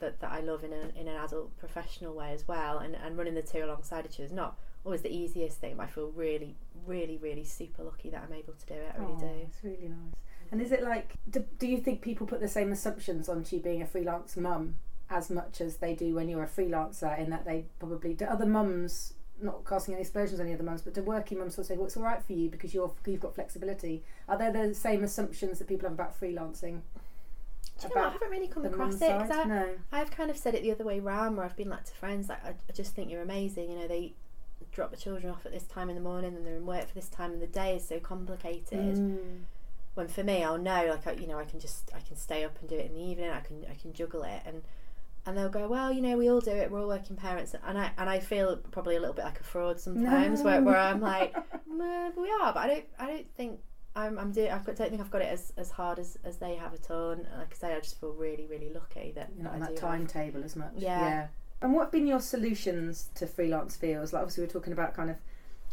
that, 0.00 0.20
that 0.20 0.30
I 0.30 0.40
love 0.40 0.62
in, 0.62 0.72
a, 0.72 1.00
in 1.00 1.08
an 1.08 1.16
adult 1.16 1.56
professional 1.58 2.14
way 2.14 2.32
as 2.32 2.46
well. 2.46 2.78
And, 2.78 2.94
and 2.94 3.16
running 3.16 3.34
the 3.34 3.42
two 3.42 3.64
alongside 3.64 4.04
each 4.04 4.16
other 4.16 4.24
is 4.24 4.32
not 4.32 4.58
always 4.86 5.02
the 5.02 5.12
easiest 5.14 5.58
thing, 5.58 5.78
I 5.78 5.86
feel 5.86 6.10
really, 6.14 6.54
really, 6.86 7.18
really 7.18 7.44
super 7.44 7.82
lucky 7.82 8.08
that 8.10 8.24
I'm 8.26 8.32
able 8.32 8.54
to 8.54 8.66
do 8.66 8.74
it. 8.74 8.92
I 8.96 9.02
really 9.02 9.16
do. 9.18 9.26
It's 9.42 9.62
really 9.62 9.88
nice. 9.88 10.14
And 10.52 10.62
is 10.62 10.70
it 10.72 10.82
like, 10.82 11.14
do, 11.28 11.44
do 11.58 11.66
you 11.66 11.78
think 11.78 12.00
people 12.02 12.26
put 12.26 12.40
the 12.40 12.48
same 12.48 12.70
assumptions 12.72 13.28
onto 13.28 13.56
you 13.56 13.62
being 13.62 13.82
a 13.82 13.86
freelance 13.86 14.36
mum 14.36 14.76
as 15.10 15.28
much 15.28 15.60
as 15.60 15.76
they 15.78 15.94
do 15.94 16.14
when 16.14 16.28
you're 16.28 16.44
a 16.44 16.48
freelancer? 16.48 17.18
In 17.18 17.30
that 17.30 17.44
they 17.44 17.64
probably 17.80 18.14
do 18.14 18.24
other 18.26 18.46
mums, 18.46 19.14
not 19.42 19.64
casting 19.66 19.94
any 19.94 20.02
aspersions 20.04 20.38
on 20.38 20.46
any 20.46 20.54
other 20.54 20.62
mums, 20.62 20.82
but 20.82 20.94
do 20.94 21.02
working 21.02 21.38
mums 21.38 21.56
sort 21.56 21.64
of 21.64 21.68
say, 21.68 21.76
"Well, 21.76 21.86
it's 21.86 21.96
all 21.96 22.04
right 22.04 22.22
for 22.22 22.32
you 22.32 22.48
because 22.48 22.72
you're 22.72 22.92
you've 23.06 23.20
got 23.20 23.34
flexibility." 23.34 24.04
Are 24.28 24.38
there 24.38 24.52
the 24.52 24.72
same 24.72 25.02
assumptions 25.02 25.58
that 25.58 25.66
people 25.66 25.88
have 25.88 25.98
about 25.98 26.18
freelancing? 26.18 26.80
Do 27.80 27.88
you 27.88 27.94
know 27.94 28.00
what? 28.02 28.06
I 28.06 28.12
haven't 28.12 28.30
really 28.30 28.48
come 28.48 28.64
across 28.64 28.94
it 28.94 29.02
it 29.02 29.08
'cause? 29.18 29.30
I, 29.30 29.44
No. 29.44 29.68
I've 29.92 30.10
kind 30.12 30.30
of 30.30 30.36
said 30.38 30.54
it 30.54 30.62
the 30.62 30.70
other 30.72 30.84
way 30.84 31.00
round 31.00 31.36
where 31.36 31.44
I've 31.44 31.56
been 31.56 31.68
like 31.68 31.84
to 31.84 31.92
friends, 31.92 32.28
like, 32.28 32.42
I, 32.44 32.50
I 32.50 32.72
just 32.72 32.94
think 32.94 33.10
you're 33.10 33.20
amazing. 33.20 33.70
You 33.70 33.78
know, 33.80 33.88
they 33.88 34.14
drop 34.72 34.90
the 34.90 34.96
children 34.96 35.32
off 35.32 35.46
at 35.46 35.52
this 35.52 35.64
time 35.64 35.88
in 35.88 35.94
the 35.94 36.02
morning 36.02 36.34
and 36.34 36.46
they're 36.46 36.56
in 36.56 36.66
work 36.66 36.88
for 36.88 36.94
this 36.94 37.08
time 37.08 37.32
and 37.32 37.40
the 37.40 37.46
day 37.46 37.76
is 37.76 37.86
so 37.86 37.98
complicated. 37.98 38.96
Mm. 38.96 39.40
when 39.94 40.08
for 40.08 40.22
me 40.22 40.44
I'll 40.44 40.58
know 40.58 40.86
like 40.90 41.06
I, 41.06 41.12
you 41.12 41.26
know 41.26 41.38
I 41.38 41.44
can 41.44 41.60
just 41.60 41.90
I 41.94 42.00
can 42.00 42.16
stay 42.16 42.44
up 42.44 42.58
and 42.60 42.68
do 42.68 42.76
it 42.76 42.86
in 42.86 42.94
the 42.94 43.00
evening 43.00 43.30
I 43.30 43.40
can 43.40 43.64
I 43.70 43.74
can 43.74 43.92
juggle 43.92 44.22
it 44.24 44.42
and 44.44 44.62
and 45.24 45.36
they'll 45.36 45.48
go 45.48 45.66
well 45.68 45.90
you 45.92 46.02
know 46.02 46.16
we 46.16 46.30
all 46.30 46.40
do 46.40 46.50
it 46.50 46.70
we're 46.70 46.80
all 46.80 46.88
working 46.88 47.16
parents 47.16 47.54
and 47.66 47.78
I 47.78 47.90
and 47.96 48.08
I 48.08 48.18
feel 48.20 48.56
probably 48.70 48.96
a 48.96 49.00
little 49.00 49.14
bit 49.14 49.24
like 49.24 49.40
a 49.40 49.44
fraud 49.44 49.80
sometimes 49.80 50.42
where, 50.42 50.60
where 50.62 50.76
I'm 50.78 51.00
like 51.00 51.34
"Mm, 51.68 52.16
we 52.16 52.30
are 52.42 52.52
but 52.52 52.60
I 52.60 52.66
don't 52.68 52.84
I 52.98 53.06
don't 53.06 53.34
think 53.34 53.60
I'm, 53.96 54.18
I'm 54.18 54.30
doing 54.30 54.50
I 54.50 54.58
don't 54.58 54.76
think 54.76 55.00
I've 55.00 55.10
got 55.10 55.22
it 55.22 55.32
as, 55.32 55.54
as 55.56 55.70
hard 55.70 55.98
as, 55.98 56.18
as 56.22 56.36
they 56.36 56.54
have 56.56 56.74
at 56.74 56.90
all 56.90 57.12
and 57.12 57.26
like 57.38 57.52
I 57.52 57.56
say 57.56 57.74
I 57.74 57.80
just 57.80 57.98
feel 57.98 58.12
really 58.12 58.46
really 58.46 58.70
lucky 58.72 59.12
that, 59.16 59.30
You're 59.34 59.44
not 59.44 59.58
that 59.58 59.68
on 59.68 59.74
that 59.74 59.80
timetable 59.80 60.44
as 60.44 60.54
much. 60.54 60.74
Yeah. 60.76 61.28
And 61.62 61.72
what 61.72 61.84
have 61.84 61.92
been 61.92 62.06
your 62.06 62.20
solutions 62.20 63.08
to 63.14 63.26
freelance 63.26 63.76
feels? 63.76 64.12
Like 64.12 64.22
obviously 64.22 64.44
we're 64.44 64.50
talking 64.50 64.72
about 64.72 64.94
kind 64.94 65.10
of 65.10 65.16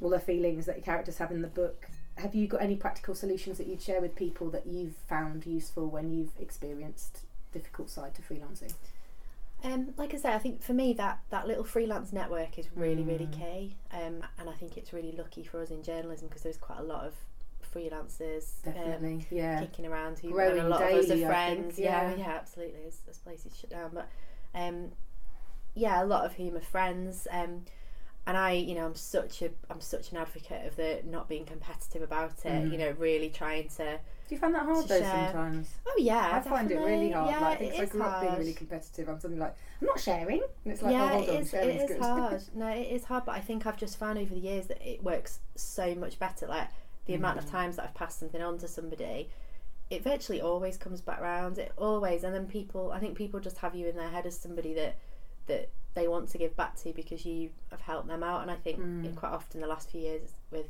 all 0.02 0.10
the 0.10 0.20
feelings 0.20 0.66
that 0.66 0.78
your 0.78 0.84
characters 0.86 1.18
have 1.18 1.32
in 1.32 1.42
the 1.42 1.48
book. 1.48 1.88
Have 2.18 2.34
you 2.36 2.48
got 2.48 2.62
any 2.62 2.76
practical 2.76 3.16
solutions 3.16 3.58
that 3.58 3.68
you'd 3.68 3.82
share 3.82 4.00
with 4.02 4.16
people 4.16 4.50
that 4.52 4.66
you've 4.68 4.96
found 5.10 5.46
useful 5.46 5.88
when 5.88 6.12
you've 6.12 6.32
experienced 6.40 7.20
difficult 7.52 7.90
side 7.90 8.14
to 8.16 8.22
freelancing? 8.22 8.74
Um, 9.64 9.94
like 9.98 10.14
I 10.14 10.18
say, 10.18 10.34
I 10.34 10.40
think 10.40 10.62
for 10.62 10.74
me 10.74 10.94
that, 10.94 11.20
that 11.30 11.48
little 11.48 11.64
freelance 11.64 12.12
network 12.12 12.58
is 12.60 12.68
really, 12.76 13.04
really 13.04 13.28
Mm. 13.28 13.34
key. 13.40 13.76
Um, 13.92 14.24
and 14.40 14.50
I 14.50 14.54
think 14.54 14.78
it's 14.78 14.94
really 14.94 15.14
lucky 15.14 15.44
for 15.44 15.62
us 15.62 15.70
in 15.72 15.84
journalism 15.84 16.28
because 16.28 16.44
there's 16.44 16.58
quite 16.58 16.80
a 16.80 16.84
lot 16.84 17.06
of 17.06 17.14
freelancers 17.74 18.52
um, 18.68 19.22
yeah. 19.32 19.60
kicking 19.62 19.86
around 19.86 20.20
who 20.20 20.32
Growing 20.32 20.60
and 20.60 20.68
a 20.68 20.70
lot 20.70 20.82
of 20.82 20.90
us 20.90 21.10
are 21.10 21.14
I 21.14 21.16
think, 21.16 21.28
friends. 21.28 21.80
yeah. 21.80 22.10
yeah. 22.12 22.16
yeah, 22.18 22.32
absolutely. 22.32 22.82
As, 22.88 22.98
as 23.10 23.18
places 23.20 23.56
shut 23.60 23.70
down, 23.70 23.92
but 23.94 24.08
um, 24.54 24.92
yeah, 25.76 26.04
a 26.04 26.06
lot 26.06 26.26
of 26.26 26.34
whom 26.34 26.56
are 26.56 26.62
friends. 26.62 27.28
Um, 27.32 27.66
and 28.26 28.38
I, 28.38 28.52
you 28.54 28.74
know, 28.76 28.86
I'm 28.86 28.96
such 28.96 29.42
a 29.42 29.50
I'm 29.70 29.82
such 29.82 30.12
an 30.12 30.18
advocate 30.18 30.66
of 30.66 30.76
the 30.78 31.02
not 31.06 31.28
being 31.28 31.46
competitive 31.46 32.02
about 32.02 32.32
it. 32.46 32.50
Mm. 32.64 32.72
You 32.72 32.78
know, 32.78 32.92
really 32.98 33.30
trying 33.30 33.68
to. 33.70 34.00
Do 34.30 34.36
you 34.36 34.40
find 34.40 34.56
that 34.56 34.64
hard 34.64 34.88
though 34.88 35.00
share. 35.00 35.26
sometimes? 35.32 35.70
Oh 35.86 35.96
yeah, 35.98 36.30
I 36.34 36.40
find 36.40 36.72
it 36.72 36.78
really 36.78 37.12
hard. 37.12 37.30
Yeah, 37.30 37.42
like, 37.42 37.52
I 37.52 37.56
think 37.58 37.74
it 37.74 37.78
'cause 37.78 37.90
I 37.90 37.92
grew 37.92 38.02
up 38.04 38.22
being 38.22 38.36
really 38.38 38.54
competitive. 38.54 39.10
I'm 39.10 39.20
suddenly 39.20 39.42
like, 39.42 39.56
I'm 39.82 39.88
not 39.88 40.00
sharing. 40.00 40.42
And 40.64 40.74
it's 40.74 40.82
like, 40.82 40.94
yeah, 40.94 41.04
oh, 41.04 41.08
hold 41.10 41.24
it 41.28 41.30
on, 41.32 41.36
is. 41.42 41.50
sharing's 41.52 41.82
It 41.82 41.84
is 41.84 41.88
good. 41.90 42.00
hard. 42.02 42.44
No, 42.56 42.68
it 42.70 42.88
is 42.92 43.04
hard. 43.04 43.26
But 43.26 43.36
I 43.36 43.42
think 43.42 43.68
I've 43.68 43.78
just 43.78 43.98
found 44.00 44.18
over 44.18 44.34
the 44.34 44.40
years 44.40 44.68
that 44.68 44.82
it 44.82 45.04
works 45.04 45.40
so 45.56 45.94
much 45.94 46.18
better. 46.18 46.48
Like 46.48 46.70
the 47.06 47.16
amount 47.16 47.40
of 47.40 47.46
Mm. 47.46 47.52
times 47.52 47.76
that 47.76 47.84
I've 47.84 47.94
passed 47.94 48.20
something 48.20 48.42
on 48.42 48.58
to 48.60 48.68
somebody, 48.70 49.30
it 49.90 50.02
virtually 50.02 50.40
always 50.40 50.78
comes 50.78 51.02
back 51.02 51.20
round. 51.20 51.58
It 51.58 51.74
always, 51.78 52.24
and 52.24 52.34
then 52.34 52.48
people. 52.48 52.94
I 52.94 53.00
think 53.00 53.18
people 53.18 53.42
just 53.42 53.58
have 53.58 53.76
you 53.76 53.88
in 53.88 53.98
their 53.98 54.10
head 54.10 54.26
as 54.26 54.40
somebody 54.40 54.74
that 54.76 54.96
that 55.48 55.70
they 55.96 56.08
want 56.08 56.30
to 56.30 56.38
give 56.38 56.56
back 56.56 56.76
to 56.78 56.92
because 56.94 57.26
you 57.26 57.50
have 57.72 57.82
helped 57.82 58.08
them 58.08 58.24
out. 58.24 58.42
And 58.42 58.50
I 58.52 58.56
think 58.56 58.80
Mm. 58.80 59.16
quite 59.16 59.32
often 59.32 59.62
the 59.62 59.68
last 59.68 59.90
few 59.90 60.02
years 60.02 60.32
with 60.52 60.70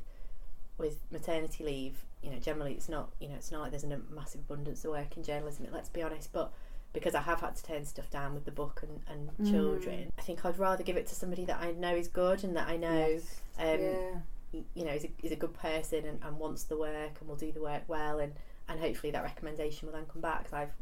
with 0.77 0.99
maternity 1.11 1.63
leave, 1.63 2.03
you 2.23 2.31
know, 2.31 2.39
generally 2.39 2.73
it's 2.73 2.89
not 2.89 3.09
you 3.19 3.27
know 3.29 3.35
it's 3.35 3.51
not 3.51 3.61
like 3.61 3.71
there's 3.71 3.83
a 3.83 3.99
massive 4.09 4.41
abundance 4.41 4.83
of 4.83 4.91
work 4.91 5.15
in 5.15 5.23
journalism. 5.23 5.67
Let's 5.71 5.89
be 5.89 6.01
honest, 6.01 6.33
but 6.33 6.51
because 6.93 7.15
I 7.15 7.21
have 7.21 7.41
had 7.41 7.55
to 7.55 7.63
turn 7.63 7.85
stuff 7.85 8.09
down 8.09 8.33
with 8.35 8.45
the 8.45 8.51
book 8.51 8.83
and, 8.83 9.01
and 9.07 9.29
Mm. 9.39 9.49
children, 9.51 10.11
I 10.17 10.21
think 10.21 10.45
I'd 10.45 10.59
rather 10.59 10.83
give 10.83 10.97
it 10.97 11.07
to 11.07 11.15
somebody 11.15 11.45
that 11.45 11.59
I 11.61 11.71
know 11.71 11.95
is 11.95 12.07
good 12.07 12.43
and 12.43 12.55
that 12.55 12.67
I 12.67 12.77
know, 12.77 13.07
Yes. 13.07 13.41
um, 13.57 13.81
yeah. 13.81 14.61
you 14.75 14.85
know, 14.85 14.91
is 14.91 15.05
a, 15.05 15.09
is 15.23 15.31
a 15.31 15.35
good 15.35 15.53
person 15.55 16.05
and, 16.05 16.19
and 16.23 16.37
wants 16.37 16.63
the 16.65 16.77
work 16.77 17.19
and 17.19 17.27
will 17.29 17.35
do 17.35 17.51
the 17.51 17.61
work 17.61 17.83
well, 17.87 18.19
and, 18.19 18.33
and 18.67 18.79
hopefully 18.79 19.09
that 19.11 19.23
recommendation 19.23 19.87
will 19.87 19.93
then 19.93 20.05
come 20.05 20.21
back. 20.21 20.43
Cause 20.45 20.53
I've 20.53 20.73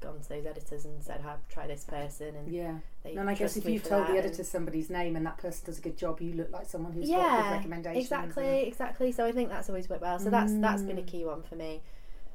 gone 0.00 0.20
to 0.20 0.28
those 0.28 0.46
editors 0.46 0.84
and 0.84 1.02
said, 1.02 1.20
"Have 1.22 1.46
try 1.48 1.66
this 1.66 1.84
person," 1.84 2.34
and 2.36 2.48
Yeah. 2.52 2.78
And 3.04 3.28
I 3.30 3.34
guess 3.34 3.56
if 3.56 3.64
you've 3.66 3.82
told 3.84 4.06
the 4.06 4.18
editor 4.18 4.44
somebody's 4.44 4.90
name 4.90 5.16
and 5.16 5.24
that 5.26 5.38
person 5.38 5.64
does 5.66 5.78
a 5.78 5.82
good 5.82 5.96
job, 5.96 6.20
you 6.20 6.34
look 6.34 6.50
like 6.50 6.66
someone 6.66 6.92
who's 6.92 7.08
got 7.08 7.42
good 7.44 7.56
recommendations. 7.56 8.04
exactly, 8.04 8.62
exactly. 8.66 9.12
So 9.12 9.24
I 9.24 9.32
think 9.32 9.48
that's 9.48 9.68
always 9.68 9.88
worked 9.88 10.02
well. 10.02 10.18
So 10.18 10.30
that's 10.30 10.52
that's 10.60 10.82
been 10.82 10.98
a 10.98 11.02
Mm. 11.02 11.06
key 11.06 11.24
one 11.24 11.42
for 11.42 11.56
me. 11.56 11.82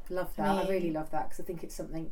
Love 0.10 0.36
that. 0.36 0.66
I 0.66 0.68
really 0.70 0.92
love 0.92 1.10
that 1.12 1.30
because 1.30 1.40
I 1.40 1.44
think 1.44 1.64
it's 1.64 1.76
something 1.76 2.12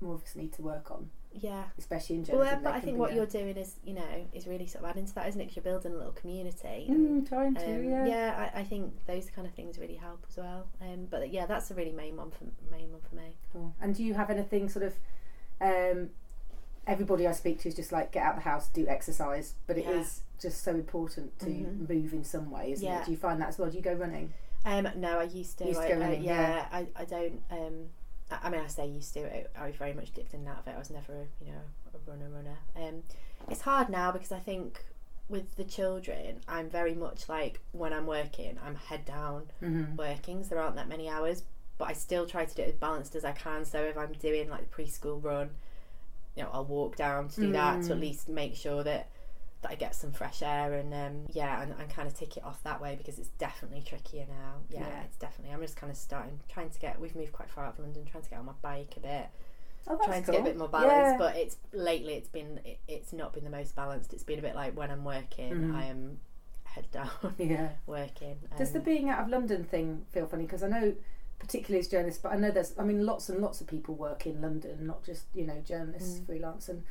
more 0.00 0.14
of 0.14 0.22
us 0.24 0.34
need 0.36 0.52
to 0.54 0.62
work 0.62 0.90
on. 0.90 1.10
Yeah. 1.34 1.64
especially 1.78 2.16
in 2.16 2.24
general. 2.24 2.44
Well, 2.46 2.54
uh, 2.56 2.60
but 2.62 2.74
I 2.74 2.80
think 2.80 2.98
what 2.98 3.12
a- 3.12 3.14
you're 3.14 3.26
doing 3.26 3.56
is, 3.56 3.76
you 3.84 3.94
know, 3.94 4.26
is 4.32 4.46
really 4.46 4.66
sort 4.66 4.84
of 4.84 4.90
adding 4.90 5.06
to 5.06 5.14
that, 5.14 5.28
isn't 5.28 5.40
it? 5.40 5.44
Because 5.44 5.56
you're 5.56 5.62
building 5.72 5.92
a 5.92 5.96
little 5.96 6.12
community. 6.12 6.86
and, 6.88 7.24
Mm, 7.24 7.28
trying 7.28 7.54
to, 7.54 7.74
um, 8.00 8.06
yeah. 8.06 8.50
I, 8.54 8.60
I 8.60 8.64
think 8.64 9.06
those 9.06 9.30
kind 9.30 9.46
of 9.46 9.54
things 9.54 9.78
really 9.78 9.96
help 9.96 10.24
as 10.28 10.36
well. 10.36 10.66
Um, 10.80 11.06
but 11.10 11.30
yeah, 11.30 11.46
that's 11.46 11.70
a 11.70 11.74
really 11.74 11.92
main 11.92 12.16
one 12.16 12.30
for 12.30 12.44
main 12.70 12.90
one 12.92 13.00
for 13.08 13.14
me. 13.16 13.36
Cool. 13.52 13.74
And 13.80 13.94
do 13.94 14.02
you 14.04 14.14
have 14.14 14.30
anything 14.30 14.68
sort 14.68 14.84
of? 14.84 14.94
Um, 15.60 16.10
everybody 16.86 17.26
I 17.28 17.32
speak 17.32 17.60
to 17.60 17.68
is 17.68 17.76
just 17.76 17.92
like 17.92 18.10
get 18.12 18.24
out 18.24 18.36
of 18.36 18.42
the 18.42 18.48
house, 18.50 18.68
do 18.68 18.86
exercise, 18.88 19.54
but 19.68 19.78
it 19.78 19.86
is 19.86 20.22
Yeah. 20.36 20.50
just 20.50 20.62
so 20.64 20.72
important 20.72 21.38
to 21.40 21.46
Mhm. 21.46 21.88
move 21.88 22.12
in 22.12 22.24
some 22.24 22.50
way, 22.50 22.72
isn't 22.72 22.84
Yeah. 22.84 23.00
it? 23.02 23.04
Do 23.06 23.12
you 23.12 23.16
find 23.16 23.40
that 23.40 23.48
as 23.50 23.58
well? 23.58 23.70
Do 23.70 23.76
you 23.76 23.82
go 23.82 23.92
running? 23.94 24.32
Um, 24.64 24.88
no, 24.96 25.18
I 25.20 25.24
used 25.24 25.58
to. 25.58 25.66
Used 25.66 25.80
to 25.80 25.86
I, 25.86 25.88
go 25.90 25.94
I- 25.96 25.98
running, 26.00 26.22
yeah, 26.24 26.40
yeah. 26.56 26.66
I, 26.72 26.86
I 26.96 27.04
don't. 27.04 27.40
I, 28.42 28.50
mean, 28.50 28.60
I 28.60 28.66
say 28.68 28.86
used 28.86 29.14
to. 29.14 29.60
I, 29.60 29.70
very 29.72 29.92
much 29.92 30.12
dipped 30.12 30.34
in 30.34 30.40
and 30.40 30.48
out 30.48 30.58
of 30.60 30.68
it. 30.68 30.74
I 30.74 30.78
was 30.78 30.90
never, 30.90 31.12
a, 31.12 31.44
you 31.44 31.52
know, 31.52 31.60
a 31.94 32.10
runner 32.10 32.28
runner. 32.28 32.58
Um, 32.76 33.02
it's 33.48 33.62
hard 33.62 33.88
now 33.88 34.12
because 34.12 34.32
I 34.32 34.38
think 34.38 34.84
with 35.28 35.56
the 35.56 35.64
children, 35.64 36.40
I'm 36.48 36.68
very 36.68 36.94
much 36.94 37.28
like 37.28 37.60
when 37.72 37.92
I'm 37.92 38.06
working, 38.06 38.58
I'm 38.64 38.74
head 38.74 39.04
down 39.04 39.44
Mm-hmm. 39.62 39.96
working, 39.96 40.42
so 40.42 40.50
there 40.50 40.60
aren't 40.62 40.76
that 40.76 40.88
many 40.88 41.08
hours. 41.08 41.42
But 41.78 41.88
I 41.88 41.92
still 41.94 42.26
try 42.26 42.44
to 42.44 42.54
do 42.54 42.62
it 42.62 42.68
as 42.68 42.74
balanced 42.74 43.14
as 43.16 43.24
I 43.24 43.32
can. 43.32 43.64
So 43.64 43.82
if 43.82 43.96
I'm 43.96 44.12
doing 44.12 44.48
like 44.50 44.70
the 44.70 44.82
preschool 44.82 45.22
run, 45.22 45.50
you 46.36 46.42
know, 46.42 46.50
I'll 46.52 46.64
walk 46.64 46.96
down 46.96 47.28
to 47.30 47.40
do 47.40 47.52
that 47.52 47.82
to 47.82 47.92
at 47.92 47.98
Mm. 47.98 48.00
least 48.00 48.28
make 48.28 48.54
sure 48.56 48.82
that 48.84 49.08
that 49.62 49.70
I 49.70 49.74
get 49.76 49.94
some 49.94 50.12
fresh 50.12 50.42
air 50.42 50.74
and 50.74 50.92
um, 50.92 51.26
yeah, 51.32 51.62
and, 51.62 51.72
and 51.78 51.88
kind 51.88 52.06
of 52.08 52.14
tick 52.14 52.36
it 52.36 52.44
off 52.44 52.62
that 52.64 52.80
way 52.80 52.96
because 52.96 53.18
it's 53.18 53.28
definitely 53.38 53.82
trickier 53.82 54.26
now. 54.28 54.54
Yeah, 54.68 54.80
Yeah. 54.80 55.02
it's 55.04 55.16
definitely. 55.16 55.54
I'm 55.54 55.60
just 55.62 55.76
kind 55.76 55.90
of 55.90 55.96
starting, 55.96 56.40
trying 56.48 56.70
to 56.70 56.78
get. 56.80 57.00
We've 57.00 57.14
moved 57.14 57.32
quite 57.32 57.48
far 57.48 57.64
out 57.64 57.74
of 57.74 57.78
London, 57.80 58.04
trying 58.04 58.24
to 58.24 58.30
get 58.30 58.38
on 58.40 58.46
my 58.46 58.52
bike 58.60 58.94
a 58.96 59.00
bit, 59.00 59.26
Oh, 59.86 59.96
trying 60.04 60.22
cool. 60.24 60.26
to 60.26 60.32
get 60.32 60.40
a 60.40 60.44
bit 60.44 60.56
more 60.58 60.68
balance. 60.68 60.90
Yeah. 60.90 61.16
But 61.18 61.36
it's 61.36 61.56
lately, 61.72 62.14
it's 62.14 62.28
been, 62.28 62.60
it, 62.64 62.80
it's 62.88 63.12
not 63.12 63.32
been 63.32 63.44
the 63.44 63.50
most 63.50 63.74
balanced. 63.76 64.12
It's 64.12 64.24
been 64.24 64.38
a 64.38 64.42
bit 64.42 64.54
like 64.56 64.76
when 64.76 64.90
I'm 64.90 65.04
working, 65.04 65.52
Mhm. 65.54 65.74
I 65.76 65.84
am 65.86 66.18
head 66.64 66.86
down 66.90 67.10
yeah. 67.38 67.68
working. 67.86 68.38
Does 68.58 68.72
the 68.72 68.78
um, 68.80 68.84
being 68.84 69.08
out 69.10 69.20
of 69.20 69.28
London 69.28 69.62
thing 69.64 70.06
feel 70.10 70.26
funny? 70.26 70.44
Because 70.44 70.62
I 70.64 70.68
know, 70.68 70.94
particularly 71.38 71.78
as 71.80 71.88
journalists, 71.88 72.20
but 72.22 72.32
I 72.32 72.36
know 72.36 72.50
there's, 72.50 72.76
I 72.78 72.82
mean, 72.84 73.04
lots 73.06 73.28
and 73.28 73.40
lots 73.40 73.60
of 73.60 73.66
people 73.68 73.94
work 73.94 74.26
in 74.26 74.40
London, 74.40 74.86
not 74.86 75.04
just, 75.04 75.26
you 75.34 75.46
know, 75.46 75.60
journalists, 75.64 76.18
Mm. 76.20 76.26
freelance. 76.26 76.68
And 76.68 76.82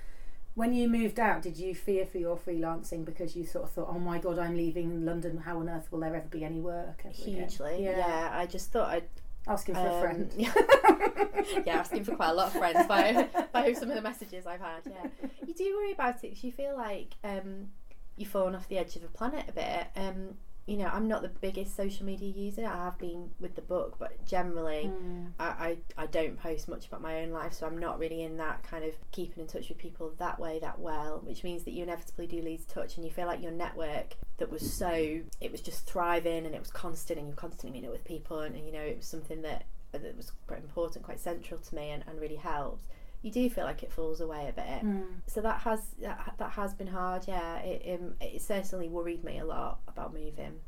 when 0.56 0.74
you 0.74 0.88
moved 0.90 1.20
out, 1.20 1.42
did 1.42 1.58
you 1.58 1.74
fear 1.74 2.06
for 2.06 2.18
your 2.18 2.38
freelancing 2.38 3.06
because 3.06 3.36
you 3.36 3.46
sort 3.46 3.66
of 3.66 3.72
thought, 3.72 3.88
oh 3.90 4.00
my 4.00 4.18
God, 4.20 4.38
I'm 4.40 4.56
leaving 4.56 5.06
London, 5.06 5.38
how 5.38 5.60
on 5.60 5.70
earth 5.70 5.88
will 5.92 6.00
there 6.02 6.16
ever 6.16 6.28
be 6.30 6.44
any 6.44 6.60
work? 6.60 7.04
hugely? 7.12 7.84
Yeah. 7.84 7.98
Yeah. 7.98 8.30
I 8.34 8.46
just 8.46 8.72
thought 8.72 8.90
I'd 8.90 9.04
Asking 9.48 9.74
for 9.74 9.82
a 9.88 9.94
Um, 9.96 10.02
friend. 10.02 10.34
yeah, 11.66 11.78
asking 11.80 12.04
for 12.04 12.16
quite 12.16 12.30
a 12.30 12.34
lot 12.34 12.48
of 12.48 12.54
friends 12.54 12.86
by, 12.88 13.28
by 13.52 13.74
some 13.74 13.90
of 13.90 13.96
the 13.96 14.02
messages 14.02 14.46
I've 14.46 14.60
had. 14.62 14.82
Yeah, 14.86 15.08
you 15.48 15.54
do 15.56 15.76
worry 15.78 15.94
about 15.94 16.18
it 16.18 16.22
because 16.30 16.44
you 16.44 16.52
feel 16.52 16.78
like 16.78 17.16
um, 17.24 17.70
you've 18.18 18.30
fallen 18.30 18.54
off 18.54 18.68
the 18.68 18.78
edge 18.78 18.96
of 18.96 19.02
the 19.02 19.08
planet 19.08 19.46
a 19.50 19.52
bit. 19.52 19.88
Um, 19.96 20.38
you 20.68 20.78
know, 20.78 20.86
I'm 20.86 21.08
not 21.08 21.22
the 21.24 21.30
biggest 21.30 21.76
social 21.76 22.06
media 22.06 22.30
user. 22.30 22.66
I 22.66 22.86
have 22.86 22.98
been 23.00 23.32
with 23.40 23.56
the 23.56 23.62
book, 23.62 23.96
but 24.00 24.26
generally, 24.26 24.92
Mm. 24.92 25.32
I, 25.40 25.46
I, 25.46 25.78
I 26.04 26.06
don't 26.06 26.38
post 26.38 26.68
much 26.70 26.88
about 26.88 27.02
my 27.02 27.22
own 27.22 27.32
life, 27.32 27.54
so 27.54 27.66
I'm 27.66 27.78
not 27.80 28.00
really 28.00 28.22
in 28.22 28.38
that 28.38 28.64
kind 28.64 28.86
of 28.86 28.94
keeping 29.12 29.42
in 29.42 29.48
touch 29.48 29.70
with 29.70 29.78
people 29.78 30.14
that 30.20 30.40
way 30.40 30.60
that 30.60 30.80
well, 30.80 31.22
which 31.24 31.44
means 31.44 31.64
that 31.64 31.72
you 31.72 31.84
inevitably 31.84 32.28
do 32.28 32.42
lose 32.42 32.64
touch 32.66 32.96
and 32.96 33.06
you 33.06 33.12
feel 33.12 33.26
like 33.26 33.42
your 33.42 33.52
network 33.52 34.16
that 34.38 34.52
was 34.52 34.72
so, 34.72 35.22
it 35.40 35.52
was 35.52 35.62
just 35.62 35.86
thriving 35.88 36.46
and 36.46 36.54
it 36.54 36.60
was 36.60 36.72
constant 36.72 37.20
and 37.20 37.28
you're 37.28 37.36
constantly 37.36 37.72
meeting 37.72 37.90
up 37.90 37.94
with 37.94 38.06
people 38.06 38.40
and, 38.42 38.56
you 38.66 38.72
know, 38.72 38.80
it 38.80 38.98
was 38.98 39.08
something 39.08 39.42
that, 39.42 39.66
that 39.92 40.16
was 40.16 40.32
quite 40.48 40.60
important, 40.60 41.04
quite 41.04 41.20
central 41.20 41.60
to 41.60 41.76
me 41.76 41.90
and, 41.90 42.04
and 42.08 42.20
really 42.22 42.36
helped. 42.38 42.86
You 43.22 43.32
do 43.32 43.50
feel 43.50 43.66
like 43.66 43.84
it 43.84 43.92
falls 43.92 44.20
away 44.20 44.48
a 44.50 44.52
bit. 44.54 44.84
Mm. 44.84 45.04
So 45.28 45.42
that 45.42 45.62
has 45.62 45.82
that, 46.02 46.34
that 46.38 46.52
has 46.52 46.74
been 46.74 46.88
hard, 46.88 47.26
yeah. 47.28 47.58
It, 47.60 48.00
um, 48.00 48.16
it 48.20 48.42
certainly 48.42 48.88
worried 48.90 49.24
me 49.24 49.38
a 49.40 49.46
lot 49.46 49.80
about 49.88 50.14
moving. 50.14 50.60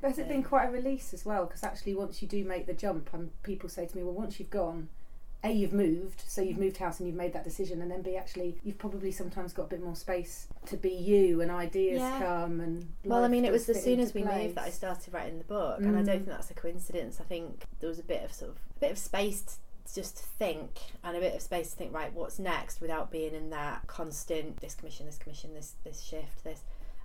But 0.00 0.08
has 0.08 0.18
it 0.18 0.28
been 0.28 0.42
quite 0.42 0.66
a 0.68 0.70
release 0.70 1.12
as 1.12 1.26
well? 1.26 1.44
Because 1.44 1.62
actually, 1.62 1.94
once 1.94 2.22
you 2.22 2.28
do 2.28 2.42
make 2.42 2.66
the 2.66 2.72
jump, 2.72 3.10
and 3.12 3.30
people 3.42 3.68
say 3.68 3.84
to 3.84 3.96
me, 3.96 4.02
well, 4.02 4.14
once 4.14 4.40
you've 4.40 4.48
gone, 4.48 4.88
A, 5.44 5.50
you've 5.52 5.74
moved, 5.74 6.22
so 6.26 6.40
you've 6.40 6.56
moved 6.56 6.78
house 6.78 7.00
and 7.00 7.06
you've 7.06 7.16
made 7.18 7.34
that 7.34 7.44
decision, 7.44 7.82
and 7.82 7.90
then 7.90 8.00
B, 8.00 8.16
actually, 8.16 8.56
you've 8.64 8.78
probably 8.78 9.12
sometimes 9.12 9.52
got 9.52 9.64
a 9.64 9.68
bit 9.68 9.82
more 9.84 9.94
space 9.94 10.46
to 10.66 10.78
be 10.78 10.88
you 10.90 11.42
and 11.42 11.50
ideas 11.50 11.98
Yeah. 12.00 12.18
come 12.18 12.60
and. 12.60 12.86
Well, 13.04 13.24
I 13.24 13.28
mean, 13.28 13.44
it 13.44 13.52
was 13.52 13.68
as 13.68 13.82
soon 13.84 14.00
as 14.00 14.14
we 14.14 14.24
moved 14.24 14.54
that 14.54 14.64
I 14.64 14.70
started 14.70 15.12
writing 15.12 15.36
the 15.36 15.44
book, 15.44 15.80
and 15.80 15.90
I 15.98 16.02
don't 16.02 16.06
Mm. 16.06 16.24
think 16.24 16.26
that's 16.28 16.50
a 16.50 16.54
coincidence. 16.54 17.20
I 17.20 17.24
think 17.24 17.64
there 17.80 17.88
was 17.90 17.98
a 17.98 18.02
bit 18.02 18.24
of 18.24 18.32
sort 18.32 18.52
of 18.52 18.56
a 18.78 18.80
bit 18.80 18.90
of 18.92 18.96
space 18.96 19.42
to 19.42 19.52
just 19.94 20.16
to 20.18 20.22
think, 20.24 20.78
and 21.04 21.16
a 21.16 21.20
bit 21.20 21.34
of 21.34 21.42
space 21.42 21.70
to 21.70 21.76
think, 21.76 21.92
right, 21.94 22.12
what's 22.12 22.38
next, 22.38 22.80
without 22.80 23.10
being 23.10 23.34
in 23.34 23.50
that 23.50 23.86
constant 23.86 24.60
this 24.60 24.74
commission, 24.74 25.06
this 25.06 25.18
commission, 25.18 25.54
this 25.54 25.74
this 25.84 26.00
shift, 26.02 26.44
this. 26.44 26.62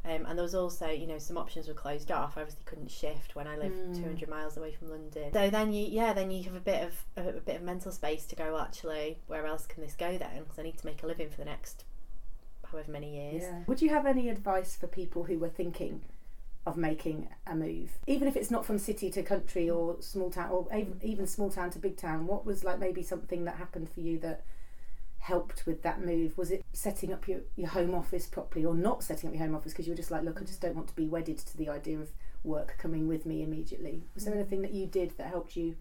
Um, 0.08 0.24
and 0.28 0.38
there 0.38 0.44
was 0.44 0.54
also, 0.54 0.88
you 0.88 1.08
know, 1.08 1.18
some 1.18 1.36
options 1.36 1.68
were 1.68 1.74
closed 1.74 2.12
off. 2.12 2.38
I 2.38 2.42
obviously 2.42 2.62
couldn't 2.66 2.92
shift 2.92 3.36
when 3.36 3.48
I 3.48 3.58
lived 3.58 3.76
Mm. 3.76 3.96
200 3.98 4.30
miles 4.30 4.56
away 4.56 4.72
from 4.72 4.92
London. 4.92 5.34
So 5.34 5.50
then 5.50 5.74
you, 5.74 5.84
yeah, 5.88 6.14
then 6.14 6.30
you 6.30 6.44
have 6.44 6.54
a 6.56 6.60
bit 6.60 6.84
of 6.84 7.06
a, 7.26 7.30
a 7.30 7.42
bit 7.42 7.56
of 7.56 7.64
mental 7.64 7.92
space 7.92 8.26
to 8.28 8.36
go. 8.36 8.54
"Well, 8.54 8.62
Actually, 8.62 9.18
where 9.26 9.48
else 9.48 9.66
can 9.66 9.82
this 9.82 9.96
go 9.96 10.16
then? 10.20 10.44
Because 10.44 10.60
I 10.60 10.62
need 10.64 10.78
to 10.78 10.86
make 10.86 11.02
a 11.02 11.08
living 11.08 11.30
for 11.32 11.38
the 11.38 11.46
next 11.46 11.86
however 12.72 12.92
many 12.92 13.16
years. 13.16 13.44
Yeah. 13.44 13.64
Would 13.66 13.82
you 13.82 13.90
have 13.90 14.06
any 14.06 14.30
advice 14.30 14.76
for 14.76 14.86
people 14.86 15.24
who 15.24 15.40
were 15.40 15.50
thinking 15.50 16.02
of 16.66 16.78
making 16.78 17.28
a 17.46 17.56
move, 17.56 17.92
even 18.08 18.28
if 18.28 18.36
it's 18.36 18.50
not 18.50 18.66
from 18.66 18.80
city 18.80 19.10
to 19.12 19.22
country 19.22 19.70
or 19.70 20.02
small 20.02 20.32
town, 20.32 20.50
or 20.50 20.68
even, 20.76 21.00
even 21.04 21.28
small 21.28 21.50
town 21.50 21.70
to 21.72 21.80
big 21.80 21.96
town? 21.98 22.26
What 22.28 22.46
was 22.46 22.64
like 22.64 22.80
maybe 22.80 23.04
something 23.04 23.46
that 23.46 23.56
happened 23.58 23.90
for 23.90 24.00
you 24.00 24.18
that 24.20 24.44
helped 25.20 25.66
with 25.66 25.82
that 25.84 26.04
move? 26.04 26.38
Was 26.38 26.52
it 26.52 26.64
setting 26.74 27.14
up 27.14 27.28
your, 27.28 27.42
your 27.56 27.68
home 27.70 27.94
office 27.94 28.26
properly, 28.26 28.66
or 28.66 28.74
not 28.74 29.04
setting 29.04 29.30
up 29.30 29.36
your 29.36 29.44
home 29.46 29.56
office 29.56 29.74
because 29.74 29.86
you 29.88 29.92
were 29.94 29.98
just 29.98 30.12
like, 30.12 30.24
look, 30.24 30.42
I 30.42 30.46
just 30.46 30.62
don't 30.62 30.76
want 30.76 30.88
to 30.88 30.96
be 30.96 31.08
wedded 31.08 31.38
to 31.38 31.58
the 31.58 31.70
idea 31.70 32.00
of 32.00 32.10
work 32.44 32.76
coming 32.80 33.08
with 33.08 33.26
me 33.26 33.44
immediately? 33.44 34.04
Was 34.16 34.26
there 34.26 34.34
Mm. 34.34 34.40
anything 34.40 34.62
that 34.64 34.74
you 34.74 34.88
did 34.88 35.18
that 35.18 35.28
helped 35.28 35.56
you 35.56 35.76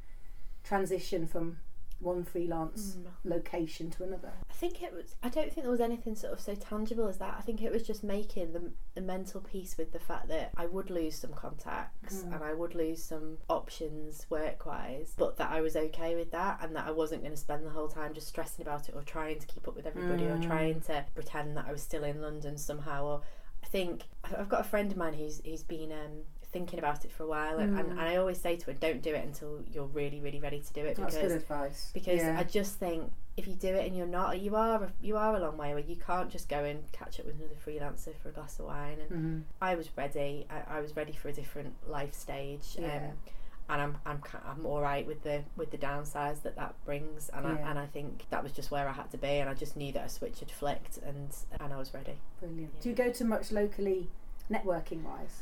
transition 0.63 1.27
from 1.27 1.59
one 2.01 2.25
freelance 2.25 2.97
Mm. 2.97 3.07
location 3.25 3.91
to 3.91 4.03
another? 4.05 4.33
I 4.51 4.53
think 4.53 4.83
it 4.83 4.93
was. 4.93 5.15
I 5.23 5.29
don't 5.29 5.51
think 5.53 5.63
there 5.65 5.71
was 5.71 5.81
anything 5.81 6.15
sort 6.17 6.33
of 6.33 6.41
so 6.41 6.55
tangible 6.55 7.09
as 7.09 7.19
that. 7.19 7.37
I 7.39 7.41
think 7.41 7.63
it 7.63 7.73
was 7.73 7.83
just 7.87 8.05
making 8.05 8.53
the, 8.53 8.73
the 8.95 9.01
mental 9.01 9.41
peace 9.41 9.77
with 9.79 9.93
the 9.93 9.99
fact 9.99 10.29
that 10.29 10.51
I 10.57 10.67
would 10.67 10.91
lose 10.91 11.17
some 11.17 11.33
contacts 11.33 12.23
Mm. 12.23 12.35
and 12.35 12.45
I 12.45 12.53
would 12.55 12.75
lose 12.75 13.03
some 13.03 13.39
options 13.49 14.27
work 14.31 14.67
wise, 14.67 15.15
but 15.17 15.37
that 15.39 15.51
I 15.51 15.61
was 15.61 15.77
okay 15.77 16.15
with 16.15 16.31
that 16.33 16.59
and 16.63 16.75
that 16.77 16.87
I 16.87 16.91
wasn't 16.91 17.23
going 17.23 17.35
to 17.35 17.41
spend 17.41 17.65
the 17.65 17.71
whole 17.71 17.89
time 17.89 18.13
just 18.15 18.29
stressing 18.29 18.63
about 18.63 18.89
it 18.89 18.95
or 18.95 19.03
trying 19.03 19.39
to 19.39 19.47
keep 19.47 19.67
up 19.67 19.75
with 19.77 19.87
everybody 19.87 20.25
or 20.27 20.37
Mm. 20.37 20.47
trying 20.47 20.81
to 20.83 21.05
pretend 21.15 21.57
that 21.57 21.67
I 21.67 21.73
was 21.73 21.83
still 21.83 22.05
in 22.05 22.21
London 22.21 22.57
somehow. 22.59 23.05
Or 23.07 23.23
I 23.63 23.67
think 23.67 24.03
I've 24.25 24.49
got 24.49 24.61
a 24.61 24.65
friend 24.65 24.91
of 24.91 24.97
mine 24.99 25.15
who's 25.15 25.41
who's 25.45 25.63
been 25.63 25.91
um, 25.93 26.23
thinking 26.55 26.79
about 26.79 27.05
it 27.05 27.11
for 27.13 27.25
a 27.25 27.27
while, 27.27 27.59
and, 27.59 27.79
and, 27.79 27.89
Mm. 27.89 27.99
and 27.99 28.01
I 28.01 28.17
always 28.17 28.41
say 28.41 28.57
to 28.57 28.67
her, 28.67 28.73
don't 28.73 29.03
do 29.03 29.13
it 29.15 29.25
until 29.25 29.63
you're 29.73 29.91
really 30.01 30.21
really 30.21 30.41
ready 30.41 30.61
to 30.61 30.73
do 30.73 30.81
it 30.81 30.97
That's 30.97 31.15
because 31.15 31.33
good 31.33 31.41
advice. 31.43 31.91
because 31.93 32.21
Yeah. 32.23 32.39
I 32.39 32.45
just 32.45 32.77
think 32.77 33.13
if 33.37 33.49
you 33.49 33.55
do 33.57 33.73
it 33.81 33.85
and 33.87 33.97
you're 33.97 34.07
not, 34.21 34.41
you 34.41 34.55
are 34.57 34.91
you 35.03 35.17
are 35.19 35.35
a 35.37 35.41
long 35.41 35.57
way 35.59 35.73
away. 35.73 35.85
You 35.87 35.97
can't 35.97 36.31
just 36.31 36.49
go 36.49 36.61
and 36.65 36.81
catch 36.93 37.19
up 37.21 37.27
with 37.27 37.35
another 37.41 37.57
freelancer 37.67 38.15
for 38.23 38.29
a 38.29 38.33
glass 38.33 38.59
of 38.61 38.67
wine. 38.67 38.99
And 39.01 39.11
Mhm. 39.11 39.43
I 39.61 39.75
was 39.75 39.89
ready. 39.97 40.47
I, 40.49 40.77
I 40.77 40.81
was 40.81 40.95
ready 40.97 41.13
for 41.13 41.29
a 41.29 41.33
different 41.33 41.75
life 41.89 42.15
stage. 42.15 42.77
Yeah. 42.79 42.97
Um, 43.09 43.19
and 43.71 43.81
I'm 43.83 43.97
I'm 44.07 44.23
I'm 44.51 44.65
all 44.67 44.81
right 44.83 45.05
with 45.07 45.23
the 45.25 45.43
with 45.57 45.71
the 45.73 45.79
downsides 45.79 46.43
that 46.43 46.55
that 46.57 46.75
brings. 46.85 47.29
And 47.31 47.45
Yeah. 47.45 47.55
I 47.67 47.71
and 47.71 47.79
I 47.79 47.87
think 47.87 48.27
that 48.31 48.43
was 48.45 48.53
just 48.53 48.71
where 48.71 48.87
I 48.89 48.93
had 48.93 49.11
to 49.11 49.19
be. 49.19 49.35
And 49.41 49.49
I 49.51 49.55
just 49.55 49.75
knew 49.77 49.91
that 49.93 50.05
a 50.07 50.09
switch 50.09 50.39
had 50.41 50.51
flicked, 50.53 50.99
and 50.99 51.29
and 51.61 51.73
I 51.73 51.77
was 51.77 51.93
ready. 51.93 52.17
Brilliant. 52.41 52.73
Yeah. 52.77 52.83
Do 52.83 52.89
you 52.91 52.95
go 52.95 53.11
to 53.11 53.25
much 53.25 53.51
locally, 53.51 54.11
networking 54.51 55.03
wise? 55.03 55.41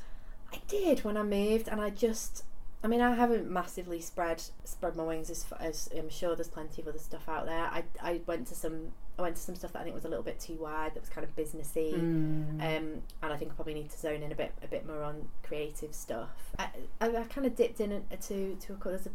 I 0.53 0.59
did 0.69 1.05
when 1.05 1.17
I 1.17 1.23
moved, 1.23 1.69
and 1.69 1.81
I 1.81 1.91
just. 1.91 2.45
I 2.85 2.89
mean, 2.89 3.01
I 3.01 3.15
haven't 3.15 3.49
massively 3.49 4.01
spread 4.01 4.43
spread 4.65 4.97
my 4.97 5.05
wings 5.05 5.31
as, 5.31 5.45
as 5.61 5.89
I'm 5.97 6.11
sure 6.11 6.35
there's 6.35 6.49
plenty 6.49 6.83
of 6.83 6.89
other 6.89 6.99
stuff 6.99 7.29
out 7.29 7.47
there. 7.47 7.67
I, 7.67 7.85
I 8.03 8.21
went 8.27 8.49
to 8.49 8.57
some 8.57 8.91
I 9.17 9.23
went 9.23 9.37
to 9.37 9.43
some 9.43 9.55
stuff 9.55 9.73
that 9.73 9.81
I 9.81 9.83
think 9.85 9.95
was 9.95 10.05
a 10.05 10.09
little 10.09 10.25
bit 10.25 10.41
too 10.41 10.55
wide. 10.55 10.95
That 10.95 11.01
was 11.01 11.09
kind 11.09 11.25
of 11.25 11.37
businessy, 11.37 11.95
Mm. 11.95 12.55
um, 12.61 13.03
and 13.23 13.33
I 13.33 13.37
think 13.37 13.53
I 13.53 13.55
probably 13.55 13.75
need 13.75 13.91
to 13.91 13.99
zone 13.99 14.23
in 14.25 14.33
a 14.33 14.35
bit 14.35 14.53
a 14.65 14.67
bit 14.67 14.85
more 14.85 15.05
on 15.05 15.29
creative 15.45 15.95
stuff. 15.95 16.31
I, 16.59 16.69
I, 17.01 17.17
I 17.19 17.23
kind 17.25 17.47
of 17.47 17.55
dipped 17.55 17.79
in 17.81 17.93
a- 18.11 18.17
to 18.17 18.57
to 18.57 18.73
a 18.73 18.89
there's 18.89 19.07
a 19.07 19.11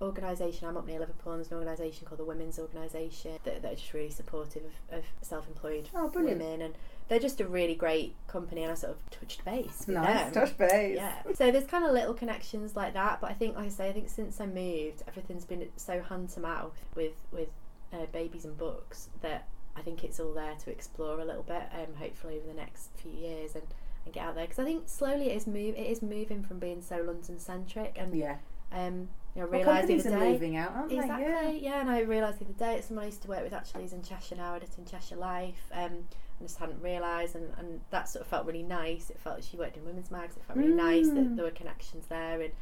organisation 0.00 0.66
I'm 0.66 0.76
up 0.76 0.86
near 0.86 0.98
Liverpool. 0.98 1.32
and 1.32 1.40
There's 1.40 1.52
an 1.52 1.58
organisation 1.58 2.06
called 2.06 2.18
the 2.18 2.24
Women's 2.24 2.58
Organisation 2.58 3.38
that, 3.44 3.62
that 3.62 3.72
are 3.72 3.76
just 3.76 3.92
really 3.92 4.10
supportive 4.10 4.62
of, 4.90 4.98
of 4.98 5.04
self-employed 5.20 5.88
oh, 5.94 6.10
women, 6.14 6.62
and 6.62 6.74
they're 7.12 7.20
just 7.20 7.42
a 7.42 7.46
really 7.46 7.74
great 7.74 8.16
company. 8.26 8.62
And 8.62 8.72
I 8.72 8.74
sort 8.74 8.92
of 8.94 9.10
touched 9.10 9.44
base. 9.44 9.84
With 9.86 9.96
Nice. 9.96 10.32
them. 10.32 10.46
Touch 10.46 10.56
base. 10.56 10.96
Yeah. 10.96 11.14
So 11.34 11.50
there's 11.50 11.66
kind 11.66 11.84
of 11.84 11.92
little 11.92 12.14
connections 12.14 12.74
like 12.74 12.94
that, 12.94 13.20
but 13.20 13.30
I 13.30 13.34
think, 13.34 13.54
like 13.54 13.66
I 13.66 13.68
say, 13.68 13.88
I 13.90 13.92
think 13.92 14.08
since 14.08 14.40
I 14.40 14.46
moved, 14.46 15.02
everything's 15.06 15.44
been 15.44 15.68
so 15.76 16.00
hand 16.00 16.30
to 16.30 16.40
mouth 16.40 16.72
with 16.96 17.12
with 17.30 17.48
uh, 17.92 18.06
babies 18.12 18.46
and 18.46 18.56
books 18.56 19.10
that 19.20 19.46
I 19.76 19.82
think 19.82 20.04
it's 20.04 20.18
all 20.18 20.32
there 20.32 20.54
to 20.64 20.70
explore 20.70 21.20
a 21.20 21.24
little 21.24 21.42
bit. 21.42 21.64
Um, 21.74 21.94
hopefully 21.98 22.36
over 22.38 22.46
the 22.46 22.54
next 22.54 22.88
few 22.96 23.12
years 23.12 23.54
and, 23.54 23.64
and 24.06 24.14
get 24.14 24.24
out 24.24 24.34
there 24.34 24.44
because 24.44 24.58
I 24.58 24.64
think 24.64 24.88
slowly 24.88 25.28
it 25.30 25.36
is 25.36 25.46
move 25.46 25.74
it 25.76 25.86
is 25.86 26.00
moving 26.00 26.42
from 26.42 26.58
being 26.60 26.80
so 26.80 26.96
London 26.96 27.38
centric 27.38 27.92
and 27.96 28.14
Yeah. 28.14 28.36
Um, 28.72 29.10
you 29.34 29.42
know, 29.42 29.48
Well, 29.48 29.60
the 29.60 29.64
companies 29.66 30.06
other 30.06 30.16
are 30.16 30.20
day. 30.20 30.32
moving 30.32 30.56
out, 30.56 30.72
aren't 30.72 30.92
Exactly. 30.92 31.24
they? 31.26 31.58
Yeah. 31.62 31.70
Yeah. 31.74 31.80
and 31.82 31.90
I 31.90 32.00
realised 32.00 32.38
the 32.38 32.46
other 32.46 32.54
day 32.54 32.76
it's 32.76 32.86
someone 32.88 33.02
I 33.04 33.06
used 33.08 33.20
to 33.22 33.28
work 33.28 33.42
with 33.44 33.52
actually 33.52 33.84
is 33.84 33.92
in 33.92 34.02
Cheshire 34.02 34.36
now, 34.36 34.54
editing 34.54 34.86
Cheshire 34.86 35.16
Life. 35.16 35.70
Um, 35.74 36.08
I 36.31 36.31
just 36.42 36.58
hadn't 36.58 36.80
realised, 36.82 37.34
and, 37.36 37.52
and 37.58 37.80
that 37.90 38.08
sort 38.08 38.22
of 38.22 38.28
felt 38.28 38.46
really 38.46 38.62
nice. 38.62 39.10
It 39.10 39.18
felt 39.20 39.36
like 39.36 39.44
she 39.44 39.56
worked 39.56 39.76
in 39.76 39.84
women's 39.84 40.10
mags. 40.10 40.36
It 40.36 40.44
felt 40.44 40.58
really 40.58 40.74
nice 40.74 41.06
that 41.08 41.14
Mm. 41.16 41.36
there 41.36 41.44
were 41.44 41.50
connections 41.50 42.06
there, 42.08 42.40
and 42.40 42.52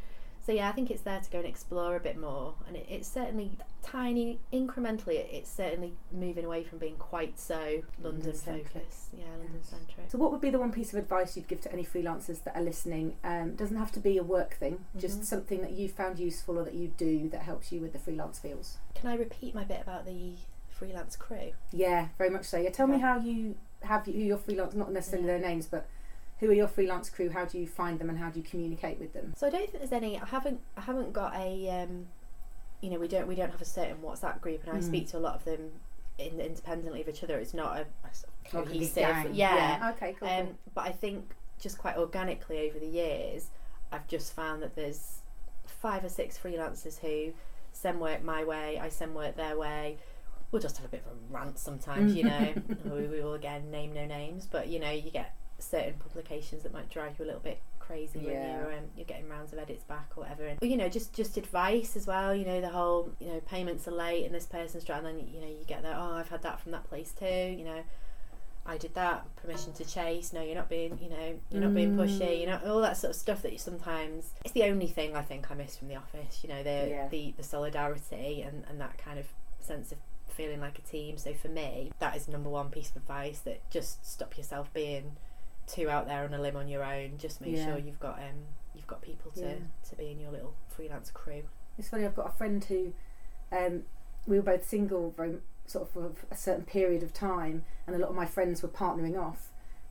so 0.42 0.52
yeah, 0.52 0.68
I 0.70 0.72
think 0.72 0.90
it's 0.90 1.02
there 1.02 1.20
to 1.20 1.30
go 1.30 1.38
and 1.38 1.46
explore 1.46 1.96
a 1.96 2.00
bit 2.00 2.16
more. 2.16 2.54
And 2.66 2.74
it, 2.74 2.86
it's 2.88 3.06
certainly 3.08 3.58
tiny, 3.82 4.40
incrementally. 4.52 5.14
it- 5.16 5.28
It's 5.32 5.50
certainly 5.50 5.92
moving 6.10 6.44
away 6.46 6.64
from 6.64 6.78
being 6.78 6.96
quite 6.96 7.38
so 7.38 7.82
London 8.02 8.32
focused. 8.32 9.08
Yeah, 9.12 9.24
London 9.38 9.62
centric. 9.62 10.10
So, 10.10 10.16
what 10.18 10.32
would 10.32 10.40
be 10.40 10.48
the 10.50 10.58
one 10.58 10.72
piece 10.72 10.92
of 10.94 10.98
advice 10.98 11.36
you'd 11.36 11.46
give 11.48 11.60
to 11.62 11.72
any 11.72 11.84
freelancers 11.84 12.42
that 12.44 12.56
are 12.56 12.62
listening? 12.62 13.16
Um, 13.22 13.54
doesn't 13.54 13.76
have 13.76 13.92
to 13.92 14.00
be 14.00 14.16
a 14.16 14.22
work 14.22 14.54
thing, 14.54 14.86
just 14.96 15.20
Mhm. 15.20 15.24
something 15.24 15.60
that 15.60 15.72
you 15.72 15.88
found 15.90 16.18
useful 16.18 16.58
or 16.58 16.64
that 16.64 16.74
you 16.74 16.88
do 16.96 17.28
that 17.28 17.42
helps 17.42 17.70
you 17.70 17.80
with 17.82 17.92
the 17.92 17.98
freelance 17.98 18.38
feels. 18.38 18.78
Can 18.94 19.10
I 19.10 19.16
repeat 19.16 19.54
my 19.54 19.64
bit 19.64 19.82
about 19.82 20.06
the 20.06 20.36
freelance 20.70 21.16
crew? 21.16 21.52
Yeah, 21.70 22.08
very 22.16 22.30
much 22.30 22.46
so. 22.46 22.56
Yeah, 22.56 22.70
tell 22.70 22.86
me 22.86 22.98
how 22.98 23.18
you 23.18 23.56
have 23.82 24.04
who 24.06 24.12
your 24.12 24.36
freelance, 24.38 24.74
not 24.74 24.92
necessarily 24.92 25.28
Yeah. 25.28 25.38
their 25.38 25.48
names, 25.48 25.66
but 25.66 25.86
who 26.38 26.50
are 26.50 26.54
your 26.54 26.68
freelance 26.68 27.10
crew? 27.10 27.30
How 27.30 27.44
do 27.44 27.58
you 27.58 27.66
find 27.66 27.98
them 27.98 28.08
and 28.10 28.18
how 28.18 28.30
do 28.30 28.38
you 28.40 28.44
communicate 28.44 28.98
with 28.98 29.12
them? 29.12 29.34
So 29.36 29.46
I 29.46 29.50
don't 29.50 29.66
think 29.70 29.78
there's 29.78 29.92
any. 29.92 30.18
I 30.20 30.26
haven't. 30.26 30.60
I 30.76 30.82
haven't 30.82 31.12
got 31.12 31.34
a. 31.36 31.68
Um, 31.82 32.06
you 32.80 32.90
know, 32.90 32.98
we 32.98 33.08
don't. 33.08 33.26
We 33.26 33.34
don't 33.34 33.50
have 33.50 33.60
a 33.60 33.64
certain 33.66 33.98
WhatsApp 33.98 34.40
group, 34.40 34.64
and 34.66 34.72
I 34.76 34.80
Mm. 34.80 34.84
speak 34.84 35.08
to 35.08 35.18
a 35.18 35.20
lot 35.20 35.34
of 35.34 35.44
them 35.44 35.70
in, 36.18 36.40
independently 36.40 37.00
of 37.02 37.08
each 37.08 37.22
other. 37.24 37.38
It's 37.38 37.54
not 37.54 37.76
a, 37.76 37.80
a 37.80 38.14
sort 38.14 38.32
of 38.46 38.54
Like 38.54 38.62
a 38.66 38.66
big 38.68 38.72
cohesive. 38.78 38.94
gang. 38.96 39.34
Yeah. 39.34 39.92
Okay. 39.96 40.14
Cool. 40.18 40.28
Um, 40.28 40.58
but 40.74 40.86
I 40.86 40.92
think 40.92 41.30
just 41.58 41.78
quite 41.78 41.96
organically 41.98 42.68
over 42.68 42.78
the 42.78 42.86
years, 42.86 43.50
I've 43.92 44.06
just 44.08 44.32
found 44.32 44.62
that 44.62 44.74
there's 44.76 45.18
five 45.66 46.04
or 46.04 46.08
six 46.08 46.38
freelancers 46.38 46.98
who 47.00 47.32
send 47.72 48.00
work 48.00 48.22
my 48.24 48.44
way. 48.44 48.78
I 48.78 48.88
send 48.88 49.14
work 49.14 49.36
their 49.36 49.56
way. 49.58 49.98
We'll 50.52 50.62
just 50.62 50.76
have 50.78 50.86
a 50.86 50.88
bit 50.88 51.04
of 51.06 51.12
a 51.12 51.32
rant 51.32 51.58
sometimes, 51.58 52.14
you 52.14 52.24
know. 52.24 52.52
we, 52.84 53.06
we 53.06 53.20
will 53.20 53.34
again 53.34 53.70
name 53.70 53.92
no 53.92 54.04
names, 54.06 54.46
but 54.50 54.68
you 54.68 54.78
know, 54.80 54.90
you 54.90 55.10
get 55.10 55.34
certain 55.58 55.94
publications 55.94 56.62
that 56.62 56.72
might 56.72 56.88
drive 56.88 57.18
you 57.18 57.24
a 57.24 57.26
little 57.26 57.40
bit 57.40 57.60
crazy 57.78 58.20
Yeah. 58.20 58.30
when 58.30 58.48
you're 58.60 58.72
um, 58.78 58.84
you're 58.96 59.04
getting 59.06 59.28
rounds 59.28 59.52
of 59.52 59.58
edits 59.58 59.84
back 59.84 60.10
or 60.16 60.22
whatever. 60.22 60.46
And 60.46 60.58
you 60.62 60.76
know, 60.76 60.88
just 60.88 61.12
just 61.12 61.36
advice 61.36 61.96
as 61.96 62.06
well. 62.06 62.34
You 62.34 62.44
know, 62.44 62.60
the 62.60 62.68
whole 62.70 63.12
you 63.20 63.28
know 63.28 63.40
payments 63.40 63.86
are 63.86 63.92
late 63.92 64.24
and 64.26 64.34
this 64.34 64.46
person's 64.46 64.84
trying. 64.84 65.04
And 65.06 65.18
then 65.20 65.28
you 65.32 65.40
know 65.40 65.46
you 65.46 65.64
get 65.66 65.82
there. 65.82 65.94
Oh, 65.96 66.12
I've 66.14 66.28
had 66.30 66.42
that 66.42 66.60
from 66.60 66.72
that 66.72 66.84
place 66.84 67.12
too. 67.18 67.26
You 67.26 67.64
know. 67.64 67.82
I 68.66 68.76
did 68.76 68.94
that. 68.94 69.24
Permission 69.36 69.72
to 69.72 69.84
chase. 69.86 70.34
No, 70.34 70.42
you're 70.42 70.54
not 70.54 70.68
being, 70.68 70.98
you 71.02 71.08
know, 71.08 71.34
you're 71.50 71.62
not 71.62 71.74
being 71.74 71.96
pushy. 71.96 72.40
You 72.40 72.46
know, 72.46 72.60
all 72.66 72.82
that 72.82 72.96
sort 72.98 73.12
of 73.12 73.16
stuff 73.16 73.40
that 73.42 73.52
you 73.52 73.58
sometimes. 73.58 74.34
It's 74.44 74.52
the 74.52 74.64
only 74.64 74.86
thing 74.86 75.16
I 75.16 75.22
think 75.22 75.50
I 75.50 75.54
miss 75.54 75.76
from 75.78 75.88
the 75.88 75.96
office. 75.96 76.40
You 76.42 76.50
know, 76.50 76.62
the 76.62 76.86
Yeah. 76.88 77.08
the, 77.08 77.34
the 77.38 77.42
solidarity 77.42 78.42
and, 78.42 78.64
and 78.68 78.78
that 78.80 78.98
kind 78.98 79.18
of 79.18 79.26
sense 79.60 79.92
of 79.92 79.98
feeling 80.30 80.60
like 80.60 80.78
a 80.78 80.82
team. 80.82 81.16
So 81.18 81.34
for 81.34 81.48
me, 81.48 81.92
that 81.98 82.16
is 82.16 82.28
number 82.28 82.48
one 82.50 82.70
piece 82.70 82.90
of 82.90 82.96
advice. 82.96 83.40
That 83.40 83.68
just 83.70 84.04
stop 84.04 84.36
yourself 84.36 84.72
being 84.72 85.16
too 85.66 85.88
out 85.90 86.06
there 86.06 86.24
on 86.24 86.34
a 86.34 86.40
limb 86.40 86.56
on 86.56 86.68
your 86.68 86.82
own. 86.84 87.18
Just 87.18 87.40
make 87.40 87.56
Yeah. 87.56 87.66
sure 87.66 87.78
you've 87.78 88.00
got 88.00 88.18
um 88.18 88.46
you've 88.74 88.86
got 88.86 89.02
people 89.02 89.30
to 89.32 89.40
Yeah. 89.40 89.54
to 89.88 89.96
be 89.96 90.10
in 90.10 90.20
your 90.20 90.30
little 90.30 90.54
freelance 90.68 91.10
crew. 91.10 91.42
It's 91.78 91.88
funny. 91.88 92.04
I've 92.04 92.14
got 92.16 92.26
a 92.28 92.32
friend 92.32 92.62
who, 92.64 92.92
um, 93.52 93.84
we 94.26 94.36
were 94.36 94.42
both 94.42 94.68
single 94.68 95.10
very 95.12 95.38
sort 95.66 95.84
of 95.86 95.90
for 95.92 96.12
a 96.30 96.36
certain 96.36 96.64
period 96.64 97.02
of 97.02 97.12
time, 97.12 97.64
and 97.86 97.94
a 97.96 97.98
lot 97.98 98.10
of 98.10 98.16
my 98.16 98.26
friends 98.26 98.62
were 98.62 98.68
partnering 98.68 99.18
off. 99.20 99.46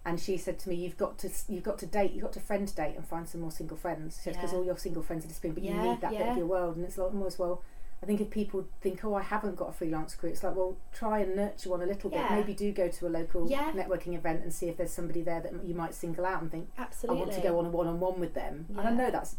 And 0.05 0.19
she 0.19 0.37
said 0.37 0.59
to 0.59 0.69
me, 0.69 0.75
"You've 0.75 0.97
got 0.97 1.17
to 1.19 1.29
you've 1.47 1.63
got 1.63 1.77
to 1.79 1.85
date, 1.85 2.11
you've 2.13 2.23
got 2.23 2.33
to 2.33 2.39
friend 2.39 2.73
date 2.75 2.95
and 2.95 3.05
find 3.07 3.27
some 3.27 3.41
more 3.41 3.51
single 3.51 3.77
friends." 3.77 4.19
because 4.23 4.51
Yeah. 4.51 4.57
all 4.59 4.65
your 4.65 4.77
single 4.77 5.03
friends 5.03 5.25
are 5.25 5.27
disappearing, 5.27 5.55
but 5.55 5.63
you 5.63 5.73
need 5.73 6.01
that 6.01 6.11
bit 6.11 6.27
of 6.27 6.37
your 6.37 6.45
world. 6.47 6.75
And 6.77 6.85
it's 6.85 6.97
like 6.97 7.07
almost 7.13 7.37
well. 7.39 7.61
I 8.01 8.05
think 8.05 8.21
if 8.21 8.29
people 8.29 8.65
think, 8.81 9.03
"Oh, 9.03 9.13
I 9.13 9.21
haven't 9.21 9.55
got 9.57 9.69
a 9.69 9.71
freelance 9.73 10.15
crew," 10.15 10.29
it's 10.29 10.41
like, 10.43 10.55
well, 10.55 10.77
try 10.93 11.19
and 11.19 11.35
nurture 11.35 11.69
one 11.69 11.81
a 11.81 11.85
little 11.85 12.09
bit. 12.09 12.21
Maybe 12.31 12.53
do 12.53 12.71
go 12.71 12.87
to 12.87 13.07
a 13.07 13.09
local 13.09 13.49
Yeah. 13.49 13.71
networking 13.73 14.15
event 14.15 14.41
and 14.43 14.53
see 14.53 14.69
if 14.69 14.77
there's 14.77 14.91
somebody 14.93 15.21
there 15.21 15.41
that 15.41 15.65
you 15.65 15.75
might 15.75 15.93
single 15.93 16.25
out 16.25 16.41
and 16.41 16.49
think, 16.49 16.69
Absolutely. 16.77 17.17
I 17.21 17.25
want 17.25 17.33
to 17.35 17.41
go 17.41 17.59
on 17.59 17.65
a 17.65 17.69
one-on-one 17.69 18.19
with 18.19 18.33
them. 18.33 18.67
And 18.69 18.79
I 18.87 18.91
know 18.91 19.11
that's 19.11 19.35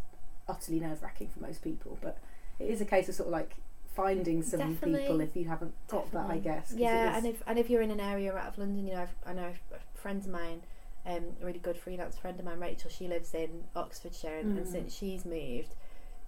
utterly 0.46 0.81
nerve-wracking 0.81 1.29
for 1.29 1.40
most 1.40 1.62
people, 1.62 1.96
but 2.03 2.18
it 2.59 2.68
is 2.68 2.81
a 2.83 2.85
case 2.85 3.09
of 3.09 3.14
sort 3.14 3.29
of 3.29 3.33
like 3.33 3.55
finding 3.87 4.42
some 4.42 4.61
Definitely. 4.61 5.01
people 5.01 5.20
if 5.20 5.35
you 5.37 5.46
haven't 5.49 5.73
got 5.88 6.11
that, 6.12 6.27
I 6.31 6.37
Definitely. 6.38 6.40
guess. 6.42 6.75
Yeah, 6.77 7.16
and 7.16 7.27
if 7.27 7.42
and 7.46 7.59
if 7.59 7.70
you're 7.70 7.83
in 7.83 7.90
an 7.90 8.01
area 8.01 8.35
out 8.35 8.49
of 8.49 8.59
London, 8.59 8.87
you 8.87 8.92
know, 8.94 9.03
I've, 9.03 9.14
I 9.27 9.33
know 9.33 9.53
friends 9.94 10.27
of 10.27 10.33
mine, 10.33 10.62
um, 11.07 11.25
a 11.40 11.46
really 11.46 11.59
good 11.59 11.79
freelance 11.79 12.18
friend 12.18 12.38
of 12.38 12.44
mine, 12.44 12.61
Rachel. 12.61 12.90
She 12.90 13.09
lives 13.09 13.33
in 13.35 13.64
Oxfordshire, 13.75 14.37
and, 14.38 14.59
and 14.59 14.66
Mm. 14.66 14.70
since 14.70 14.94
she's 14.94 15.25
moved, 15.25 15.75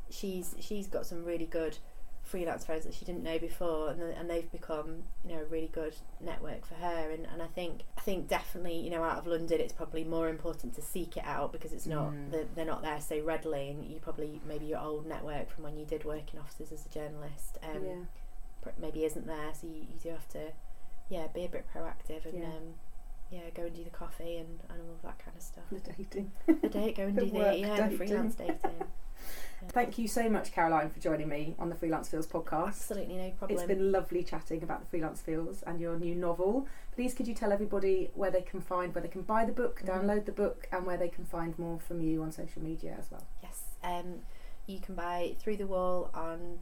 she's 0.08 0.54
she's 0.60 0.86
got 0.86 1.04
some 1.06 1.24
really 1.24 1.46
good 1.46 1.78
freelance 2.22 2.64
friends 2.64 2.84
that 2.84 2.94
she 2.94 3.04
didn't 3.04 3.22
know 3.22 3.38
before, 3.38 3.90
and 3.90 4.00
and 4.02 4.30
they've 4.30 4.50
become 4.50 5.02
you 5.26 5.34
know 5.34 5.40
a 5.42 5.44
really 5.44 5.68
good 5.72 5.94
network 6.20 6.64
for 6.66 6.74
her. 6.74 7.10
And, 7.10 7.26
and 7.32 7.42
I 7.42 7.46
think 7.48 7.82
I 7.98 8.00
think 8.00 8.28
definitely 8.28 8.76
you 8.78 8.90
know 8.90 9.02
out 9.02 9.18
of 9.18 9.26
London, 9.26 9.60
it's 9.60 9.72
probably 9.72 10.04
more 10.04 10.28
important 10.28 10.74
to 10.76 10.82
seek 10.82 11.16
it 11.16 11.24
out 11.24 11.52
because 11.52 11.72
it's 11.72 11.86
not 11.86 12.12
Mm. 12.12 12.30
they're, 12.30 12.46
they're 12.54 12.64
not 12.64 12.82
there 12.82 13.00
so 13.00 13.20
readily, 13.22 13.68
and 13.70 13.84
you 13.84 13.98
probably 14.00 14.40
maybe 14.46 14.66
your 14.66 14.80
old 14.80 15.06
network 15.06 15.50
from 15.50 15.64
when 15.64 15.76
you 15.76 15.84
did 15.84 16.04
work 16.04 16.32
in 16.32 16.40
offices 16.40 16.72
as 16.72 16.86
a 16.86 16.88
journalist. 16.88 17.58
Um, 17.62 17.84
yeah. 17.84 17.94
pr- 18.62 18.70
maybe 18.80 19.04
isn't 19.04 19.26
there 19.26 19.50
so 19.60 19.66
you, 19.66 19.80
you 19.92 19.98
do 20.02 20.08
have 20.10 20.28
to 20.30 20.52
yeah 21.10 21.26
be 21.34 21.44
a 21.44 21.48
bit 21.48 21.66
proactive 21.74 22.24
and 22.24 22.38
Yeah. 22.38 22.46
um 22.46 22.74
yeah 23.30 23.40
go 23.54 23.62
and 23.64 23.74
do 23.74 23.82
the 23.84 23.90
coffee 23.90 24.36
and, 24.36 24.60
and 24.70 24.80
all 24.80 24.94
of 24.94 25.02
that 25.02 25.18
kind 25.18 25.36
of 25.36 25.42
stuff 25.42 25.64
The 25.70 25.80
dating. 25.92 26.30
the 26.46 26.68
date 26.68 26.96
go 26.96 27.04
and 27.04 27.16
The 27.18 27.24
do 27.26 27.30
the 27.32 27.38
yeah 27.58 27.76
dating. 27.76 27.90
the 27.90 27.96
freelance 27.96 28.34
dating. 28.36 28.58
Thank 29.72 29.96
you 29.96 30.06
so 30.06 30.28
much, 30.28 30.52
Caroline, 30.52 30.90
for 30.90 31.00
joining 31.00 31.28
me 31.30 31.54
on 31.58 31.70
the 31.70 31.74
Freelance 31.74 32.08
Feels 32.10 32.26
podcast. 32.26 32.66
absolutely 32.68 33.16
no 33.16 33.30
problem 33.30 33.58
It's 33.58 33.66
been 33.66 33.90
lovely 33.90 34.22
chatting 34.22 34.62
about 34.62 34.80
the 34.80 34.86
Freelance 34.86 35.22
Feels 35.22 35.62
and 35.62 35.80
your 35.80 35.98
new 35.98 36.14
novel. 36.14 36.66
Please, 36.94 37.14
could 37.14 37.26
you 37.26 37.32
tell 37.34 37.52
everybody 37.52 38.10
where 38.14 38.30
they 38.30 38.42
can 38.42 38.60
find, 38.60 38.94
where 38.94 39.00
they 39.00 39.08
can 39.08 39.22
buy 39.22 39.46
the 39.46 39.52
book, 39.52 39.80
Mhm. 39.80 39.88
download 39.88 40.24
the 40.26 40.32
book, 40.32 40.68
and 40.72 40.84
where 40.84 40.98
they 40.98 41.08
can 41.08 41.24
find 41.24 41.58
more 41.58 41.78
from 41.80 42.02
you 42.02 42.22
on 42.22 42.30
social 42.32 42.62
media 42.62 42.96
as 42.98 43.10
well? 43.10 43.24
yes 43.42 43.62
um 43.82 44.20
you 44.66 44.78
can 44.78 44.94
buy 44.94 45.34
through 45.40 45.56
the 45.56 45.66
wall 45.66 46.10
on 46.14 46.58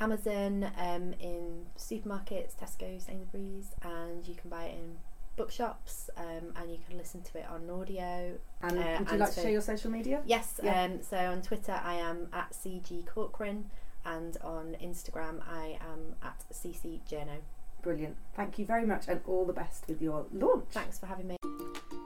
Amazon 0.00 0.70
um 0.78 1.14
in 1.14 1.66
supermarkets 1.76 2.54
Tesco 2.54 3.00
Sainsbury's 3.00 3.72
and 3.82 4.26
you 4.28 4.34
can 4.36 4.48
buy 4.50 4.66
it 4.66 4.78
in 4.78 4.98
bookshops 5.36 6.08
um 6.16 6.52
and 6.56 6.70
you 6.72 6.78
can 6.88 6.96
listen 6.98 7.20
to 7.22 7.38
it 7.38 7.46
on 7.50 7.68
audio 7.70 8.36
And 8.62 8.72
Uh, 8.78 8.96
would 8.98 9.06
you 9.08 9.12
and 9.12 9.18
like 9.20 9.34
to 9.34 9.40
share 9.42 9.50
your 9.50 9.60
social 9.60 9.90
media? 9.90 10.22
Yes, 10.26 10.60
Yeah. 10.62 10.84
um, 10.84 11.02
so 11.02 11.16
on 11.16 11.42
Twitter 11.42 11.78
I 11.84 11.94
am 11.94 12.28
at 12.32 12.52
CG 12.52 13.04
Corcoran 13.06 13.70
and 14.04 14.36
on 14.42 14.76
Instagram 14.82 15.42
I 15.48 15.78
am 15.92 16.16
at 16.22 16.42
CC 16.52 17.00
Journo. 17.08 17.38
Brilliant. 17.86 18.16
Thank 18.34 18.58
you 18.58 18.66
very 18.66 18.84
much, 18.84 19.06
and 19.06 19.20
all 19.28 19.44
the 19.44 19.52
best 19.52 19.86
with 19.86 20.02
your 20.02 20.26
launch. 20.32 20.64
Thanks 20.70 20.98
for 20.98 21.06
having 21.06 21.28
me. 21.28 21.36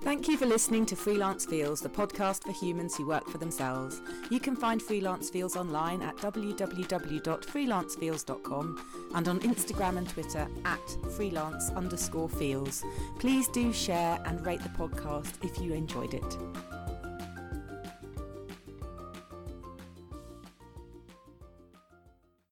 Thank 0.03 0.29
you 0.29 0.37
for 0.37 0.45
listening 0.45 0.85
to 0.87 0.95
Freelance 0.95 1.47
Feels, 1.47 1.81
the 1.81 1.89
podcast 1.89 2.45
for 2.45 2.53
humans 2.53 2.95
who 2.95 3.07
work 3.07 3.27
for 3.31 3.39
themselves. 3.39 4.03
You 4.31 4.41
can 4.41 4.57
find 4.57 4.83
Freelance 4.83 5.31
Feels 5.31 5.57
online 5.57 6.03
at 6.03 6.19
www.freelancefeels.com 6.19 8.87
and 9.15 9.27
on 9.27 9.41
Instagram 9.41 9.97
and 9.97 10.07
Twitter 10.07 10.47
at 10.67 10.97
freelance 11.13 11.71
underscore 11.71 12.29
feels. 12.29 12.85
Please 13.19 13.49
do 13.49 13.73
share 13.73 14.19
and 14.27 14.45
rate 14.45 14.63
the 14.63 14.69
podcast 14.69 15.43
if 15.43 15.59
you 15.63 15.73
enjoyed 15.73 16.13
it. 16.13 16.37